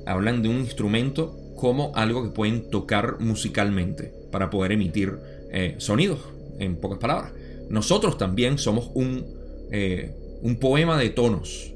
Hablan 0.07 0.43
de 0.43 0.49
un 0.49 0.59
instrumento 0.59 1.37
como 1.57 1.93
algo 1.97 2.23
que 2.23 2.31
pueden 2.31 2.71
tocar 2.71 3.19
musicalmente 3.19 4.15
para 4.31 4.51
poder 4.51 4.73
emitir 4.73 5.19
eh, 5.53 5.75
sonidos, 5.79 6.21
en 6.61 6.77
pocas 6.77 6.99
palabras. 6.99 7.33
Nosotros 7.69 8.17
también 8.17 8.59
somos 8.59 8.91
un, 8.95 9.27
eh, 9.73 10.15
un 10.43 10.61
poema 10.61 10.97
de 10.97 11.11
tonos, 11.11 11.75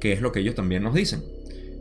que 0.00 0.12
es 0.12 0.20
lo 0.20 0.32
que 0.32 0.40
ellos 0.40 0.56
también 0.56 0.82
nos 0.82 0.94
dicen. 0.94 1.22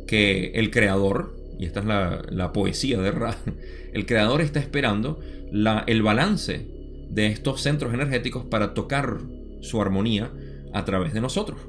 Que 0.05 0.51
el 0.55 0.69
creador, 0.69 1.35
y 1.57 1.65
esta 1.65 1.79
es 1.79 1.85
la, 1.87 2.53
poesía 2.53 2.99
de 2.99 3.11
Ra, 3.11 3.35
el 3.93 4.05
creador 4.05 4.41
está 4.41 4.59
esperando 4.59 5.19
la, 5.51 5.83
el 5.87 6.03
balance 6.03 6.67
de 7.13 7.27
estos 7.27 7.61
centros 7.61 7.93
energéticos 7.93 8.45
para 8.45 8.73
tocar 8.73 9.19
su 9.61 9.81
armonía 9.81 10.31
a 10.73 10.85
través 10.85 11.13
de 11.13 11.21
nosotros. 11.21 11.59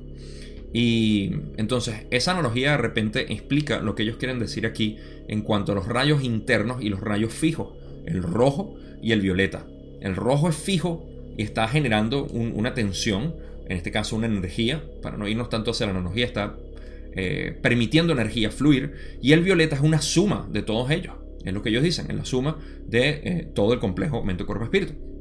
Y 0.73 1.31
entonces 1.57 2.07
esa 2.11 2.33
analogía 2.33 2.73
de 2.73 2.79
repente 2.79 3.33
explica 3.33 3.81
lo 3.81 3.95
que 3.95 4.03
ellos 4.03 4.17
quieren 4.17 4.41
decir 4.41 4.67
aquí 4.67 4.97
en 5.29 5.43
cuanto 5.43 5.73
a 5.73 5.75
los 5.75 5.87
rayos 5.87 6.25
internos 6.25 6.83
y 6.83 6.89
los 6.89 7.01
rayos 7.01 7.33
fijos, 7.33 7.75
el 8.07 8.23
rojo 8.23 8.77
y 9.01 9.13
el 9.13 9.21
violeta. 9.21 9.67
El 10.01 10.17
rojo 10.17 10.49
es 10.49 10.57
fijo 10.57 11.07
y 11.37 11.43
está 11.43 11.69
generando 11.69 12.25
una 12.25 12.75
tensión, 12.75 13.37
en 13.69 13.77
este 13.77 13.91
caso 13.91 14.17
una 14.17 14.27
energía, 14.27 14.83
para 15.03 15.17
no 15.17 15.29
irnos 15.29 15.49
tanto 15.49 15.71
hacia 15.71 15.87
la 15.87 15.93
analogía, 15.93 16.27
está 16.27 16.57
eh, 17.15 17.57
permitiendo 17.63 18.13
energía 18.13 18.51
fluir, 18.51 18.95
y 19.23 19.33
el 19.33 19.43
violeta 19.43 19.77
es 19.77 19.83
una 19.83 20.03
suma 20.03 20.49
de 20.51 20.63
todos 20.63 20.91
ellos, 20.91 21.15
es 21.45 21.53
lo 21.53 21.63
que 21.63 21.69
ellos 21.69 21.83
dicen, 21.83 22.11
es 22.11 22.17
la 22.17 22.25
suma 22.25 22.59
de 22.87 23.09
eh, 23.09 23.49
todo 23.55 23.73
el 23.73 23.79
complejo 23.79 24.25
mente-cuerpo-espíritu. 24.25 25.14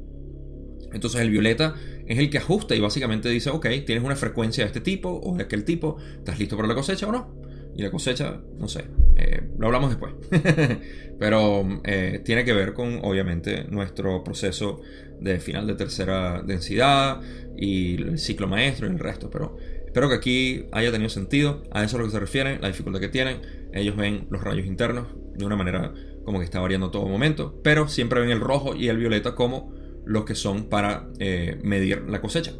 Entonces 0.94 1.20
el 1.20 1.30
violeta 1.30 1.74
es 2.06 2.18
el 2.18 2.30
que 2.30 2.38
ajusta 2.38 2.74
y 2.74 2.80
básicamente 2.80 3.28
dice, 3.28 3.50
ok, 3.50 3.66
tienes 3.84 4.04
una 4.04 4.16
frecuencia 4.16 4.64
de 4.64 4.68
este 4.68 4.80
tipo 4.80 5.20
o 5.22 5.36
de 5.36 5.44
aquel 5.44 5.64
tipo, 5.64 5.96
¿estás 6.18 6.38
listo 6.38 6.56
para 6.56 6.68
la 6.68 6.74
cosecha 6.74 7.06
o 7.06 7.12
no? 7.12 7.34
Y 7.76 7.82
la 7.82 7.90
cosecha, 7.90 8.40
no 8.58 8.68
sé, 8.68 8.84
eh, 9.16 9.42
lo 9.58 9.66
hablamos 9.66 9.90
después. 9.90 10.14
Pero 11.18 11.80
eh, 11.84 12.20
tiene 12.24 12.44
que 12.44 12.52
ver 12.52 12.72
con, 12.72 13.00
obviamente, 13.02 13.64
nuestro 13.64 14.22
proceso 14.22 14.80
de 15.20 15.40
final 15.40 15.66
de 15.66 15.74
tercera 15.74 16.42
densidad 16.42 17.20
y 17.56 17.94
el 18.00 18.18
ciclo 18.18 18.46
maestro 18.46 18.86
y 18.86 18.90
el 18.90 18.98
resto. 19.00 19.28
Pero 19.28 19.56
espero 19.86 20.08
que 20.08 20.14
aquí 20.14 20.66
haya 20.70 20.92
tenido 20.92 21.10
sentido. 21.10 21.64
A 21.72 21.82
eso 21.82 21.86
es 21.86 21.94
a 21.94 21.98
lo 21.98 22.04
que 22.04 22.10
se 22.12 22.20
refiere, 22.20 22.58
la 22.60 22.68
dificultad 22.68 23.00
que 23.00 23.08
tienen. 23.08 23.40
Ellos 23.72 23.96
ven 23.96 24.28
los 24.30 24.42
rayos 24.42 24.66
internos 24.66 25.08
de 25.34 25.44
una 25.44 25.56
manera 25.56 25.92
como 26.24 26.38
que 26.38 26.44
está 26.44 26.60
variando 26.60 26.92
todo 26.92 27.08
momento. 27.08 27.60
Pero 27.64 27.88
siempre 27.88 28.20
ven 28.20 28.30
el 28.30 28.40
rojo 28.40 28.76
y 28.76 28.88
el 28.88 28.98
violeta 28.98 29.34
como 29.34 29.72
los 30.04 30.24
que 30.24 30.34
son 30.34 30.64
para 30.64 31.08
eh, 31.18 31.58
medir 31.62 32.02
la 32.08 32.20
cosecha. 32.20 32.52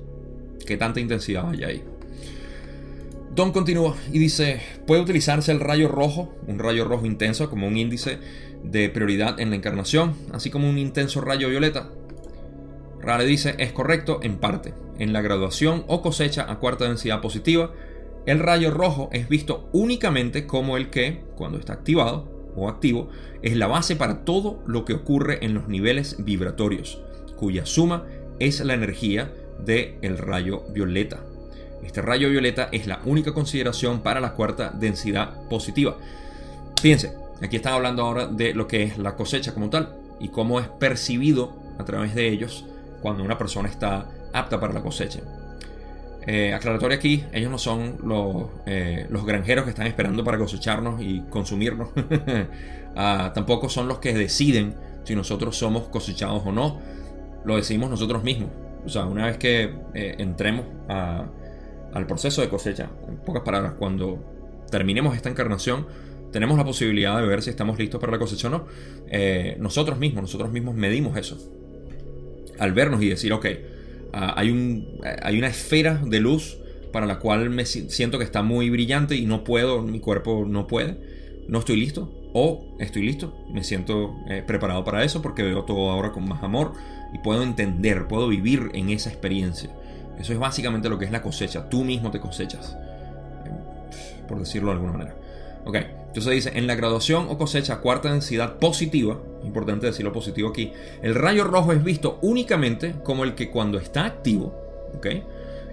¿Qué 0.66 0.76
tanta 0.76 1.00
intensidad 1.00 1.50
hay 1.50 1.64
ahí? 1.64 1.84
Don 3.34 3.52
continúa 3.52 3.96
y 4.12 4.20
dice, 4.20 4.60
puede 4.86 5.02
utilizarse 5.02 5.50
el 5.50 5.58
rayo 5.58 5.88
rojo, 5.88 6.32
un 6.46 6.60
rayo 6.60 6.84
rojo 6.84 7.04
intenso, 7.04 7.50
como 7.50 7.66
un 7.66 7.76
índice 7.76 8.18
de 8.62 8.88
prioridad 8.88 9.40
en 9.40 9.50
la 9.50 9.56
encarnación, 9.56 10.14
así 10.32 10.50
como 10.50 10.70
un 10.70 10.78
intenso 10.78 11.20
rayo 11.20 11.48
violeta. 11.48 11.90
Rale 13.00 13.26
dice, 13.26 13.56
es 13.58 13.72
correcto 13.72 14.20
en 14.22 14.38
parte. 14.38 14.72
En 14.98 15.12
la 15.12 15.20
graduación 15.20 15.84
o 15.88 16.00
cosecha 16.00 16.50
a 16.50 16.60
cuarta 16.60 16.84
densidad 16.84 17.20
positiva, 17.20 17.72
el 18.26 18.38
rayo 18.38 18.70
rojo 18.70 19.10
es 19.12 19.28
visto 19.28 19.68
únicamente 19.72 20.46
como 20.46 20.76
el 20.76 20.88
que, 20.88 21.24
cuando 21.34 21.58
está 21.58 21.74
activado 21.74 22.52
o 22.56 22.68
activo, 22.68 23.08
es 23.42 23.56
la 23.56 23.66
base 23.66 23.96
para 23.96 24.24
todo 24.24 24.62
lo 24.66 24.84
que 24.84 24.94
ocurre 24.94 25.44
en 25.44 25.54
los 25.54 25.68
niveles 25.68 26.16
vibratorios, 26.24 27.02
cuya 27.36 27.66
suma 27.66 28.04
es 28.38 28.60
la 28.60 28.74
energía 28.74 29.32
del 29.64 29.96
el 30.02 30.18
rayo 30.18 30.64
violeta. 30.70 31.20
Este 31.84 32.02
rayo 32.02 32.30
violeta 32.30 32.68
es 32.72 32.86
la 32.86 33.00
única 33.04 33.32
consideración 33.32 34.00
para 34.00 34.20
la 34.20 34.32
cuarta 34.34 34.70
densidad 34.70 35.48
positiva. 35.48 35.96
Fíjense, 36.80 37.14
aquí 37.42 37.56
están 37.56 37.74
hablando 37.74 38.02
ahora 38.02 38.26
de 38.26 38.54
lo 38.54 38.66
que 38.66 38.82
es 38.82 38.98
la 38.98 39.16
cosecha 39.16 39.52
como 39.52 39.70
tal 39.70 39.94
y 40.18 40.28
cómo 40.28 40.60
es 40.60 40.68
percibido 40.68 41.52
a 41.78 41.84
través 41.84 42.14
de 42.14 42.28
ellos 42.28 42.64
cuando 43.02 43.22
una 43.22 43.38
persona 43.38 43.68
está 43.68 44.08
apta 44.32 44.58
para 44.58 44.72
la 44.72 44.82
cosecha. 44.82 45.20
Eh, 46.26 46.54
aclaratorio 46.54 46.96
aquí, 46.96 47.22
ellos 47.32 47.50
no 47.50 47.58
son 47.58 47.98
los, 48.02 48.46
eh, 48.64 49.06
los, 49.10 49.26
granjeros 49.26 49.64
que 49.64 49.70
están 49.70 49.86
esperando 49.86 50.24
para 50.24 50.38
cosecharnos 50.38 51.00
y 51.02 51.22
consumirnos. 51.30 51.88
Ah, 52.96 53.32
tampoco 53.34 53.68
son 53.68 53.88
los 53.88 53.98
que 53.98 54.14
deciden 54.14 54.76
si 55.02 55.16
nosotros 55.16 55.56
somos 55.56 55.88
cosechados 55.88 56.44
o 56.46 56.52
no. 56.52 56.80
Lo 57.44 57.56
decidimos 57.56 57.90
nosotros 57.90 58.22
mismos. 58.22 58.50
O 58.84 58.88
sea, 58.88 59.06
una 59.06 59.26
vez 59.26 59.38
que 59.38 59.70
eh, 59.94 60.16
entremos 60.18 60.66
al 60.88 62.06
proceso 62.06 62.42
de 62.42 62.48
cosecha. 62.48 62.90
En 63.08 63.16
pocas 63.16 63.42
palabras, 63.42 63.74
cuando 63.78 64.22
terminemos 64.70 65.16
esta 65.16 65.30
encarnación, 65.30 65.86
tenemos 66.32 66.58
la 66.58 66.64
posibilidad 66.64 67.16
de 67.20 67.26
ver 67.26 67.42
si 67.42 67.50
estamos 67.50 67.78
listos 67.78 68.00
para 68.00 68.12
la 68.12 68.18
cosecha 68.18 68.48
o 68.48 68.50
no. 68.50 68.66
Eh, 69.08 69.56
nosotros 69.60 69.98
mismos, 69.98 70.22
nosotros 70.22 70.50
mismos 70.50 70.74
medimos 70.74 71.16
eso. 71.16 71.38
Al 72.58 72.72
vernos 72.72 73.02
y 73.02 73.08
decir, 73.08 73.32
ok, 73.32 73.46
ah, 74.12 74.34
hay 74.36 74.50
una 74.50 75.46
esfera 75.46 76.00
de 76.04 76.20
luz 76.20 76.58
para 76.92 77.06
la 77.06 77.18
cual 77.18 77.50
me 77.50 77.66
siento 77.66 78.18
que 78.18 78.24
está 78.24 78.42
muy 78.42 78.70
brillante 78.70 79.16
y 79.16 79.26
no 79.26 79.42
puedo, 79.42 79.82
mi 79.82 79.98
cuerpo 80.00 80.44
no 80.46 80.66
puede, 80.66 80.96
no 81.48 81.58
estoy 81.58 81.76
listo. 81.76 82.12
O 82.36 82.64
estoy 82.80 83.02
listo, 83.02 83.32
me 83.48 83.62
siento 83.62 84.16
eh, 84.28 84.42
preparado 84.44 84.82
para 84.82 85.04
eso 85.04 85.22
porque 85.22 85.44
veo 85.44 85.62
todo 85.62 85.90
ahora 85.90 86.10
con 86.10 86.28
más 86.28 86.42
amor 86.42 86.72
y 87.12 87.18
puedo 87.18 87.44
entender, 87.44 88.08
puedo 88.08 88.26
vivir 88.26 88.70
en 88.74 88.90
esa 88.90 89.08
experiencia. 89.08 89.70
Eso 90.18 90.32
es 90.32 90.38
básicamente 90.40 90.88
lo 90.88 90.98
que 90.98 91.04
es 91.04 91.12
la 91.12 91.22
cosecha. 91.22 91.68
Tú 91.68 91.84
mismo 91.84 92.10
te 92.10 92.18
cosechas. 92.18 92.76
Por 94.26 94.40
decirlo 94.40 94.70
de 94.70 94.74
alguna 94.74 94.92
manera. 94.92 95.16
Ok, 95.64 95.76
entonces 96.08 96.32
dice, 96.32 96.52
en 96.58 96.66
la 96.66 96.74
graduación 96.74 97.26
o 97.28 97.38
cosecha 97.38 97.78
cuarta 97.78 98.12
densidad 98.12 98.58
positiva, 98.58 99.16
importante 99.44 99.86
decirlo 99.86 100.12
positivo 100.12 100.48
aquí, 100.48 100.72
el 101.02 101.14
rayo 101.14 101.44
rojo 101.44 101.72
es 101.72 101.84
visto 101.84 102.18
únicamente 102.20 102.96
como 103.04 103.22
el 103.22 103.36
que 103.36 103.48
cuando 103.48 103.78
está 103.78 104.04
activo, 104.04 104.54
ok, 104.96 105.06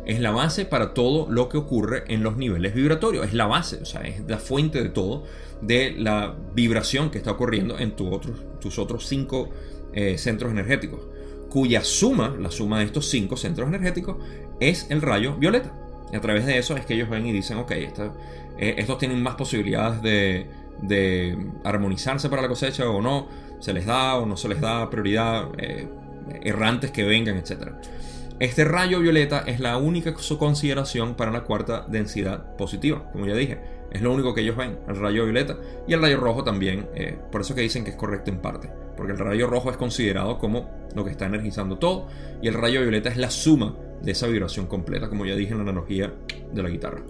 es 0.05 0.19
la 0.19 0.31
base 0.31 0.65
para 0.65 0.93
todo 0.93 1.27
lo 1.29 1.49
que 1.49 1.57
ocurre 1.57 2.03
en 2.07 2.23
los 2.23 2.37
niveles 2.37 2.73
vibratorios, 2.73 3.25
es 3.25 3.33
la 3.33 3.45
base, 3.45 3.77
o 3.81 3.85
sea, 3.85 4.01
es 4.01 4.21
la 4.27 4.37
fuente 4.37 4.81
de 4.81 4.89
todo, 4.89 5.23
de 5.61 5.91
la 5.91 6.35
vibración 6.53 7.11
que 7.11 7.19
está 7.19 7.31
ocurriendo 7.31 7.77
en 7.77 7.95
tus 7.95 8.79
otros 8.79 9.07
cinco 9.07 9.49
eh, 9.93 10.17
centros 10.17 10.51
energéticos 10.51 11.01
cuya 11.51 11.83
suma, 11.83 12.33
la 12.39 12.49
suma 12.49 12.79
de 12.79 12.85
estos 12.85 13.09
cinco 13.09 13.35
centros 13.35 13.67
energéticos, 13.67 14.15
es 14.59 14.87
el 14.89 15.01
rayo 15.01 15.35
violeta. 15.35 15.73
Y 16.11 16.15
a 16.15 16.21
través 16.21 16.45
de 16.45 16.57
eso 16.57 16.77
es 16.77 16.85
que 16.85 16.93
ellos 16.93 17.09
ven 17.09 17.27
y 17.27 17.33
dicen, 17.33 17.57
ok, 17.57 17.71
eh, 17.71 17.89
estos 18.57 18.97
tienen 18.97 19.21
más 19.21 19.35
posibilidades 19.35 20.01
de, 20.01 20.47
armonizarse 21.63 22.29
para 22.29 22.41
la 22.41 22.47
cosecha 22.47 22.89
o 22.89 23.01
no, 23.01 23.27
se 23.59 23.73
les 23.73 23.85
da 23.85 24.15
o 24.15 24.25
no 24.25 24.37
se 24.37 24.47
les 24.47 24.61
da 24.61 24.89
prioridad, 24.89 25.49
eh, 25.57 25.87
errantes 26.41 26.91
que 26.91 27.03
vengan, 27.03 27.35
etc. 27.35 27.67
Este 28.41 28.63
rayo 28.63 28.99
violeta 29.01 29.43
es 29.45 29.59
la 29.59 29.77
única 29.77 30.15
consideración 30.15 31.13
para 31.13 31.29
la 31.29 31.43
cuarta 31.43 31.85
densidad 31.87 32.55
positiva, 32.55 33.07
como 33.11 33.27
ya 33.27 33.35
dije. 33.35 33.59
Es 33.91 34.01
lo 34.01 34.11
único 34.11 34.33
que 34.33 34.41
ellos 34.41 34.57
ven, 34.57 34.79
el 34.87 34.95
rayo 34.95 35.25
violeta. 35.25 35.57
Y 35.87 35.93
el 35.93 36.01
rayo 36.01 36.17
rojo 36.17 36.43
también, 36.43 36.87
eh, 36.95 37.19
por 37.31 37.41
eso 37.41 37.53
que 37.53 37.61
dicen 37.61 37.83
que 37.83 37.91
es 37.91 37.95
correcto 37.95 38.31
en 38.31 38.39
parte. 38.39 38.67
Porque 38.97 39.11
el 39.11 39.19
rayo 39.19 39.45
rojo 39.45 39.69
es 39.69 39.77
considerado 39.77 40.39
como 40.39 40.71
lo 40.95 41.05
que 41.05 41.11
está 41.11 41.27
energizando 41.27 41.77
todo. 41.77 42.07
Y 42.41 42.47
el 42.47 42.55
rayo 42.55 42.81
violeta 42.81 43.09
es 43.09 43.17
la 43.17 43.29
suma 43.29 43.75
de 44.01 44.11
esa 44.11 44.25
vibración 44.25 44.65
completa, 44.65 45.07
como 45.07 45.23
ya 45.23 45.35
dije 45.35 45.51
en 45.51 45.57
la 45.57 45.63
analogía 45.69 46.11
de 46.51 46.63
la 46.63 46.69
guitarra. 46.69 47.03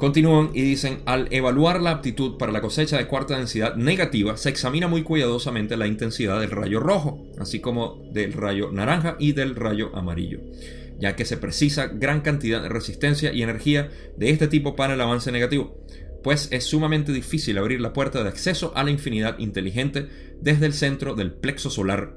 Continúan 0.00 0.50
y 0.54 0.62
dicen, 0.62 1.02
al 1.04 1.28
evaluar 1.30 1.80
la 1.80 1.90
aptitud 1.90 2.38
para 2.38 2.52
la 2.52 2.62
cosecha 2.62 2.96
de 2.96 3.06
cuarta 3.06 3.36
densidad 3.36 3.76
negativa, 3.76 4.36
se 4.38 4.48
examina 4.48 4.88
muy 4.88 5.02
cuidadosamente 5.02 5.76
la 5.76 5.86
intensidad 5.86 6.40
del 6.40 6.50
rayo 6.50 6.80
rojo, 6.80 7.26
así 7.38 7.60
como 7.60 8.02
del 8.10 8.32
rayo 8.32 8.72
naranja 8.72 9.16
y 9.18 9.32
del 9.32 9.54
rayo 9.54 9.94
amarillo 9.94 10.40
ya 11.00 11.16
que 11.16 11.24
se 11.24 11.38
precisa 11.38 11.86
gran 11.86 12.20
cantidad 12.20 12.62
de 12.62 12.68
resistencia 12.68 13.32
y 13.32 13.42
energía 13.42 13.90
de 14.16 14.30
este 14.30 14.48
tipo 14.48 14.76
para 14.76 14.94
el 14.94 15.00
avance 15.00 15.32
negativo, 15.32 15.74
pues 16.22 16.48
es 16.52 16.64
sumamente 16.64 17.10
difícil 17.12 17.56
abrir 17.58 17.80
la 17.80 17.94
puerta 17.94 18.22
de 18.22 18.28
acceso 18.28 18.72
a 18.76 18.84
la 18.84 18.90
infinidad 18.90 19.38
inteligente 19.38 20.08
desde 20.40 20.66
el 20.66 20.74
centro 20.74 21.14
del 21.14 21.32
plexo 21.32 21.70
solar. 21.70 22.16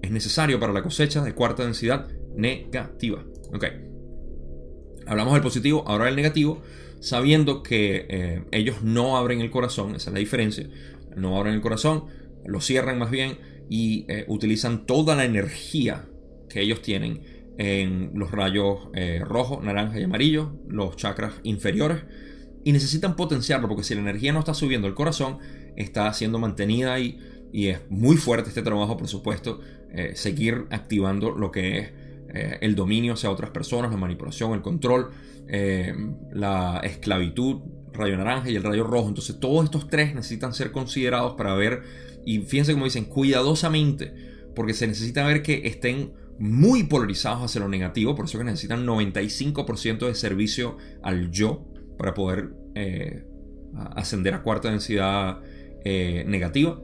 Es 0.00 0.10
necesario 0.10 0.58
para 0.58 0.72
la 0.72 0.82
cosecha 0.82 1.22
de 1.22 1.34
cuarta 1.34 1.62
densidad 1.62 2.08
negativa. 2.34 3.22
Ok. 3.52 3.66
Hablamos 5.06 5.34
del 5.34 5.42
positivo, 5.42 5.84
ahora 5.86 6.06
del 6.06 6.16
negativo, 6.16 6.62
sabiendo 7.02 7.64
que 7.64 8.06
eh, 8.08 8.44
ellos 8.52 8.82
no 8.82 9.16
abren 9.16 9.40
el 9.40 9.50
corazón, 9.50 9.96
esa 9.96 10.10
es 10.10 10.14
la 10.14 10.20
diferencia, 10.20 10.68
no 11.16 11.36
abren 11.36 11.54
el 11.54 11.60
corazón, 11.60 12.04
lo 12.46 12.60
cierran 12.60 12.98
más 12.98 13.10
bien 13.10 13.38
y 13.68 14.06
eh, 14.08 14.24
utilizan 14.28 14.86
toda 14.86 15.16
la 15.16 15.24
energía 15.24 16.06
que 16.48 16.60
ellos 16.60 16.80
tienen 16.80 17.20
en 17.58 18.12
los 18.14 18.30
rayos 18.30 18.88
eh, 18.94 19.20
rojo, 19.24 19.60
naranja 19.60 19.98
y 19.98 20.04
amarillo, 20.04 20.52
los 20.68 20.96
chakras 20.96 21.34
inferiores, 21.42 22.04
y 22.64 22.70
necesitan 22.70 23.16
potenciarlo 23.16 23.66
porque 23.66 23.82
si 23.82 23.96
la 23.96 24.00
energía 24.00 24.32
no 24.32 24.38
está 24.38 24.54
subiendo 24.54 24.86
el 24.86 24.94
corazón, 24.94 25.38
está 25.76 26.12
siendo 26.12 26.38
mantenida 26.38 26.94
ahí 26.94 27.18
y 27.52 27.66
es 27.66 27.80
muy 27.90 28.16
fuerte 28.16 28.50
este 28.50 28.62
trabajo, 28.62 28.96
por 28.96 29.08
supuesto, 29.08 29.60
eh, 29.90 30.12
seguir 30.14 30.66
activando 30.70 31.32
lo 31.32 31.50
que 31.50 31.78
es 31.78 31.92
el 32.62 32.74
dominio 32.74 33.12
hacia 33.12 33.30
otras 33.30 33.50
personas, 33.50 33.90
la 33.90 33.98
manipulación, 33.98 34.54
el 34.54 34.62
control, 34.62 35.10
eh, 35.48 35.94
la 36.32 36.80
esclavitud, 36.82 37.60
rayo 37.92 38.16
naranja 38.16 38.50
y 38.50 38.56
el 38.56 38.62
rayo 38.62 38.84
rojo. 38.84 39.08
Entonces 39.08 39.38
todos 39.38 39.64
estos 39.64 39.88
tres 39.88 40.14
necesitan 40.14 40.54
ser 40.54 40.72
considerados 40.72 41.34
para 41.34 41.54
ver, 41.54 41.82
y 42.24 42.40
fíjense 42.40 42.72
como 42.72 42.84
dicen, 42.84 43.04
cuidadosamente, 43.04 44.14
porque 44.54 44.74
se 44.74 44.86
necesita 44.86 45.26
ver 45.26 45.42
que 45.42 45.62
estén 45.66 46.12
muy 46.38 46.84
polarizados 46.84 47.42
hacia 47.42 47.60
lo 47.60 47.68
negativo, 47.68 48.14
por 48.14 48.24
eso 48.24 48.38
que 48.38 48.44
necesitan 48.44 48.86
95% 48.86 50.06
de 50.06 50.14
servicio 50.14 50.78
al 51.02 51.30
yo 51.30 51.64
para 51.98 52.14
poder 52.14 52.54
ascender 53.94 54.34
a 54.34 54.42
cuarta 54.42 54.70
densidad 54.70 55.40
negativa 55.84 56.80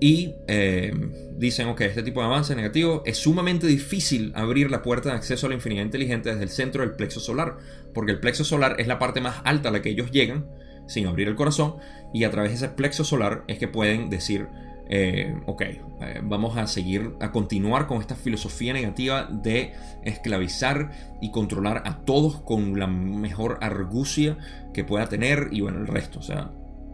y 0.00 0.34
eh, 0.48 0.92
dicen, 1.36 1.68
ok, 1.68 1.82
este 1.82 2.02
tipo 2.02 2.20
de 2.20 2.26
avance 2.26 2.56
negativo 2.56 3.02
es 3.04 3.18
sumamente 3.18 3.66
difícil 3.66 4.32
abrir 4.34 4.70
la 4.70 4.82
puerta 4.82 5.10
de 5.10 5.16
acceso 5.16 5.46
a 5.46 5.50
la 5.50 5.54
infinidad 5.54 5.84
inteligente 5.84 6.30
desde 6.30 6.42
el 6.42 6.48
centro 6.48 6.82
del 6.82 6.92
plexo 6.92 7.20
solar, 7.20 7.58
porque 7.92 8.12
el 8.12 8.18
plexo 8.18 8.42
solar 8.42 8.76
es 8.78 8.86
la 8.86 8.98
parte 8.98 9.20
más 9.20 9.42
alta 9.44 9.68
a 9.68 9.72
la 9.72 9.82
que 9.82 9.90
ellos 9.90 10.10
llegan 10.10 10.46
sin 10.88 11.06
abrir 11.06 11.28
el 11.28 11.36
corazón, 11.36 11.76
y 12.14 12.24
a 12.24 12.30
través 12.30 12.50
de 12.50 12.56
ese 12.56 12.68
plexo 12.68 13.04
solar 13.04 13.44
es 13.46 13.58
que 13.58 13.68
pueden 13.68 14.08
decir, 14.08 14.48
eh, 14.88 15.36
ok, 15.46 15.62
eh, 15.62 16.20
vamos 16.22 16.56
a 16.56 16.66
seguir, 16.66 17.12
a 17.20 17.30
continuar 17.30 17.86
con 17.86 18.00
esta 18.00 18.16
filosofía 18.16 18.72
negativa 18.72 19.28
de 19.30 19.74
esclavizar 20.02 20.90
y 21.20 21.30
controlar 21.30 21.82
a 21.84 22.00
todos 22.00 22.40
con 22.40 22.78
la 22.78 22.86
mejor 22.86 23.58
argucia 23.60 24.38
que 24.72 24.82
pueda 24.82 25.08
tener 25.08 25.48
y 25.52 25.60
bueno, 25.60 25.78
el 25.78 25.86
resto, 25.86 26.18
o 26.20 26.22
sea, 26.22 26.50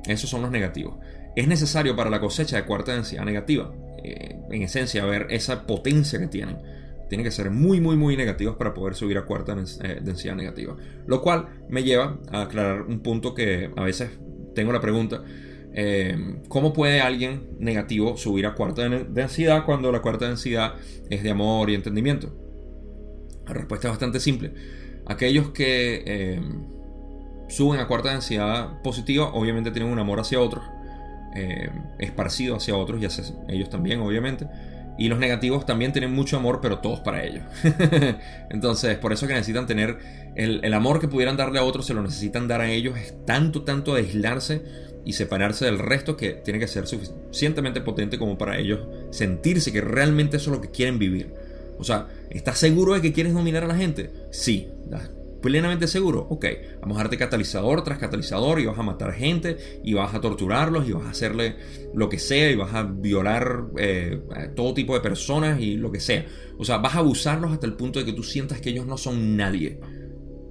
esos 0.07 0.29
son 0.29 0.43
los 0.43 0.51
negativos 0.51 0.97
es 1.37 1.47
necesario 1.47 1.95
para 1.95 2.09
la 2.09 2.19
cosecha 2.19 2.57
de 2.57 2.65
cuarta 2.65 2.93
densidad 2.95 3.25
negativa. 3.25 3.71
Eh, 4.03 4.37
en 4.51 4.63
esencia, 4.63 5.05
ver 5.05 5.27
esa 5.31 5.67
potencia 5.67 6.19
que 6.19 6.27
tienen. 6.29 6.57
Tienen 7.09 7.25
que 7.25 7.31
ser 7.31 7.51
muy, 7.51 7.81
muy, 7.81 7.97
muy 7.97 8.17
negativos 8.17 8.57
para 8.57 8.73
poder 8.73 8.95
subir 8.95 9.19
a 9.19 9.27
cuarta 9.27 9.55
eh, 9.83 10.01
densidad 10.03 10.35
negativa. 10.35 10.77
Lo 11.07 11.21
cual 11.21 11.47
me 11.69 11.85
lleva 11.85 12.19
a 12.33 12.43
aclarar 12.43 12.83
un 12.83 13.01
punto 13.01 13.35
que 13.35 13.71
a 13.77 13.85
veces 13.85 14.11
tengo 14.55 14.73
la 14.73 14.81
pregunta. 14.81 15.23
Eh, 15.75 16.41
¿Cómo 16.49 16.73
puede 16.73 17.03
alguien 17.03 17.49
negativo 17.59 18.17
subir 18.17 18.47
a 18.47 18.55
cuarta 18.55 18.89
densidad 18.89 19.67
cuando 19.67 19.93
la 19.93 20.01
cuarta 20.01 20.27
densidad 20.27 20.77
es 21.11 21.23
de 21.23 21.31
amor 21.31 21.69
y 21.69 21.75
entendimiento? 21.75 22.35
La 23.47 23.53
respuesta 23.53 23.89
es 23.89 23.93
bastante 23.93 24.21
simple. 24.21 24.55
Aquellos 25.05 25.51
que 25.51 26.41
suben 27.49 27.79
a 27.79 27.87
cuarta 27.87 28.11
densidad 28.11 28.81
positiva 28.83 29.27
obviamente 29.35 29.71
tienen 29.71 29.93
un 29.93 29.99
amor 29.99 30.19
hacia 30.19 30.41
otros 30.41 30.65
eh, 31.37 31.71
esparcido 31.99 32.57
hacia 32.57 32.77
otros, 32.77 33.01
y 33.03 33.05
hacia 33.05 33.25
ellos 33.49 33.69
también, 33.69 34.01
obviamente. 34.01 34.47
Y 34.99 35.09
los 35.09 35.19
negativos 35.19 35.67
también 35.67 35.93
tienen 35.93 36.13
mucho 36.13 36.39
amor, 36.39 36.61
pero 36.63 36.79
todos 36.79 37.01
para 37.01 37.23
ellos. 37.23 37.45
Entonces, 38.51 38.97
por 38.97 39.13
eso 39.13 39.27
que 39.27 39.35
necesitan 39.35 39.67
tener 39.67 39.99
el, 40.37 40.73
amor 40.73 41.01
que 41.01 41.09
pudieran 41.09 41.37
darle 41.37 41.59
a 41.59 41.65
otros, 41.65 41.87
se 41.87 41.93
lo 41.93 42.03
necesitan 42.03 42.49
dar 42.49 42.63
a 42.63 42.71
ellos. 42.71 42.97
Es 42.97 43.15
tanto, 43.27 43.63
tanto 43.63 43.95
aislarse 43.95 44.63
y 45.05 45.13
separarse 45.13 45.67
del 45.67 45.79
resto 45.79 46.17
que 46.17 46.31
tiene 46.31 46.59
que 46.59 46.67
ser 46.67 46.87
suficientemente 46.87 47.81
potente 47.83 48.19
como 48.19 48.39
para 48.39 48.59
ellos 48.59 48.81
sentirse 49.11 49.73
que 49.73 49.81
realmente 49.81 50.39
eso 50.39 50.51
es 50.51 50.57
lo 50.57 50.63
que 50.63 50.71
quieren 50.71 50.99
vivir. 50.99 51.33
O 51.79 51.85
sea, 51.85 52.09
¿estás 52.31 52.59
seguro 52.59 52.95
de 52.95 53.03
que 53.03 53.13
quieres 53.13 53.35
dominar 53.35 53.65
a 53.65 53.69
la 53.69 53.77
gente? 53.77 54.11
Sí, 54.31 54.69
plenamente 55.41 55.87
seguro, 55.87 56.27
ok, 56.31 56.47
vamos 56.81 56.99
a 56.99 57.03
darte 57.03 57.17
catalizador 57.17 57.85
tras 57.85 57.99
catalizador 57.99 58.61
y 58.61 58.67
vas 58.67 58.79
a 58.79 58.83
matar 58.83 59.13
gente 59.13 59.57
y 59.85 59.95
vas 59.95 60.15
a 60.15 60.21
torturarlos 60.21 60.89
y 60.89 60.93
vas 60.93 61.07
a 61.07 61.11
hacerle 61.11 61.57
lo 61.95 62.09
que 62.09 62.19
sea 62.19 62.51
y 62.51 62.57
vas 62.57 62.75
a 62.75 62.83
violar 62.83 63.67
eh, 63.79 64.21
todo 64.55 64.75
tipo 64.75 64.95
de 64.95 65.01
personas 65.01 65.61
y 65.61 65.77
lo 65.77 65.93
que 65.93 66.01
sea. 66.01 66.27
O 66.59 66.65
sea, 66.65 66.79
vas 66.79 66.95
a 66.95 66.99
abusarlos 66.99 67.53
hasta 67.53 67.67
el 67.67 67.75
punto 67.75 67.99
de 67.99 68.05
que 68.05 68.13
tú 68.13 68.23
sientas 68.23 68.61
que 68.61 68.71
ellos 68.71 68.87
no 68.87 68.97
son 68.97 69.37
nadie. 69.37 69.81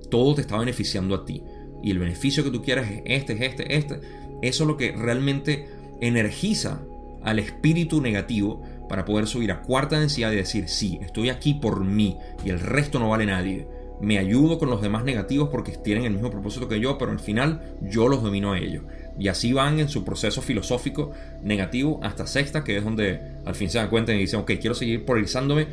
Todo 0.10 0.36
te 0.36 0.42
está 0.42 0.58
beneficiando 0.58 1.16
a 1.16 1.26
ti. 1.26 1.42
Y 1.84 1.92
el 1.92 2.00
beneficio 2.00 2.44
que 2.44 2.52
tú 2.52 2.62
quieras 2.62 2.90
es 2.90 3.02
este, 3.06 3.34
es 3.34 3.42
este, 3.42 3.76
este. 3.76 4.00
Eso 4.42 4.64
es 4.64 4.68
lo 4.68 4.78
que 4.78 4.92
realmente 4.92 5.68
energiza 6.02 6.82
al 7.24 7.40
espíritu 7.40 8.02
negativo 8.02 8.62
para 8.88 9.04
poder 9.04 9.26
subir 9.26 9.52
a 9.52 9.62
cuarta 9.62 10.00
densidad 10.00 10.32
y 10.32 10.36
decir, 10.36 10.70
sí, 10.70 11.00
estoy 11.02 11.30
aquí 11.30 11.56
por 11.56 11.84
mí 11.84 12.18
y 12.46 12.50
el 12.50 12.60
resto 12.60 13.00
no 13.00 13.10
vale 13.10 13.26
nadie 13.26 13.68
me 14.02 14.18
ayudo 14.18 14.60
con 14.60 14.70
los 14.70 14.82
demás 14.82 15.04
negativos 15.04 15.50
porque 15.50 15.72
tienen 15.72 16.06
el 16.06 16.14
mismo 16.14 16.30
propósito 16.30 16.68
que 16.68 16.80
yo, 16.80 16.98
pero 16.98 17.12
al 17.12 17.20
final 17.20 17.78
yo 17.82 18.08
los 18.08 18.22
domino 18.22 18.54
a 18.54 18.60
ellos. 18.60 18.84
Y 19.18 19.30
así 19.30 19.54
van 19.54 19.80
en 19.80 19.89
su 19.89 20.04
proceso 20.04 20.41
filosófico 20.41 21.14
negativo 21.43 22.00
hasta 22.04 22.28
sexta, 22.28 22.64
que 22.64 22.78
es 22.78 22.84
donde 22.84 23.20
al 23.46 23.56
fin 23.56 23.70
se 23.70 23.78
dan 23.78 23.89
cuenta 23.89 24.14
y 24.14 24.20
dicen, 24.20 24.41
ok, 24.41 24.52
quiero 24.60 24.76
seguir 24.76 25.06
polarizándome, 25.06 25.68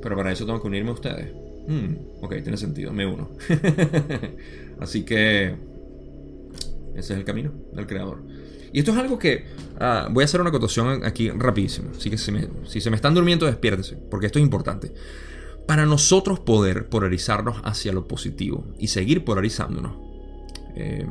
pero 0.00 0.16
para 0.16 0.32
eso 0.32 0.46
tengo 0.46 0.60
que 0.60 0.68
unirme 0.68 0.90
a 0.90 0.94
ustedes. 0.94 1.32
Hmm, 1.66 1.94
ok, 2.22 2.34
tiene 2.42 2.56
sentido, 2.56 2.92
me 2.92 3.06
uno. 3.06 3.30
así 4.80 5.02
que 5.02 5.54
ese 6.94 7.12
es 7.14 7.18
el 7.18 7.24
camino 7.24 7.52
del 7.72 7.86
creador. 7.86 8.22
Y 8.72 8.78
esto 8.78 8.92
es 8.92 8.98
algo 8.98 9.18
que 9.18 9.44
ah, 9.78 10.08
voy 10.10 10.22
a 10.22 10.24
hacer 10.24 10.40
una 10.40 10.50
acotación 10.50 11.04
aquí 11.04 11.30
rapidísimo. 11.30 11.90
Así 11.96 12.10
que 12.10 12.18
si, 12.18 12.32
si 12.66 12.80
se 12.80 12.90
me 12.90 12.96
están 12.96 13.14
durmiendo, 13.14 13.46
despiértese, 13.46 13.96
porque 14.10 14.26
esto 14.26 14.38
es 14.38 14.44
importante. 14.44 14.92
Para 15.66 15.86
nosotros 15.86 16.40
poder 16.40 16.88
polarizarnos 16.88 17.60
hacia 17.64 17.92
lo 17.92 18.06
positivo 18.06 18.64
y 18.78 18.88
seguir 18.88 19.24
polarizándonos, 19.24 19.92
eh, 20.74 21.06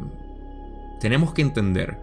tenemos 0.99 1.33
que 1.33 1.41
entender 1.41 1.97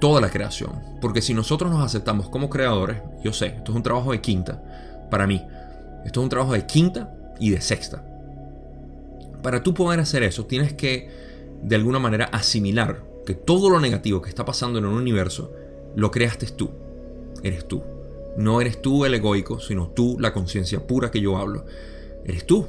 toda 0.00 0.20
la 0.20 0.30
creación. 0.30 0.72
Porque 1.00 1.22
si 1.22 1.34
nosotros 1.34 1.70
nos 1.70 1.84
aceptamos 1.84 2.28
como 2.28 2.50
creadores, 2.50 2.98
yo 3.22 3.32
sé, 3.32 3.46
esto 3.46 3.72
es 3.72 3.76
un 3.76 3.82
trabajo 3.82 4.12
de 4.12 4.20
quinta, 4.20 4.62
para 5.10 5.26
mí, 5.26 5.40
esto 6.04 6.20
es 6.20 6.24
un 6.24 6.30
trabajo 6.30 6.52
de 6.54 6.66
quinta 6.66 7.14
y 7.38 7.50
de 7.50 7.60
sexta. 7.60 8.04
Para 9.42 9.62
tú 9.62 9.74
poder 9.74 10.00
hacer 10.00 10.22
eso, 10.22 10.46
tienes 10.46 10.72
que 10.72 11.08
de 11.62 11.76
alguna 11.76 11.98
manera 11.98 12.24
asimilar 12.26 13.04
que 13.24 13.34
todo 13.34 13.70
lo 13.70 13.80
negativo 13.80 14.20
que 14.20 14.28
está 14.28 14.44
pasando 14.44 14.78
en 14.78 14.86
un 14.86 14.94
universo, 14.94 15.52
lo 15.94 16.10
creaste 16.10 16.46
tú. 16.46 16.70
Eres 17.42 17.66
tú. 17.68 17.82
No 18.36 18.60
eres 18.60 18.80
tú 18.80 19.04
el 19.04 19.14
egoico, 19.14 19.60
sino 19.60 19.88
tú 19.88 20.16
la 20.18 20.32
conciencia 20.32 20.86
pura 20.86 21.10
que 21.10 21.20
yo 21.20 21.36
hablo. 21.36 21.64
Eres 22.24 22.46
tú. 22.46 22.66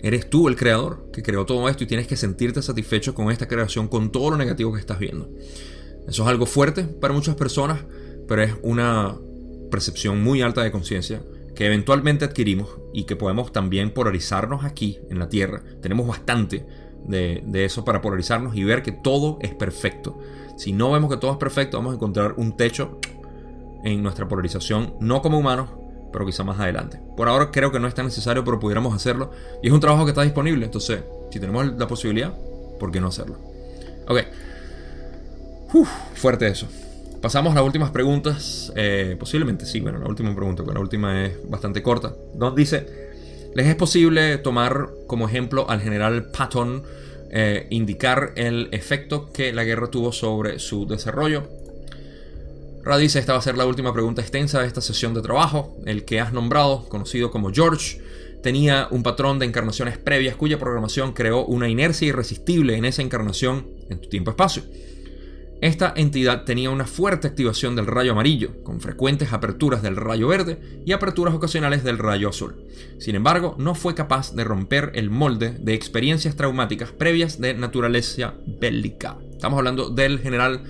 Eres 0.00 0.28
tú 0.28 0.48
el 0.48 0.56
creador 0.56 1.10
que 1.12 1.22
creó 1.22 1.46
todo 1.46 1.68
esto 1.68 1.84
y 1.84 1.86
tienes 1.86 2.08
que 2.08 2.16
sentirte 2.16 2.60
satisfecho 2.60 3.14
con 3.14 3.30
esta 3.30 3.46
creación, 3.46 3.86
con 3.86 4.10
todo 4.10 4.30
lo 4.30 4.36
negativo 4.36 4.72
que 4.72 4.80
estás 4.80 4.98
viendo. 4.98 5.28
Eso 6.08 6.22
es 6.24 6.28
algo 6.28 6.46
fuerte 6.46 6.84
para 6.84 7.14
muchas 7.14 7.36
personas, 7.36 7.84
pero 8.26 8.42
es 8.42 8.52
una 8.62 9.16
percepción 9.70 10.22
muy 10.22 10.42
alta 10.42 10.62
de 10.62 10.72
conciencia 10.72 11.22
que 11.54 11.66
eventualmente 11.66 12.24
adquirimos 12.24 12.68
y 12.92 13.04
que 13.04 13.14
podemos 13.14 13.52
también 13.52 13.92
polarizarnos 13.92 14.64
aquí 14.64 14.98
en 15.08 15.18
la 15.18 15.28
Tierra. 15.28 15.62
Tenemos 15.80 16.08
bastante 16.08 16.66
de, 17.06 17.42
de, 17.46 17.64
eso 17.64 17.84
para 17.84 18.00
polarizarnos 18.00 18.56
y 18.56 18.64
ver 18.64 18.82
que 18.82 18.92
todo 18.92 19.38
es 19.40 19.54
perfecto. 19.54 20.18
Si 20.56 20.72
no 20.72 20.90
vemos 20.90 21.10
que 21.10 21.16
todo 21.18 21.32
es 21.32 21.38
perfecto, 21.38 21.76
vamos 21.76 21.92
a 21.92 21.96
encontrar 21.96 22.34
un 22.36 22.56
techo 22.56 22.98
en 23.84 24.02
nuestra 24.02 24.28
polarización, 24.28 24.94
no 25.00 25.22
como 25.22 25.38
humanos, 25.38 25.70
pero 26.12 26.26
quizá 26.26 26.44
más 26.44 26.60
adelante. 26.60 27.00
Por 27.16 27.28
ahora 27.28 27.50
creo 27.50 27.72
que 27.72 27.80
no 27.80 27.88
es 27.88 27.94
tan 27.94 28.06
necesario, 28.06 28.44
pero 28.44 28.60
pudiéramos 28.60 28.94
hacerlo. 28.94 29.30
Y 29.62 29.68
es 29.68 29.72
un 29.72 29.80
trabajo 29.80 30.04
que 30.04 30.10
está 30.10 30.22
disponible, 30.22 30.64
entonces, 30.64 31.02
si 31.30 31.40
tenemos 31.40 31.66
la 31.76 31.86
posibilidad, 31.88 32.32
¿por 32.78 32.92
qué 32.92 33.00
no 33.00 33.08
hacerlo? 33.08 33.36
Ok. 34.08 34.20
fuerte 36.14 36.48
eso. 36.48 36.66
Pasamos 37.20 37.52
a 37.52 37.54
las 37.54 37.64
últimas 37.64 37.90
preguntas. 37.90 38.72
Eh, 38.76 39.16
posiblemente 39.18 39.64
sí, 39.64 39.80
bueno, 39.80 39.98
la 39.98 40.08
última 40.08 40.34
pregunta, 40.34 40.62
pero 40.62 40.74
la 40.74 40.80
última 40.80 41.24
es 41.24 41.48
bastante 41.48 41.82
corta. 41.82 42.12
Nos 42.34 42.54
dice, 42.54 42.86
¿les 43.54 43.66
es 43.66 43.76
posible 43.76 44.38
tomar 44.38 44.88
como 45.06 45.28
ejemplo 45.28 45.70
al 45.70 45.80
general 45.80 46.30
Patton, 46.32 46.82
eh, 47.30 47.68
indicar 47.70 48.32
el 48.36 48.68
efecto 48.72 49.32
que 49.32 49.52
la 49.52 49.64
guerra 49.64 49.88
tuvo 49.88 50.12
sobre 50.12 50.58
su 50.58 50.86
desarrollo? 50.86 51.61
Ra 52.84 52.98
dice, 52.98 53.20
esta 53.20 53.32
va 53.32 53.38
a 53.38 53.42
ser 53.42 53.56
la 53.56 53.66
última 53.66 53.92
pregunta 53.92 54.22
extensa 54.22 54.60
de 54.60 54.66
esta 54.66 54.80
sesión 54.80 55.14
de 55.14 55.22
trabajo. 55.22 55.76
El 55.86 56.04
que 56.04 56.20
has 56.20 56.32
nombrado, 56.32 56.88
conocido 56.88 57.30
como 57.30 57.52
George, 57.52 58.00
tenía 58.42 58.88
un 58.90 59.04
patrón 59.04 59.38
de 59.38 59.46
encarnaciones 59.46 59.98
previas 59.98 60.34
cuya 60.34 60.58
programación 60.58 61.12
creó 61.12 61.44
una 61.44 61.68
inercia 61.68 62.08
irresistible 62.08 62.76
en 62.76 62.84
esa 62.84 63.02
encarnación 63.02 63.68
en 63.88 64.00
tu 64.00 64.08
tiempo-espacio. 64.08 64.64
Esta 65.60 65.92
entidad 65.94 66.42
tenía 66.42 66.70
una 66.70 66.86
fuerte 66.86 67.28
activación 67.28 67.76
del 67.76 67.86
rayo 67.86 68.10
amarillo, 68.10 68.64
con 68.64 68.80
frecuentes 68.80 69.32
aperturas 69.32 69.80
del 69.80 69.94
rayo 69.94 70.26
verde 70.26 70.58
y 70.84 70.90
aperturas 70.90 71.34
ocasionales 71.34 71.84
del 71.84 71.98
rayo 71.98 72.30
azul. 72.30 72.64
Sin 72.98 73.14
embargo, 73.14 73.54
no 73.58 73.76
fue 73.76 73.94
capaz 73.94 74.34
de 74.34 74.42
romper 74.42 74.90
el 74.96 75.08
molde 75.08 75.56
de 75.60 75.74
experiencias 75.74 76.34
traumáticas 76.34 76.90
previas 76.90 77.40
de 77.40 77.54
naturaleza 77.54 78.34
bélica. 78.44 79.18
Estamos 79.30 79.56
hablando 79.56 79.88
del 79.88 80.18
general 80.18 80.64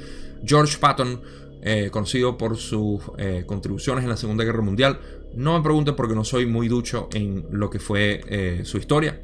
George 0.45 0.77
Patton, 0.79 1.23
eh, 1.65 1.91
conocido 1.93 2.37
por 2.37 2.57
sus 2.57 3.01
eh, 3.19 3.45
contribuciones 3.47 4.03
en 4.03 4.11
la 4.11 4.17
Segunda 4.17 4.43
Guerra 4.43 4.63
Mundial. 4.63 4.99
No 5.37 5.57
me 5.57 5.63
pregunten 5.63 5.95
porque 5.95 6.17
no 6.17 6.25
soy 6.25 6.45
muy 6.45 6.67
ducho 6.67 7.09
en 7.15 7.47
lo 7.53 7.71
que 7.71 7.79
fue 7.79 8.21
eh, 8.27 8.63
su 8.65 8.79
historia, 8.79 9.23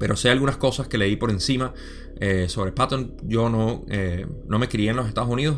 pero 0.00 0.16
sé 0.16 0.30
algunas 0.30 0.56
cosas 0.56 0.88
que 0.88 0.98
leí 0.98 1.14
por 1.14 1.30
encima 1.30 1.72
sobre 2.48 2.72
Patton. 2.72 3.16
Yo 3.22 3.48
no, 3.48 3.86
no 4.46 4.58
me 4.58 4.68
crié 4.68 4.90
en 4.90 4.96
los 4.96 5.08
Estados 5.08 5.30
Unidos 5.30 5.56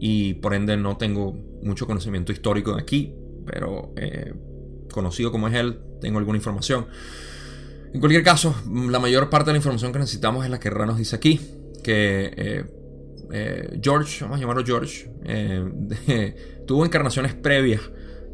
y 0.00 0.34
por 0.34 0.52
ende 0.52 0.76
no 0.76 0.96
tengo 0.96 1.32
mucho 1.62 1.86
conocimiento 1.86 2.32
histórico 2.32 2.74
de 2.74 2.82
aquí, 2.82 3.14
pero 3.46 3.92
conocido 4.90 5.30
como 5.30 5.46
es 5.46 5.54
él, 5.54 5.78
tengo 6.00 6.18
alguna 6.18 6.38
información. 6.38 6.86
En 7.94 8.00
cualquier 8.00 8.24
caso, 8.24 8.52
la 8.90 8.98
mayor 8.98 9.30
parte 9.30 9.50
de 9.50 9.52
la 9.52 9.58
información 9.58 9.92
que 9.92 10.00
necesitamos 10.00 10.44
es 10.44 10.50
la 10.50 10.58
que 10.58 10.70
Ra 10.70 10.86
nos 10.86 10.98
dice 10.98 11.14
aquí, 11.14 11.40
que 11.84 12.64
eh, 13.32 13.68
eh, 13.72 13.80
George, 13.82 14.22
vamos 14.22 14.38
a 14.38 14.40
llamarlo 14.40 14.64
George, 14.64 15.10
tuvo 16.66 16.84
encarnaciones 16.84 17.34
previas 17.34 17.80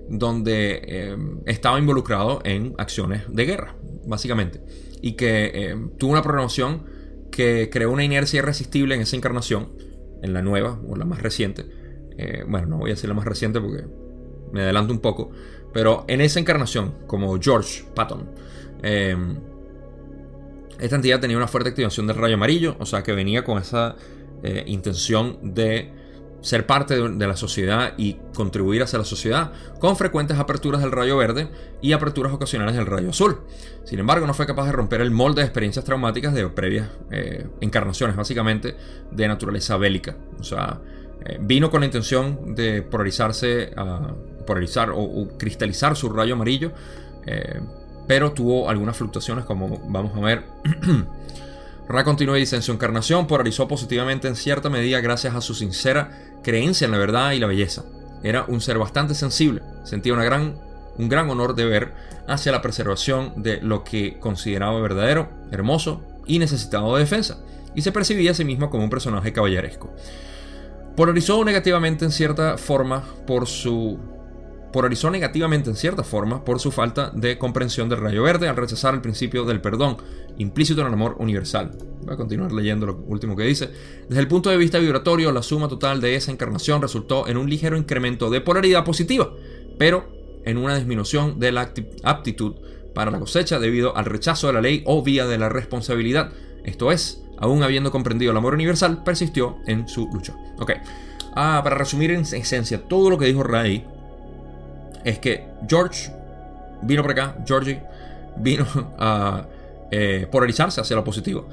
donde 0.09 1.17
estaba 1.47 1.79
involucrado 1.79 2.41
en 2.45 2.75
acciones 2.79 3.23
de 3.29 3.45
guerra, 3.45 3.77
básicamente, 4.07 4.63
y 5.03 5.13
que 5.13 5.77
tuvo 5.99 6.13
una 6.13 6.23
programación 6.23 6.87
que 7.31 7.69
creó 7.71 7.93
una 7.93 8.05
inercia 8.05 8.39
irresistible 8.39 8.95
en 8.95 9.03
esa 9.03 9.17
encarnación, 9.17 9.69
en 10.23 10.33
la 10.33 10.43
nueva 10.43 10.81
o 10.89 10.97
la 10.97 11.05
más 11.05 11.23
reciente. 11.23 11.67
bueno, 12.49 12.67
no 12.69 12.79
voy 12.79 12.91
a 12.91 12.95
decir 12.95 13.09
la 13.09 13.15
más 13.15 13.27
reciente 13.27 13.61
porque 13.61 13.85
me 14.51 14.63
adelanto 14.63 14.95
un 14.95 15.01
poco, 15.01 15.31
pero 15.75 16.07
en 16.09 16.23
esa 16.23 16.41
encarnación, 16.41 16.95
como 17.07 17.39
George 17.39 17.85
Patton, 17.95 18.31
esta 20.81 20.97
entidad 20.97 21.21
tenía 21.21 21.37
una 21.37 21.49
fuerte 21.49 21.69
activación 21.69 22.07
del 22.07 22.17
rayo 22.17 22.37
amarillo, 22.37 22.77
o 22.79 22.87
sea 22.87 23.03
que 23.03 23.13
venía 23.13 23.45
con 23.45 23.59
esa 23.59 23.95
eh, 24.43 24.64
intención 24.66 25.39
de 25.43 25.93
ser 26.41 26.66
parte 26.66 26.95
de, 26.95 27.26
la 27.26 27.36
sociedad 27.36 27.95
y 27.97 28.16
contribuir 28.34 28.82
hacia 28.82 28.99
la 28.99 29.05
sociedad, 29.05 29.53
con 29.80 29.97
frecuentes 29.97 30.39
aperturas 30.39 30.80
del 30.80 30.93
rayo 30.93 31.16
verde 31.16 31.49
y 31.80 31.93
aperturas 31.93 32.32
ocasionales 32.32 32.76
del 32.76 32.86
rayo 32.86 33.11
azul. 33.11 33.41
Sin 33.84 33.99
embargo, 33.99 34.26
no 34.26 34.34
fue 34.34 34.47
capaz 34.47 34.66
de 34.66 34.72
romper 34.72 35.01
el 35.01 35.11
molde 35.11 35.43
de 35.43 35.47
experiencias 35.47 35.84
traumáticas 35.84 36.34
de 36.34 36.49
previas 36.49 36.89
eh, 37.11 37.47
encarnaciones, 37.61 38.16
básicamente 38.16 38.76
de 39.11 39.28
naturaleza 39.28 39.76
bélica. 39.76 40.16
O 40.39 40.45
sea, 40.45 40.80
eh, 41.24 41.39
vino 41.41 41.70
con 41.70 41.80
la 41.80 41.86
intención 41.86 42.55
de 42.55 42.82
polarizarse 42.82 43.72
a 43.76 44.14
polarizar 44.47 44.91
o, 44.95 45.28
cristalizar 45.36 45.97
su 45.97 46.09
rayo 46.09 46.34
amarillo, 46.34 46.72
pero 48.07 48.32
tuvo 48.32 48.70
algunas 48.70 48.97
fluctuaciones 48.97 49.45
como 49.45 49.82
vamos 49.89 50.16
a 50.16 50.20
ver. 50.20 50.45
Ra 51.89 52.05
continúa 52.05 52.36
y 52.36 52.41
dice, 52.41 52.57
en 52.57 52.62
su 52.62 52.72
encarnación 52.72 53.26
polarizó 53.26 53.66
positivamente 53.66 54.28
en 54.28 54.36
cierta 54.36 54.68
medida 54.68 55.01
gracias 55.01 55.34
a 55.34 55.41
su 55.41 55.55
sincera 55.55 56.11
creencia 56.43 56.84
en 56.84 56.91
la 56.91 56.99
verdad 56.99 57.32
y 57.32 57.39
la 57.39 57.47
belleza. 57.47 57.84
Era 58.22 58.45
un 58.47 58.61
ser 58.61 58.78
bastante 58.78 59.14
sensible, 59.14 59.62
sentía 59.84 60.12
un 60.12 61.09
gran 61.09 61.30
honor 61.30 61.55
de 61.55 61.64
ver 61.64 61.95
hacia 62.26 62.53
la 62.53 62.61
preservación 62.61 63.43
de 63.43 63.62
lo 63.62 63.84
que 63.84 64.18
consideraba 64.18 64.78
verdadero, 64.80 65.30
hermoso 65.51 66.03
y 66.26 66.39
necesitado 66.39 66.95
de 66.95 67.01
defensa, 67.01 67.39
y 67.74 67.80
se 67.80 67.93
percibía 67.93 68.32
a 68.32 68.34
sí 68.34 68.45
mismo 68.45 68.68
como 68.68 68.84
un 68.84 68.91
personaje 68.91 69.32
caballeresco. 69.32 69.91
Polarizó 70.95 71.43
negativamente 71.43 72.05
en 72.05 72.11
cierta 72.11 72.59
forma 72.59 73.03
por 73.26 73.47
su 73.47 73.99
polarizó 74.73 75.11
negativamente 75.11 75.71
en 75.71 75.77
cierta 75.77 76.03
forma 76.03 76.45
por 76.45 76.61
su 76.61 76.71
falta 76.71 77.11
de 77.14 77.39
comprensión 77.39 77.89
del 77.89 78.01
rayo 78.01 78.23
verde 78.23 78.49
al 78.49 78.57
rechazar 78.57 78.95
el 78.95 79.01
principio 79.01 79.45
del 79.45 79.61
perdón, 79.61 79.97
implícito 80.39 80.81
en 80.81 80.89
el 80.89 80.93
amor 80.93 81.16
universal. 81.19 81.77
Voy 82.03 82.14
a 82.14 82.16
continuar 82.16 82.53
leyendo 82.53 82.87
lo 82.87 82.97
último 83.07 83.37
que 83.37 83.45
dice. 83.45 83.71
Desde 84.09 84.21
el 84.21 84.29
punto 84.29 84.51
de 84.51 84.57
vista 84.57 84.79
vibratorio, 84.79 85.33
la 85.33 85.43
suma 85.43 85.69
total 85.69 86.01
de 86.01 86.14
esa 86.14 86.33
encarnación 86.33 86.83
resultó 86.83 87.27
en 87.29 87.37
un 87.37 87.49
ligero 87.49 87.77
incremento 87.77 88.31
de 88.31 88.41
polaridad 88.41 88.85
positiva, 88.85 89.31
pero 89.79 90.09
en 90.45 90.57
una 90.57 90.77
disminución 90.77 91.39
de 91.39 91.53
la 91.53 91.73
aptitud 92.05 92.55
para 92.95 93.11
la 93.11 93.19
cosecha 93.19 93.59
debido 93.59 93.97
al 93.97 94.07
rechazo 94.07 94.49
de 94.49 94.53
la 94.55 94.61
ley 94.61 94.83
o 94.87 95.03
vía 95.03 95.27
de 95.27 95.39
la 95.39 95.49
responsabilidad. 95.49 96.33
Esto 96.64 96.91
es, 96.93 97.23
aún 97.39 97.62
habiendo 97.62 97.91
comprendido 97.91 98.33
el 98.33 98.37
amor 98.37 98.55
universal, 98.55 99.05
persistió 99.05 99.57
en 99.66 99.89
su 99.89 100.09
lucha. 100.12 100.35
Ok. 100.59 100.73
Ah, 101.35 101.61
para 101.62 101.77
resumir 101.77 102.11
en 102.11 102.23
esencia 102.23 102.89
todo 102.89 103.11
lo 103.11 103.19
que 103.19 103.27
dijo 103.27 103.43
Ray, 103.43 103.87
es 105.09 105.19
que 105.19 105.45
George 105.67 106.11
vino 106.83 107.03
por 107.03 107.13
acá, 107.13 107.37
Georgie 107.47 107.81
vino 108.37 108.67
a 108.99 109.47
eh, 109.91 110.27
polarizarse 110.31 110.81
hacia 110.81 110.97
lo 110.97 111.05
positivo. 111.05 111.49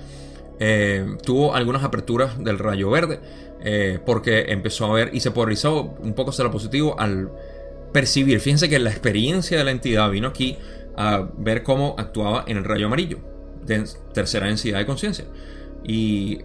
Eh, 0.59 1.17
tuvo 1.23 1.55
algunas 1.55 1.83
aperturas 1.83 2.41
del 2.41 2.59
rayo 2.59 2.89
verde 2.89 3.19
eh, 3.61 3.99
porque 4.05 4.45
empezó 4.49 4.85
a 4.85 4.93
ver 4.93 5.09
y 5.13 5.19
se 5.19 5.31
polarizó 5.31 5.95
un 5.99 6.13
poco 6.13 6.31
hacia 6.31 6.43
lo 6.43 6.51
positivo 6.51 6.99
al 6.99 7.31
percibir. 7.93 8.41
Fíjense 8.41 8.69
que 8.69 8.77
la 8.77 8.89
experiencia 8.89 9.57
de 9.57 9.63
la 9.63 9.71
entidad 9.71 10.09
vino 10.11 10.27
aquí 10.27 10.57
a 10.97 11.27
ver 11.37 11.63
cómo 11.63 11.95
actuaba 11.97 12.43
en 12.47 12.57
el 12.57 12.65
rayo 12.65 12.87
amarillo, 12.87 13.19
de 13.65 13.85
tercera 14.13 14.47
densidad 14.47 14.79
de 14.79 14.85
conciencia. 14.85 15.25
Y 15.83 16.39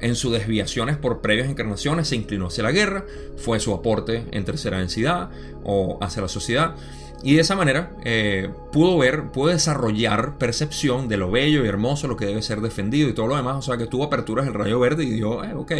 en 0.00 0.14
sus 0.16 0.32
desviaciones 0.32 0.96
por 0.96 1.20
previas 1.20 1.48
encarnaciones 1.48 2.08
se 2.08 2.16
inclinó 2.16 2.48
hacia 2.48 2.64
la 2.64 2.72
guerra, 2.72 3.04
fue 3.36 3.60
su 3.60 3.72
aporte 3.72 4.26
en 4.32 4.44
tercera 4.44 4.78
densidad 4.78 5.30
o 5.62 5.98
hacia 6.00 6.22
la 6.22 6.28
sociedad. 6.28 6.74
Y 7.22 7.36
de 7.36 7.40
esa 7.40 7.56
manera 7.56 7.92
eh, 8.04 8.50
pudo 8.70 8.98
ver, 8.98 9.30
pudo 9.30 9.48
desarrollar 9.48 10.36
percepción 10.36 11.08
de 11.08 11.16
lo 11.16 11.30
bello 11.30 11.64
y 11.64 11.68
hermoso, 11.68 12.06
lo 12.06 12.16
que 12.16 12.26
debe 12.26 12.42
ser 12.42 12.60
defendido 12.60 13.08
y 13.08 13.14
todo 13.14 13.28
lo 13.28 13.36
demás. 13.36 13.56
O 13.56 13.62
sea 13.62 13.78
que 13.78 13.86
tuvo 13.86 14.04
aperturas 14.04 14.46
el 14.46 14.52
rayo 14.52 14.78
verde 14.78 15.04
y 15.04 15.10
dijo, 15.10 15.42
eh, 15.42 15.54
ok, 15.54 15.72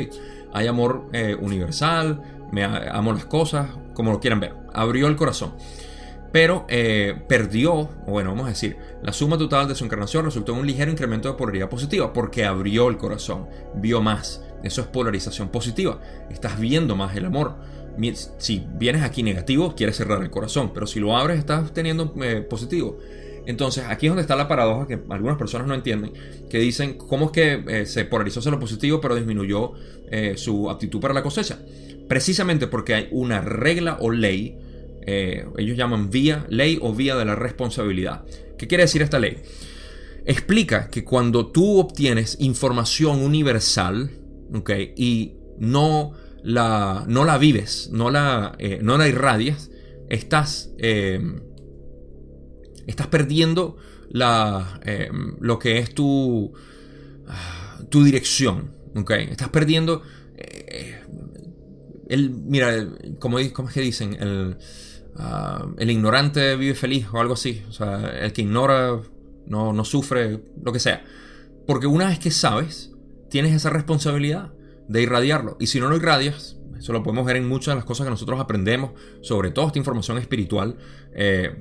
hay 0.55 0.67
amor 0.67 1.07
eh, 1.13 1.37
universal, 1.39 2.23
me 2.51 2.65
amo 2.65 3.13
las 3.13 3.27
cosas, 3.27 3.69
como 3.93 4.11
lo 4.13 4.21
quieran 4.21 4.41
ver. 4.41 4.55
Abrió 4.73 5.07
el 5.07 5.17
corazón 5.17 5.53
pero 6.35 6.67
eh, 6.69 7.15
perdió, 7.29 7.91
bueno, 8.09 8.31
vamos 8.31 8.47
a 8.47 8.49
decir, 8.49 8.77
la 9.05 9.13
suma 9.13 9.39
total 9.39 9.69
de 9.69 9.77
su 9.77 9.85
encarnación 9.85 10.25
resultó 10.25 10.51
en 10.51 10.59
un 10.59 10.67
ligero 10.67 10.91
incremento 10.91 11.29
de 11.29 11.35
polaridad 11.35 11.69
positiva, 11.69 12.13
porque 12.13 12.45
abrió 12.45 12.89
el 12.89 12.97
corazón, 12.97 13.47
vio 13.77 14.03
más. 14.03 14.43
Eso 14.65 14.81
es 14.81 14.89
polarización 14.89 15.51
positiva. 15.51 16.01
Estás 16.31 16.59
viendo 16.59 16.97
más 16.97 17.15
el 17.15 17.27
amor. 17.27 17.55
Si 18.39 18.67
vienes 18.75 19.05
aquí 19.05 19.23
negativo, 19.23 19.77
quieres 19.77 19.95
cerrar 19.97 20.25
el 20.25 20.31
corazón, 20.31 20.73
pero 20.75 20.89
si 20.89 20.99
lo 20.99 21.17
abres, 21.17 21.39
estás 21.39 21.73
teniendo 21.73 22.13
eh, 22.21 22.41
positivo. 22.41 22.99
Entonces, 23.47 23.85
aquí 23.87 24.07
es 24.07 24.11
donde 24.11 24.23
está 24.23 24.35
la 24.35 24.49
paradoja 24.49 24.89
que 24.89 24.99
algunas 25.11 25.39
personas 25.39 25.69
no 25.69 25.75
entienden, 25.75 26.15
que 26.51 26.59
dicen, 26.59 26.99
¿cómo 26.99 27.27
es 27.27 27.31
que 27.31 27.65
eh, 27.69 27.87
se 27.87 28.07
polarizó 28.07 28.41
hacia 28.41 28.51
lo 28.51 28.59
positivo, 28.59 29.01
pero 29.01 29.15
disminuyó 29.15 29.75
su 30.35 30.69
aptitud 30.69 30.99
para 30.99 31.15
la 31.15 31.23
cosecha? 31.23 31.61
Precisamente 32.09 32.67
porque 32.67 32.95
hay 32.95 33.09
una 33.13 33.41
regla 33.41 33.99
o 34.01 34.11
ley 34.11 34.59
eh, 35.07 35.47
ellos 35.59 35.77
llaman 35.77 36.11
vía, 36.11 36.47
ley 36.49 36.79
o 36.81 36.95
vía 36.95 37.17
de 37.17 37.25
la 37.25 37.35
responsabilidad. 37.35 38.25
¿Qué 38.59 38.67
quiere 38.67 38.85
decir 38.85 39.03
esta 39.03 39.19
ley? 39.19 39.39
Explica 40.25 40.89
que 40.89 41.05
cuando 41.05 41.49
tú 41.49 41.79
obtienes 41.79 42.37
información 42.41 43.21
universal, 43.21 44.11
y 44.97 45.35
no 45.59 46.13
la, 46.43 47.05
no 47.09 47.25
la 47.25 47.39
vives, 47.39 47.91
no 47.93 48.11
la, 48.11 48.55
eh, 48.59 48.79
no 48.83 48.97
la 48.97 49.09
irradias, 49.09 49.71
estás, 50.09 50.71
eh, 50.79 51.21
estás 52.87 53.09
perdiendo 53.09 53.77
la, 54.11 54.81
lo 55.41 55.59
que 55.59 55.79
es 55.79 55.93
tu, 55.93 56.53
tu 57.91 58.05
dirección, 58.05 58.73
Estás 58.95 59.49
perdiendo 59.49 60.03
el, 62.09 62.31
mira, 62.31 62.89
como, 63.19 63.39
como 63.53 63.69
es 63.69 63.75
que 63.75 63.81
dicen, 63.81 64.17
el, 64.21 64.57
Ah, 65.17 65.67
el 65.79 65.91
ignorante 65.91 66.57
vive 66.57 66.75
feliz 66.75 67.07
o 67.13 67.21
algo 67.21 67.35
así. 67.35 67.63
O 67.69 67.73
sea, 67.73 68.19
el 68.21 68.33
que 68.33 68.43
ignora 68.43 69.01
no, 69.47 69.73
no 69.73 69.85
sufre, 69.85 70.41
lo 70.63 70.73
que 70.73 70.81
sea. 70.81 71.05
Porque 71.67 71.87
una 71.87 72.09
vez 72.09 72.19
que 72.19 72.31
sabes, 72.31 72.93
tienes 73.31 73.53
esa 73.53 73.71
responsabilidad 73.71 74.53
de 74.89 75.03
irradiarlo. 75.03 75.57
Y 75.61 75.67
si 75.67 75.81
no 75.81 75.89
lo 75.89 75.97
irradias, 75.97 76.57
eso 76.79 76.93
lo 76.93 77.03
podemos 77.03 77.25
ver 77.25 77.37
en 77.37 77.49
muchas 77.49 77.73
de 77.73 77.77
las 77.77 77.85
cosas 77.85 78.05
que 78.05 78.11
nosotros 78.11 78.41
aprendemos, 78.41 78.93
sobre 79.23 79.51
todo 79.51 79.67
esta 79.67 79.79
información 79.79 80.19
espiritual. 80.19 80.77
Eh, 81.15 81.57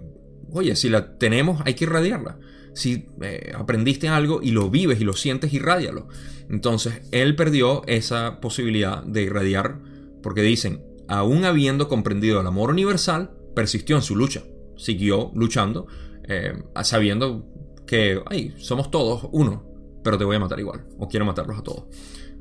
oye, 0.51 0.75
si 0.75 0.89
la 0.89 1.17
tenemos, 1.17 1.61
hay 1.65 1.75
que 1.75 1.85
irradiarla. 1.85 2.39
Si 2.73 3.07
eh, 3.21 3.53
aprendiste 3.55 4.07
algo 4.07 4.41
y 4.41 4.51
lo 4.51 4.69
vives 4.69 4.99
y 4.99 5.03
lo 5.03 5.13
sientes, 5.13 5.53
irradialo. 5.53 6.07
Entonces, 6.49 7.01
él 7.11 7.35
perdió 7.35 7.83
esa 7.87 8.41
posibilidad 8.41 9.03
de 9.03 9.23
irradiar, 9.23 9.79
porque 10.21 10.41
dicen, 10.41 10.83
aún 11.07 11.45
habiendo 11.45 11.87
comprendido 11.87 12.41
el 12.41 12.47
amor 12.47 12.71
universal, 12.71 13.31
persistió 13.55 13.95
en 13.95 14.01
su 14.01 14.15
lucha, 14.15 14.43
siguió 14.77 15.31
luchando, 15.35 15.87
eh, 16.27 16.53
sabiendo 16.83 17.45
que 17.85 18.21
ay, 18.27 18.53
somos 18.57 18.91
todos 18.91 19.27
uno, 19.31 19.65
pero 20.03 20.17
te 20.17 20.25
voy 20.25 20.35
a 20.35 20.39
matar 20.39 20.59
igual, 20.59 20.85
o 20.97 21.07
quiero 21.07 21.25
matarlos 21.25 21.59
a 21.59 21.63
todos. 21.63 21.85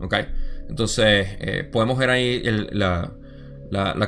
¿Ok? 0.00 0.14
Entonces, 0.68 1.28
eh, 1.40 1.68
podemos 1.70 1.98
ver 1.98 2.10
ahí 2.10 2.42
la, 2.72 3.12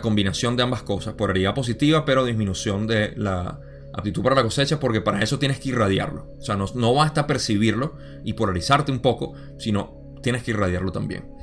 combinación 0.01 0.57
de 0.57 0.63
ambas 0.63 0.83
cosas, 0.83 1.15
polaridad 1.15 1.55
positiva, 1.55 2.05
pero 2.05 2.25
disminución 2.25 2.87
de 2.87 3.15
la 3.17 3.61
aptitud 3.93 4.23
para 4.23 4.37
la 4.37 4.43
cosecha, 4.43 4.81
porque 4.81 5.01
para 5.01 5.23
eso 5.23 5.39
tienes 5.39 5.61
que 5.61 5.69
irradiarlo. 5.71 6.29
O 6.39 6.43
sea, 6.43 6.57
no, 6.57 6.67
no 6.75 6.95
basta 6.95 7.27
percibirlo 7.27 7.97
y 8.25 8.33
polarizarte 8.33 8.91
un 8.91 9.01
poco, 9.01 9.35
sino 9.59 10.17
tienes 10.23 10.43
que 10.43 10.51
irradiarlo 10.53 10.91
también. 10.91 11.34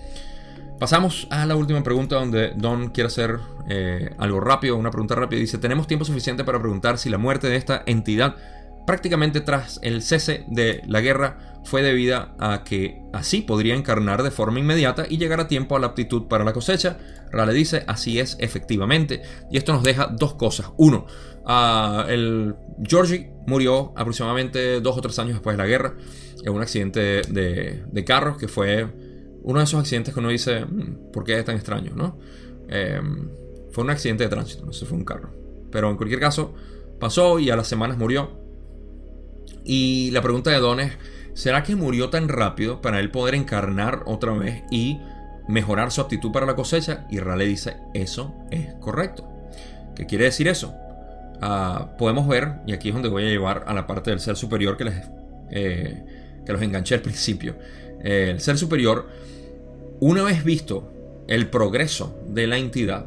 Pasamos 0.82 1.28
a 1.30 1.46
la 1.46 1.56
última 1.56 1.84
pregunta 1.84 2.16
donde 2.16 2.54
Don 2.56 2.90
quiere 2.90 3.06
hacer 3.06 3.38
eh, 3.70 4.16
algo 4.18 4.40
rápido, 4.40 4.78
una 4.78 4.90
pregunta 4.90 5.14
rápida. 5.14 5.40
Dice, 5.40 5.60
¿tenemos 5.60 5.86
tiempo 5.86 6.06
suficiente 6.06 6.44
para 6.44 6.60
preguntar 6.60 6.98
si 6.98 7.12
la 7.12 7.20
muerte 7.20 7.48
de 7.48 7.56
esta 7.56 7.84
entidad 7.86 8.36
prácticamente 8.88 9.42
tras 9.42 9.80
el 9.84 10.02
cese 10.02 10.44
de 10.48 10.82
la 10.88 11.02
guerra 11.02 11.38
fue 11.66 11.84
debida 11.84 12.34
a 12.40 12.64
que 12.64 13.00
así 13.14 13.42
podría 13.42 13.76
encarnar 13.76 14.24
de 14.24 14.32
forma 14.32 14.58
inmediata 14.58 15.06
y 15.08 15.20
llegar 15.20 15.40
a 15.40 15.48
tiempo 15.48 15.76
a 15.76 15.80
la 15.80 15.86
aptitud 15.86 16.24
para 16.28 16.44
la 16.44 16.52
cosecha. 16.52 16.98
Rale 17.32 17.54
dice, 17.54 17.84
así 17.86 18.20
es 18.20 18.36
efectivamente. 18.40 19.22
Y 19.52 19.58
esto 19.58 19.74
nos 19.74 19.84
deja 19.84 20.08
dos 20.08 20.34
cosas. 20.34 20.72
Uno, 20.78 21.06
el 22.10 22.56
Georgie 22.84 23.32
murió 23.46 23.94
aproximadamente 23.96 24.82
dos 24.82 24.98
o 24.98 25.02
tres 25.02 25.20
años 25.20 25.34
después 25.34 25.56
de 25.56 25.62
la 25.62 25.68
guerra 25.68 25.94
en 26.44 26.54
un 26.54 26.62
accidente 26.62 27.22
de, 27.22 28.04
carros 28.04 28.38
que 28.38 28.48
fue 28.48 28.88
uno 29.44 29.60
de 29.60 29.66
esos 29.66 29.80
accidentes 29.80 30.14
que 30.14 30.20
uno 30.20 30.30
dice, 30.30 30.66
mm, 30.66 31.12
¿por 31.12 31.24
qué 31.24 31.38
es 31.38 31.46
tan 31.46 31.56
extraño? 31.56 31.94
¿no? 31.96 32.18
Em, 32.68 33.30
fue 33.72 33.84
un 33.84 33.90
accidente 33.90 34.24
de 34.24 34.30
tránsito, 34.30 34.66
no 34.66 34.74
sé, 34.74 34.86
fue 34.86 34.98
un 34.98 35.06
carro. 35.06 35.30
Pero 35.72 35.90
en 35.90 35.98
cualquier 35.98 36.20
caso, 36.20 36.54
pasó 37.00 37.40
y 37.40 37.50
a 37.50 37.56
las 37.56 37.68
semanas 37.68 37.98
murió. 37.98 38.32
Y 39.64 40.12
la 40.12 40.22
pregunta 40.22 40.52
de 40.52 40.60
Don 40.60 40.80
es, 40.80 40.94
¿será 41.34 41.64
que 41.64 41.76
murió 41.76 42.10
tan 42.10 42.28
rápido 42.28 42.82
para 42.82 43.00
él 43.00 43.12
poder 43.12 43.36
encarnar 43.36 44.04
otra 44.06 44.34
vez 44.34 44.64
y 44.72 45.00
mejorar 45.48 45.92
su 45.92 46.02
actitud 46.02 46.32
para 46.32 46.46
la 46.46 46.56
cosecha? 46.56 47.08
Y 47.10 47.20
Raleigh 47.20 47.50
dice, 47.50 47.78
eso 47.94 48.34
es 48.52 48.74
correcto. 48.76 49.28
¿Qué 49.96 50.06
quiere 50.06 50.26
decir 50.26 50.48
eso? 50.48 50.74
Ah, 51.42 51.96
podemos 51.98 52.28
ver, 52.28 52.56
y 52.68 52.74
aquí 52.74 52.90
es 52.90 52.94
donde 52.94 53.10
voy 53.10 53.26
a 53.26 53.30
llevar 53.30 53.66
a 53.68 53.74
la 53.74 53.88
parte 53.88 54.12
del 54.12 54.20
ser 54.20 54.36
superior 54.36 54.78
que, 54.78 54.84
les, 54.86 55.10
eh, 55.50 56.06
que 56.46 56.54
los 56.54 56.62
enganché 56.62 56.96
al 56.96 57.02
principio. 57.02 57.56
El 58.04 58.40
ser 58.40 58.58
superior, 58.58 59.08
una 60.00 60.24
vez 60.24 60.44
visto 60.44 60.92
el 61.28 61.50
progreso 61.50 62.20
de 62.28 62.48
la 62.48 62.58
entidad, 62.58 63.06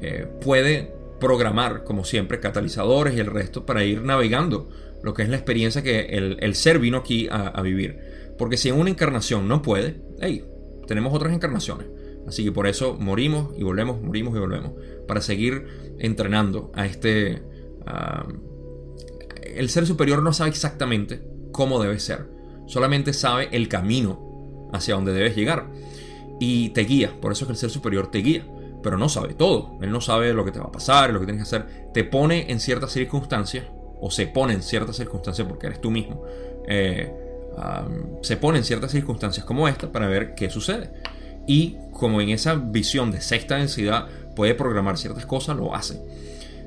eh, 0.00 0.26
puede 0.40 0.92
programar, 1.18 1.84
como 1.84 2.04
siempre, 2.04 2.40
catalizadores 2.40 3.14
y 3.14 3.20
el 3.20 3.26
resto 3.26 3.66
para 3.66 3.84
ir 3.84 4.02
navegando 4.02 4.68
lo 5.02 5.14
que 5.14 5.22
es 5.22 5.28
la 5.28 5.36
experiencia 5.36 5.82
que 5.82 6.00
el, 6.00 6.54
ser 6.54 6.78
vino 6.78 6.98
aquí 6.98 7.28
a, 7.30 7.60
vivir. 7.62 7.98
Porque 8.38 8.56
si 8.56 8.68
en 8.68 8.78
una 8.78 8.90
encarnación 8.90 9.48
no 9.48 9.62
puede, 9.62 10.00
hey, 10.20 10.44
tenemos 10.86 11.14
otras 11.14 11.32
encarnaciones. 11.32 11.86
Así 12.26 12.44
que 12.44 12.52
por 12.52 12.66
eso 12.66 12.96
morimos 12.98 13.54
y 13.58 13.62
volvemos, 13.62 14.02
morimos 14.02 14.36
y 14.36 14.38
volvemos. 14.38 14.72
Para 15.06 15.20
seguir 15.20 15.66
entrenando 15.98 16.70
a 16.74 16.86
este... 16.86 17.42
el 19.42 19.68
ser 19.68 19.86
superior 19.86 20.22
no 20.22 20.32
sabe 20.32 20.50
exactamente 20.50 21.22
cómo 21.52 21.82
debe 21.82 21.98
ser. 21.98 22.39
Solamente 22.70 23.12
sabe 23.12 23.48
el 23.52 23.68
camino 23.68 24.68
hacia 24.72 24.94
donde 24.94 25.12
debes 25.12 25.34
llegar. 25.34 25.66
Y 26.38 26.70
te 26.70 26.82
guía. 26.82 27.12
Por 27.20 27.32
eso 27.32 27.44
es 27.44 27.46
que 27.48 27.52
el 27.52 27.58
ser 27.58 27.70
superior 27.70 28.10
te 28.10 28.18
guía. 28.18 28.46
Pero 28.82 28.96
no 28.96 29.08
sabe 29.08 29.34
todo. 29.34 29.76
Él 29.82 29.90
no 29.90 30.00
sabe 30.00 30.32
lo 30.32 30.44
que 30.44 30.52
te 30.52 30.60
va 30.60 30.66
a 30.66 30.72
pasar, 30.72 31.10
lo 31.10 31.20
que 31.20 31.26
tienes 31.26 31.42
que 31.42 31.56
hacer. 31.56 31.90
Te 31.92 32.04
pone 32.04 32.50
en 32.50 32.60
ciertas 32.60 32.92
circunstancias 32.92 33.66
o 34.00 34.10
se 34.10 34.26
pone 34.26 34.54
en 34.54 34.62
ciertas 34.62 34.96
circunstancias, 34.96 35.46
porque 35.46 35.66
eres 35.66 35.80
tú 35.80 35.90
mismo, 35.90 36.22
eh, 36.66 37.12
se 38.22 38.36
pone 38.38 38.58
en 38.58 38.64
ciertas 38.64 38.90
circunstancias 38.92 39.44
como 39.44 39.68
esta 39.68 39.92
para 39.92 40.08
ver 40.08 40.34
qué 40.34 40.48
sucede. 40.48 40.90
Y 41.46 41.76
como 41.92 42.20
en 42.20 42.30
esa 42.30 42.54
visión 42.54 43.10
de 43.10 43.20
sexta 43.20 43.56
densidad 43.56 44.06
puede 44.34 44.54
programar 44.54 44.96
ciertas 44.96 45.26
cosas, 45.26 45.56
lo 45.56 45.74
hace. 45.74 46.00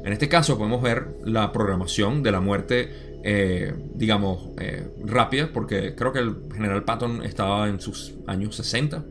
En 0.04 0.12
este 0.12 0.30
caso 0.30 0.58
podemos 0.58 0.82
ver 0.82 1.08
la 1.24 1.52
programación 1.52 2.22
de 2.22 2.32
la 2.32 2.42
muerte, 2.42 3.13
eh, 3.26 3.74
digamos, 3.96 4.50
eh, 4.60 4.86
rápida, 5.06 5.50
porque 5.54 5.96
creo 5.96 6.12
que 6.12 6.20
el 6.20 6.36
general 6.54 6.84
Patton 6.84 7.24
estaba 7.24 7.70
en 7.70 7.80
sus 7.80 8.14
años 8.28 8.56
60 8.58 9.04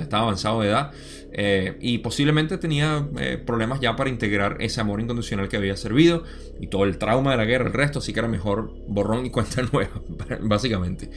estaba 0.00 0.24
avanzado 0.24 0.62
de 0.62 0.68
edad 0.70 0.90
eh, 1.30 1.76
y 1.80 1.98
posiblemente 1.98 2.58
tenía 2.58 3.06
problemas 3.46 3.78
ya 3.78 3.94
para 3.94 4.10
integrar 4.10 4.56
ese 4.58 4.80
amor 4.80 5.00
incondicional 5.00 5.48
que 5.48 5.56
había 5.56 5.76
servido 5.76 6.24
y 6.58 6.66
todo 6.66 6.82
el 6.82 6.98
trauma 6.98 7.30
de 7.30 7.36
la 7.36 7.44
guerra, 7.44 7.68
el 7.68 7.72
resto, 7.72 8.00
así 8.00 8.12
que 8.12 8.18
era 8.18 8.26
mejor 8.26 8.74
borrón 8.88 9.26
y 9.26 9.30
cuenta 9.30 9.62
nueva, 9.62 10.02
básicamente. 10.40 11.08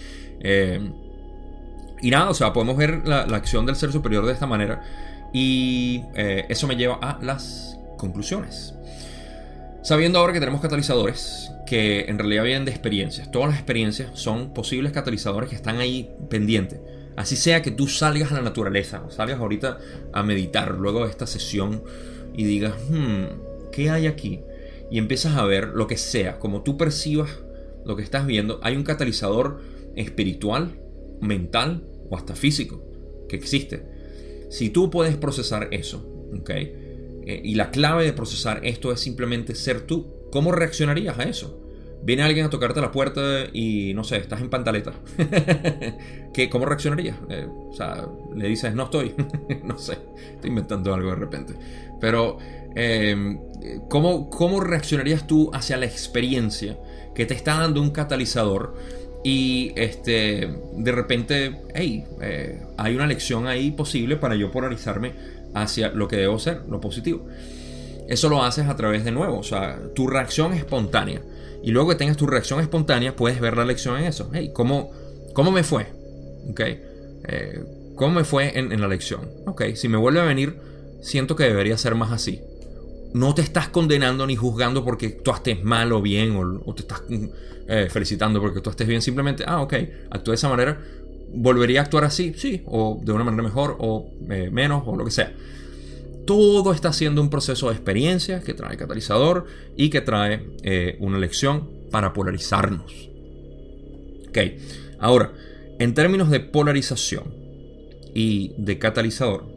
Y 2.03 2.11
nada, 2.11 2.29
o 2.29 2.35
sea, 2.35 2.53
podemos 2.53 2.77
ver 2.77 3.07
la, 3.07 3.21
acción 3.21 3.65
del 3.65 3.75
ser 3.75 3.91
superior 3.91 4.23
de 4.27 4.33
esta 4.33 4.45
manera 4.45 4.83
y 5.33 6.03
eso 6.13 6.67
me 6.67 6.75
lleva 6.75 6.99
a 7.01 7.17
las 7.23 7.75
conclusiones. 7.97 8.75
Sabiendo 9.81 10.19
ahora 10.19 10.33
que 10.33 10.39
tenemos 10.39 10.61
catalizadores 10.61 11.51
que 11.69 12.05
en 12.07 12.17
realidad 12.17 12.43
vienen 12.43 12.65
de 12.65 12.71
experiencias, 12.71 13.31
todas 13.31 13.49
las 13.49 13.57
experiencias 13.57 14.19
son 14.19 14.53
posibles 14.53 14.91
catalizadores 14.91 15.49
que 15.49 15.55
están 15.55 15.77
ahí 15.77 16.09
pendientes 16.29 16.79
Así 17.19 17.35
sea 17.35 17.61
que 17.61 17.71
tú 17.71 17.89
salgas 17.89 18.31
a 18.31 18.35
la 18.35 18.41
naturaleza, 18.41 19.03
salgas 19.09 19.41
ahorita 19.41 19.77
a 20.13 20.23
meditar 20.23 20.75
luego 20.75 21.03
de 21.03 21.11
esta 21.11 21.27
sesión 21.27 21.83
y 22.33 22.45
digas, 22.45 22.75
hmm, 22.89 23.71
¿qué 23.73 23.89
hay 23.89 24.07
aquí? 24.07 24.39
Y 24.89 24.99
empiezas 24.99 25.35
a 25.35 25.43
ver 25.43 25.67
lo 25.75 25.85
que 25.85 25.97
sea, 25.97 26.39
como 26.39 26.63
tú 26.63 26.77
percibas 26.77 27.41
lo 27.83 27.97
que 27.97 28.03
estás 28.03 28.25
viendo, 28.25 28.61
hay 28.63 28.77
un 28.77 28.83
catalizador 28.83 29.59
espiritual, 29.97 30.79
mental 31.19 31.83
o 32.09 32.15
hasta 32.15 32.35
físico 32.35 32.81
que 33.27 33.35
existe. 33.35 33.83
Si 34.49 34.69
tú 34.69 34.89
puedes 34.89 35.17
procesar 35.17 35.67
eso, 35.71 36.29
¿ok? 36.39 36.49
Eh, 36.51 37.41
y 37.43 37.55
la 37.55 37.69
clave 37.69 38.05
de 38.05 38.13
procesar 38.13 38.61
esto 38.63 38.93
es 38.93 39.01
simplemente 39.01 39.55
ser 39.55 39.81
tú. 39.81 40.29
¿Cómo 40.31 40.53
reaccionarías 40.53 41.19
a 41.19 41.23
eso? 41.23 41.58
Viene 42.01 42.23
alguien 42.23 42.45
a 42.45 42.49
tocarte 42.49 42.79
la 42.79 42.91
puerta 42.91 43.21
y 43.51 43.93
no 43.93 44.03
sé, 44.03 44.17
estás 44.17 44.39
en 44.41 44.49
pantaleta. 44.49 44.93
¿Qué, 46.33 46.49
¿Cómo 46.49 46.65
reaccionarías? 46.65 47.17
Eh, 47.29 47.47
o 47.49 47.73
sea, 47.73 48.07
le 48.35 48.47
dices, 48.47 48.73
no 48.73 48.83
estoy. 48.83 49.13
no 49.63 49.77
sé, 49.77 49.97
estoy 50.35 50.49
inventando 50.49 50.93
algo 50.93 51.09
de 51.09 51.15
repente. 51.15 51.53
Pero, 51.99 52.37
em, 52.75 53.39
¿cómo, 53.89 54.29
¿cómo 54.29 54.61
reaccionarías 54.61 55.27
tú 55.27 55.51
hacia 55.53 55.75
la 55.77 55.85
experiencia 55.85 56.77
que 57.13 57.25
te 57.25 57.33
está 57.33 57.59
dando 57.59 57.81
un 57.81 57.91
catalizador? 57.91 58.75
Y 59.23 59.73
este, 59.75 60.49
de 60.77 60.91
repente, 60.93 61.63
hey, 61.75 62.05
eh, 62.21 62.61
hay 62.77 62.95
una 62.95 63.07
lección 63.07 63.47
ahí 63.47 63.71
posible 63.71 64.15
para 64.15 64.35
yo 64.35 64.49
polarizarme 64.51 65.11
hacia 65.53 65.89
lo 65.89 66.07
que 66.07 66.15
debo 66.15 66.39
ser, 66.39 66.61
lo 66.69 66.79
positivo. 66.79 67.27
Eso 68.07 68.29
lo 68.29 68.41
haces 68.43 68.67
a 68.67 68.75
través 68.77 69.03
de 69.03 69.11
nuevo, 69.11 69.37
o 69.37 69.43
sea, 69.43 69.77
tu 69.93 70.07
reacción 70.07 70.53
espontánea 70.53 71.21
y 71.63 71.71
luego 71.71 71.89
que 71.89 71.95
tengas 71.95 72.17
tu 72.17 72.25
reacción 72.25 72.59
espontánea, 72.59 73.15
puedes 73.15 73.39
ver 73.39 73.57
la 73.57 73.65
lección 73.65 73.97
en 73.97 74.05
eso. 74.05 74.29
Hey, 74.33 74.51
¿cómo, 74.53 74.91
cómo 75.33 75.51
me 75.51 75.63
fue? 75.63 75.87
Okay. 76.51 76.81
Eh, 77.27 77.63
¿Cómo 77.95 78.13
me 78.13 78.23
fue 78.23 78.57
en, 78.57 78.79
la 78.79 78.87
lección? 78.87 79.29
Ok, 79.45 79.63
si 79.75 79.89
me 79.89 79.97
vuelve 79.97 80.21
a 80.21 80.23
venir, 80.23 80.57
siento 81.01 81.35
que 81.35 81.43
debería 81.43 81.77
ser 81.77 81.95
más 81.95 82.11
así. 82.11 82.39
No 83.13 83.35
te 83.35 83.41
estás 83.41 83.67
condenando 83.67 84.25
ni 84.25 84.37
juzgando 84.37 84.85
porque 84.85 85.09
tú 85.09 85.31
estés 85.31 85.61
mal 85.63 85.91
o 85.91 86.01
bien, 86.01 86.61
o, 86.65 86.73
te 86.73 86.83
estás 86.83 87.03
eh, 87.67 87.87
felicitando 87.89 88.39
porque 88.39 88.61
tú 88.61 88.69
estés 88.69 88.87
bien. 88.87 89.01
Simplemente, 89.01 89.43
ah, 89.45 89.61
ok, 89.61 89.73
actúe 90.11 90.31
de 90.31 90.35
esa 90.35 90.47
manera. 90.47 90.79
¿Volvería 91.33 91.81
a 91.81 91.83
actuar 91.83 92.05
así? 92.05 92.33
Sí, 92.37 92.63
o 92.65 93.01
de 93.03 93.11
una 93.11 93.25
manera 93.25 93.43
mejor, 93.43 93.75
o 93.79 94.11
eh, 94.29 94.49
menos, 94.49 94.83
o 94.85 94.95
lo 94.95 95.03
que 95.03 95.11
sea 95.11 95.33
todo 96.29 96.73
está 96.73 96.93
siendo 96.93 97.23
un 97.23 97.31
proceso 97.31 97.69
de 97.69 97.73
experiencia 97.73 98.43
que 98.43 98.53
trae 98.53 98.77
catalizador 98.77 99.47
y 99.75 99.89
que 99.89 100.01
trae 100.01 100.47
eh, 100.61 100.95
una 100.99 101.17
lección 101.17 101.67
para 101.89 102.13
polarizarnos. 102.13 103.09
Ok, 104.27 104.37
ahora, 104.99 105.33
en 105.79 105.95
términos 105.95 106.29
de 106.29 106.39
polarización 106.39 107.33
y 108.13 108.53
de 108.59 108.77
catalizador, 108.77 109.47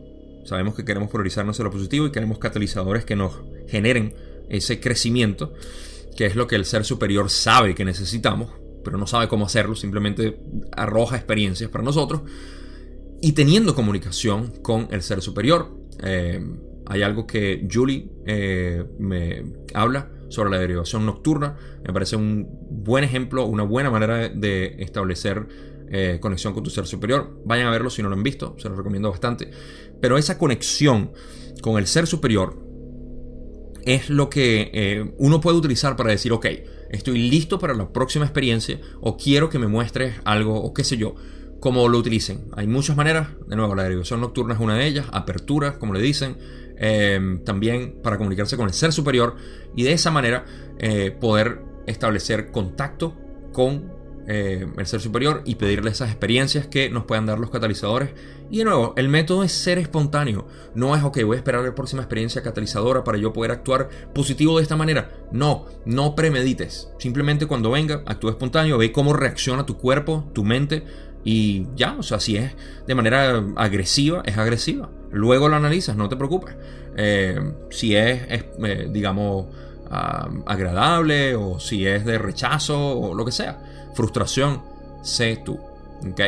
sabemos 0.46 0.74
que 0.74 0.86
queremos 0.86 1.10
polarizarnos 1.10 1.60
en 1.60 1.64
lo 1.64 1.70
positivo 1.70 2.06
y 2.06 2.10
queremos 2.10 2.38
catalizadores 2.38 3.04
que 3.04 3.16
nos 3.16 3.34
generen 3.68 4.14
ese 4.48 4.80
crecimiento, 4.80 5.52
que 6.16 6.24
es 6.24 6.36
lo 6.36 6.46
que 6.46 6.56
el 6.56 6.64
ser 6.64 6.86
superior 6.86 7.28
sabe 7.28 7.74
que 7.74 7.84
necesitamos, 7.84 8.50
pero 8.82 8.96
no 8.96 9.06
sabe 9.06 9.28
cómo 9.28 9.44
hacerlo, 9.44 9.76
simplemente 9.76 10.40
arroja 10.74 11.16
experiencias 11.16 11.68
para 11.68 11.84
nosotros. 11.84 12.22
Y 13.20 13.32
teniendo 13.32 13.74
comunicación 13.74 14.55
con 14.62 14.88
el 14.90 15.02
ser 15.02 15.20
superior, 15.20 15.81
eh, 16.02 16.40
hay 16.86 17.02
algo 17.02 17.27
que 17.27 17.66
Julie 17.70 18.09
eh, 18.27 18.85
me 18.98 19.44
habla 19.74 20.10
sobre 20.28 20.51
la 20.51 20.59
derivación 20.59 21.06
nocturna. 21.06 21.56
Me 21.85 21.93
parece 21.93 22.16
un 22.16 22.48
buen 22.70 23.05
ejemplo, 23.05 23.47
una 23.47 23.62
buena 23.62 23.90
manera 23.90 24.28
de 24.28 24.77
establecer 24.78 25.47
eh, 25.90 26.19
conexión 26.20 26.55
con 26.55 26.62
tu 26.62 26.70
ser 26.70 26.86
superior. 26.86 27.40
Vayan 27.44 27.66
a 27.66 27.70
verlo 27.70 27.90
si 27.90 28.02
no 28.02 28.09
lo 28.09 28.14
han 28.14 28.23
visto, 28.23 28.56
se 28.59 28.69
lo 28.69 28.77
recomiendo 28.77 29.10
bastante. 29.10 29.51
Pero 30.01 30.19
esa 30.19 30.39
conexión 30.39 31.12
con 31.60 31.78
el 31.78 31.86
ser 31.86 32.06
superior 32.06 32.59
es 33.85 34.10
lo 34.10 34.31
que 34.31 35.12
uno 35.19 35.40
puede 35.40 35.59
utilizar 35.59 35.97
para 35.97 36.10
decir, 36.10 36.32
ok, 36.32 36.47
estoy 36.90 37.19
listo 37.28 37.59
para 37.59 37.74
la 37.74 37.93
próxima 37.93 38.24
experiencia 38.24 38.81
o 39.01 39.16
quiero 39.16 39.48
que 39.48 39.59
me 39.59 39.66
muestres 39.66 40.14
algo 40.24 40.62
o 40.62 40.73
qué 40.73 40.85
sé 40.85 40.97
yo 40.97 41.16
como 41.62 41.89
lo 41.89 41.98
utilicen. 41.98 42.40
Hay 42.56 42.66
muchas 42.66 42.97
maneras, 42.97 43.28
de 43.47 43.55
nuevo, 43.55 43.76
la 43.76 43.84
derivación 43.84 44.20
nocturna 44.20 44.55
es 44.55 44.59
una 44.60 44.74
de 44.74 44.84
ellas, 44.84 45.06
apertura, 45.12 45.78
como 45.78 45.94
le 45.94 46.01
dicen, 46.01 46.36
em, 46.76 47.44
también 47.44 48.01
para 48.02 48.18
comunicarse 48.18 48.56
con 48.56 48.66
el 48.66 48.74
ser 48.74 48.93
superior 48.93 49.36
y 49.76 49.84
de 49.84 49.93
esa 49.93 50.10
manera 50.10 50.44
eh, 50.80 51.12
poder 51.12 51.60
establecer 51.86 52.51
contacto 52.51 53.16
con 53.52 53.93
eh, 54.26 54.66
el 54.76 54.86
ser 54.86 55.01
superior 55.01 55.43
y 55.44 55.55
pedirle 55.55 55.93
esas 55.93 56.09
experiencias 56.10 56.66
que 56.66 56.90
nos 56.90 57.05
puedan 57.05 57.26
dar 57.26 57.39
los 57.39 57.51
catalizadores. 57.51 58.10
Y 58.51 58.59
de 58.59 58.64
nuevo, 58.64 58.93
el 58.97 59.09
método 59.09 59.44
es 59.44 59.52
ser 59.52 59.78
espontáneo. 59.78 60.48
No 60.74 60.97
es, 60.97 61.05
ok, 61.05 61.22
voy 61.24 61.36
a 61.36 61.39
esperar 61.39 61.64
la 61.64 61.74
próxima 61.76 62.02
experiencia 62.02 62.43
catalizadora 62.43 63.05
para 63.05 63.18
yo 63.18 63.32
poder 63.32 63.52
actuar 63.52 63.89
positivo 64.14 64.56
de 64.56 64.64
esta 64.64 64.76
manera. 64.76 65.10
No, 65.30 65.66
no 65.84 66.16
premedites. 66.16 66.89
Simplemente 66.98 67.47
cuando 67.47 67.70
venga, 67.70 68.02
actúa 68.05 68.32
espontáneo, 68.32 68.78
ve 68.78 68.90
cómo 68.90 69.12
reacciona 69.12 69.64
tu 69.64 69.78
cuerpo, 69.78 70.28
tu 70.34 70.44
mente. 70.44 70.84
Y 71.24 71.66
ya, 71.77 71.97
o 71.99 72.03
sea, 72.03 72.19
si 72.20 72.36
es 72.36 72.53
de 72.86 72.94
manera 72.94 73.43
agresiva, 73.57 74.23
es 74.24 74.36
agresiva. 74.36 74.89
Luego 75.11 75.49
lo 75.49 75.57
analizas, 75.57 75.97
no 75.97 76.09
te 76.09 76.16
preocupes. 76.16 76.55
Eh, 76.97 77.39
si 77.70 77.97
es, 77.97 78.23
eh, 78.28 78.89
digamos, 78.90 79.47
agradable 80.47 81.35
o 81.35 81.61
si 81.61 81.86
es 81.86 82.05
de 82.07 82.16
rechazo 82.16 82.99
o 82.99 83.15
lo 83.15 83.27
que 83.27 83.32
sea 83.32 83.59
frustración, 83.94 84.62
sé 85.03 85.40
tú. 85.44 85.61
¿ok? 86.11 86.20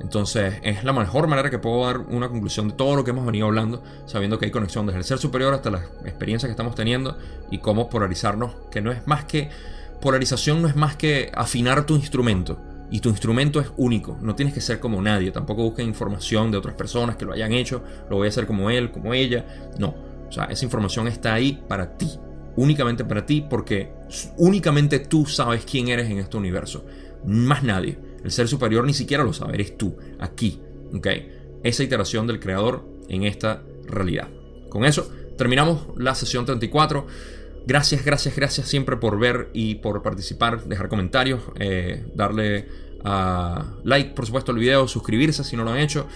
Entonces 0.00 0.54
es 0.62 0.82
la 0.82 0.92
mejor 0.92 1.28
manera 1.28 1.48
que 1.50 1.58
puedo 1.58 1.86
dar 1.86 1.98
una 1.98 2.28
conclusión 2.28 2.68
de 2.68 2.74
todo 2.74 2.96
lo 2.96 3.04
que 3.04 3.10
hemos 3.10 3.24
venido 3.24 3.46
hablando, 3.46 3.82
sabiendo 4.06 4.38
que 4.38 4.46
hay 4.46 4.50
conexión 4.50 4.86
desde 4.86 4.98
el 4.98 5.04
ser 5.04 5.18
superior 5.18 5.54
hasta 5.54 5.70
las 5.70 5.82
experiencias 6.04 6.48
que 6.48 6.52
estamos 6.52 6.74
teniendo 6.74 7.16
y 7.50 7.58
cómo 7.58 7.88
polarizarnos, 7.88 8.52
que 8.70 8.80
no 8.80 8.90
es 8.90 9.06
más 9.06 9.24
que, 9.24 9.50
polarización 10.00 10.60
no 10.60 10.68
es 10.68 10.74
más 10.74 10.96
que 10.96 11.30
afinar 11.34 11.86
tu 11.86 11.94
instrumento. 11.94 12.58
Y 12.92 13.00
tu 13.00 13.08
instrumento 13.08 13.58
es 13.58 13.68
único, 13.76 14.18
no 14.20 14.36
tienes 14.36 14.54
que 14.54 14.60
ser 14.60 14.78
como 14.78 15.00
nadie, 15.02 15.32
tampoco 15.32 15.62
busques 15.62 15.84
información 15.84 16.50
de 16.50 16.58
otras 16.58 16.74
personas 16.74 17.16
que 17.16 17.24
lo 17.24 17.32
hayan 17.32 17.52
hecho, 17.52 17.82
lo 18.10 18.16
voy 18.16 18.26
a 18.26 18.28
hacer 18.28 18.46
como 18.46 18.70
él, 18.70 18.92
como 18.92 19.14
ella, 19.14 19.70
no, 19.78 19.94
o 20.28 20.30
sea, 20.30 20.44
esa 20.44 20.64
información 20.64 21.08
está 21.08 21.32
ahí 21.34 21.62
para 21.66 21.96
ti, 21.96 22.08
únicamente 22.56 23.04
para 23.04 23.24
ti, 23.26 23.44
porque 23.48 23.92
únicamente 24.36 24.98
tú 24.98 25.26
sabes 25.26 25.64
quién 25.64 25.88
eres 25.88 26.10
en 26.10 26.18
este 26.18 26.36
universo. 26.36 26.84
Más 27.24 27.62
nadie. 27.62 27.98
El 28.24 28.30
ser 28.30 28.48
superior 28.48 28.84
ni 28.84 28.94
siquiera 28.94 29.24
lo 29.24 29.32
sabe, 29.32 29.54
eres 29.54 29.76
tú, 29.76 29.96
aquí. 30.18 30.60
¿ok? 30.94 31.06
Esa 31.62 31.82
iteración 31.82 32.26
del 32.26 32.40
creador 32.40 32.84
en 33.08 33.24
esta 33.24 33.62
realidad. 33.86 34.28
Con 34.68 34.84
eso 34.84 35.10
terminamos 35.36 35.88
la 35.96 36.14
sesión 36.14 36.44
34. 36.44 37.06
Gracias, 37.66 38.04
gracias, 38.04 38.34
gracias 38.34 38.68
siempre 38.68 38.96
por 38.96 39.18
ver 39.18 39.50
y 39.52 39.76
por 39.76 40.02
participar, 40.02 40.64
dejar 40.64 40.88
comentarios, 40.88 41.40
eh, 41.60 42.04
darle 42.14 42.68
a 43.04 43.64
like, 43.84 44.14
por 44.14 44.26
supuesto, 44.26 44.52
al 44.52 44.58
video, 44.58 44.88
suscribirse 44.88 45.44
si 45.44 45.56
no 45.56 45.64
lo 45.64 45.70
han 45.70 45.78
hecho. 45.78 46.06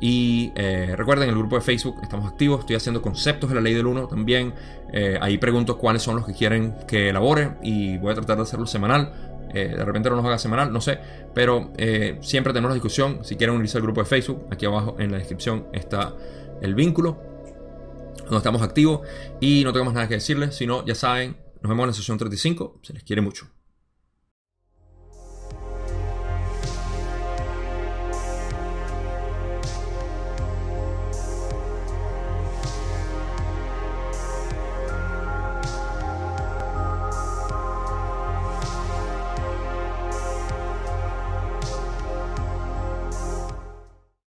Y 0.00 0.50
eh, 0.56 0.94
recuerden, 0.96 1.28
en 1.28 1.34
el 1.34 1.38
grupo 1.38 1.56
de 1.56 1.62
Facebook 1.62 1.96
estamos 2.02 2.30
activos, 2.30 2.60
estoy 2.60 2.76
haciendo 2.76 3.02
conceptos 3.02 3.50
de 3.50 3.56
la 3.56 3.60
ley 3.60 3.74
del 3.74 3.86
1 3.86 4.08
también. 4.08 4.54
Eh, 4.92 5.18
ahí 5.20 5.36
pregunto 5.36 5.76
cuáles 5.76 6.02
son 6.02 6.16
los 6.16 6.26
que 6.26 6.32
quieren 6.32 6.74
que 6.88 7.10
elabore 7.10 7.52
y 7.62 7.98
voy 7.98 8.12
a 8.12 8.14
tratar 8.14 8.36
de 8.36 8.44
hacerlo 8.44 8.66
semanal. 8.66 9.12
Eh, 9.52 9.74
de 9.76 9.84
repente 9.84 10.08
no 10.08 10.16
nos 10.16 10.24
haga 10.24 10.38
semanal, 10.38 10.72
no 10.72 10.80
sé. 10.80 10.98
Pero 11.34 11.70
siempre 12.22 12.52
tenemos 12.52 12.70
la 12.70 12.74
discusión. 12.74 13.18
Si 13.22 13.36
quieren 13.36 13.54
unirse 13.54 13.76
al 13.76 13.82
grupo 13.82 14.00
de 14.00 14.06
Facebook, 14.06 14.46
aquí 14.50 14.64
abajo 14.64 14.96
en 14.98 15.12
la 15.12 15.18
descripción 15.18 15.66
está 15.72 16.14
el 16.62 16.74
vínculo. 16.74 17.29
Donde 18.30 18.38
estamos 18.38 18.62
activos. 18.62 19.00
Y 19.40 19.64
no 19.64 19.72
tengo 19.72 19.84
más 19.84 19.94
nada 19.94 20.08
que 20.08 20.14
decirles, 20.14 20.56
sino 20.56 20.86
ya 20.86 20.94
saben, 20.94 21.36
nos 21.60 21.68
vemos 21.68 21.82
en 21.84 21.88
la 21.88 21.92
sesión 21.92 22.16
35. 22.16 22.80
Se 22.82 22.92
les 22.94 23.02
quiere 23.02 23.20
mucho. 23.20 23.48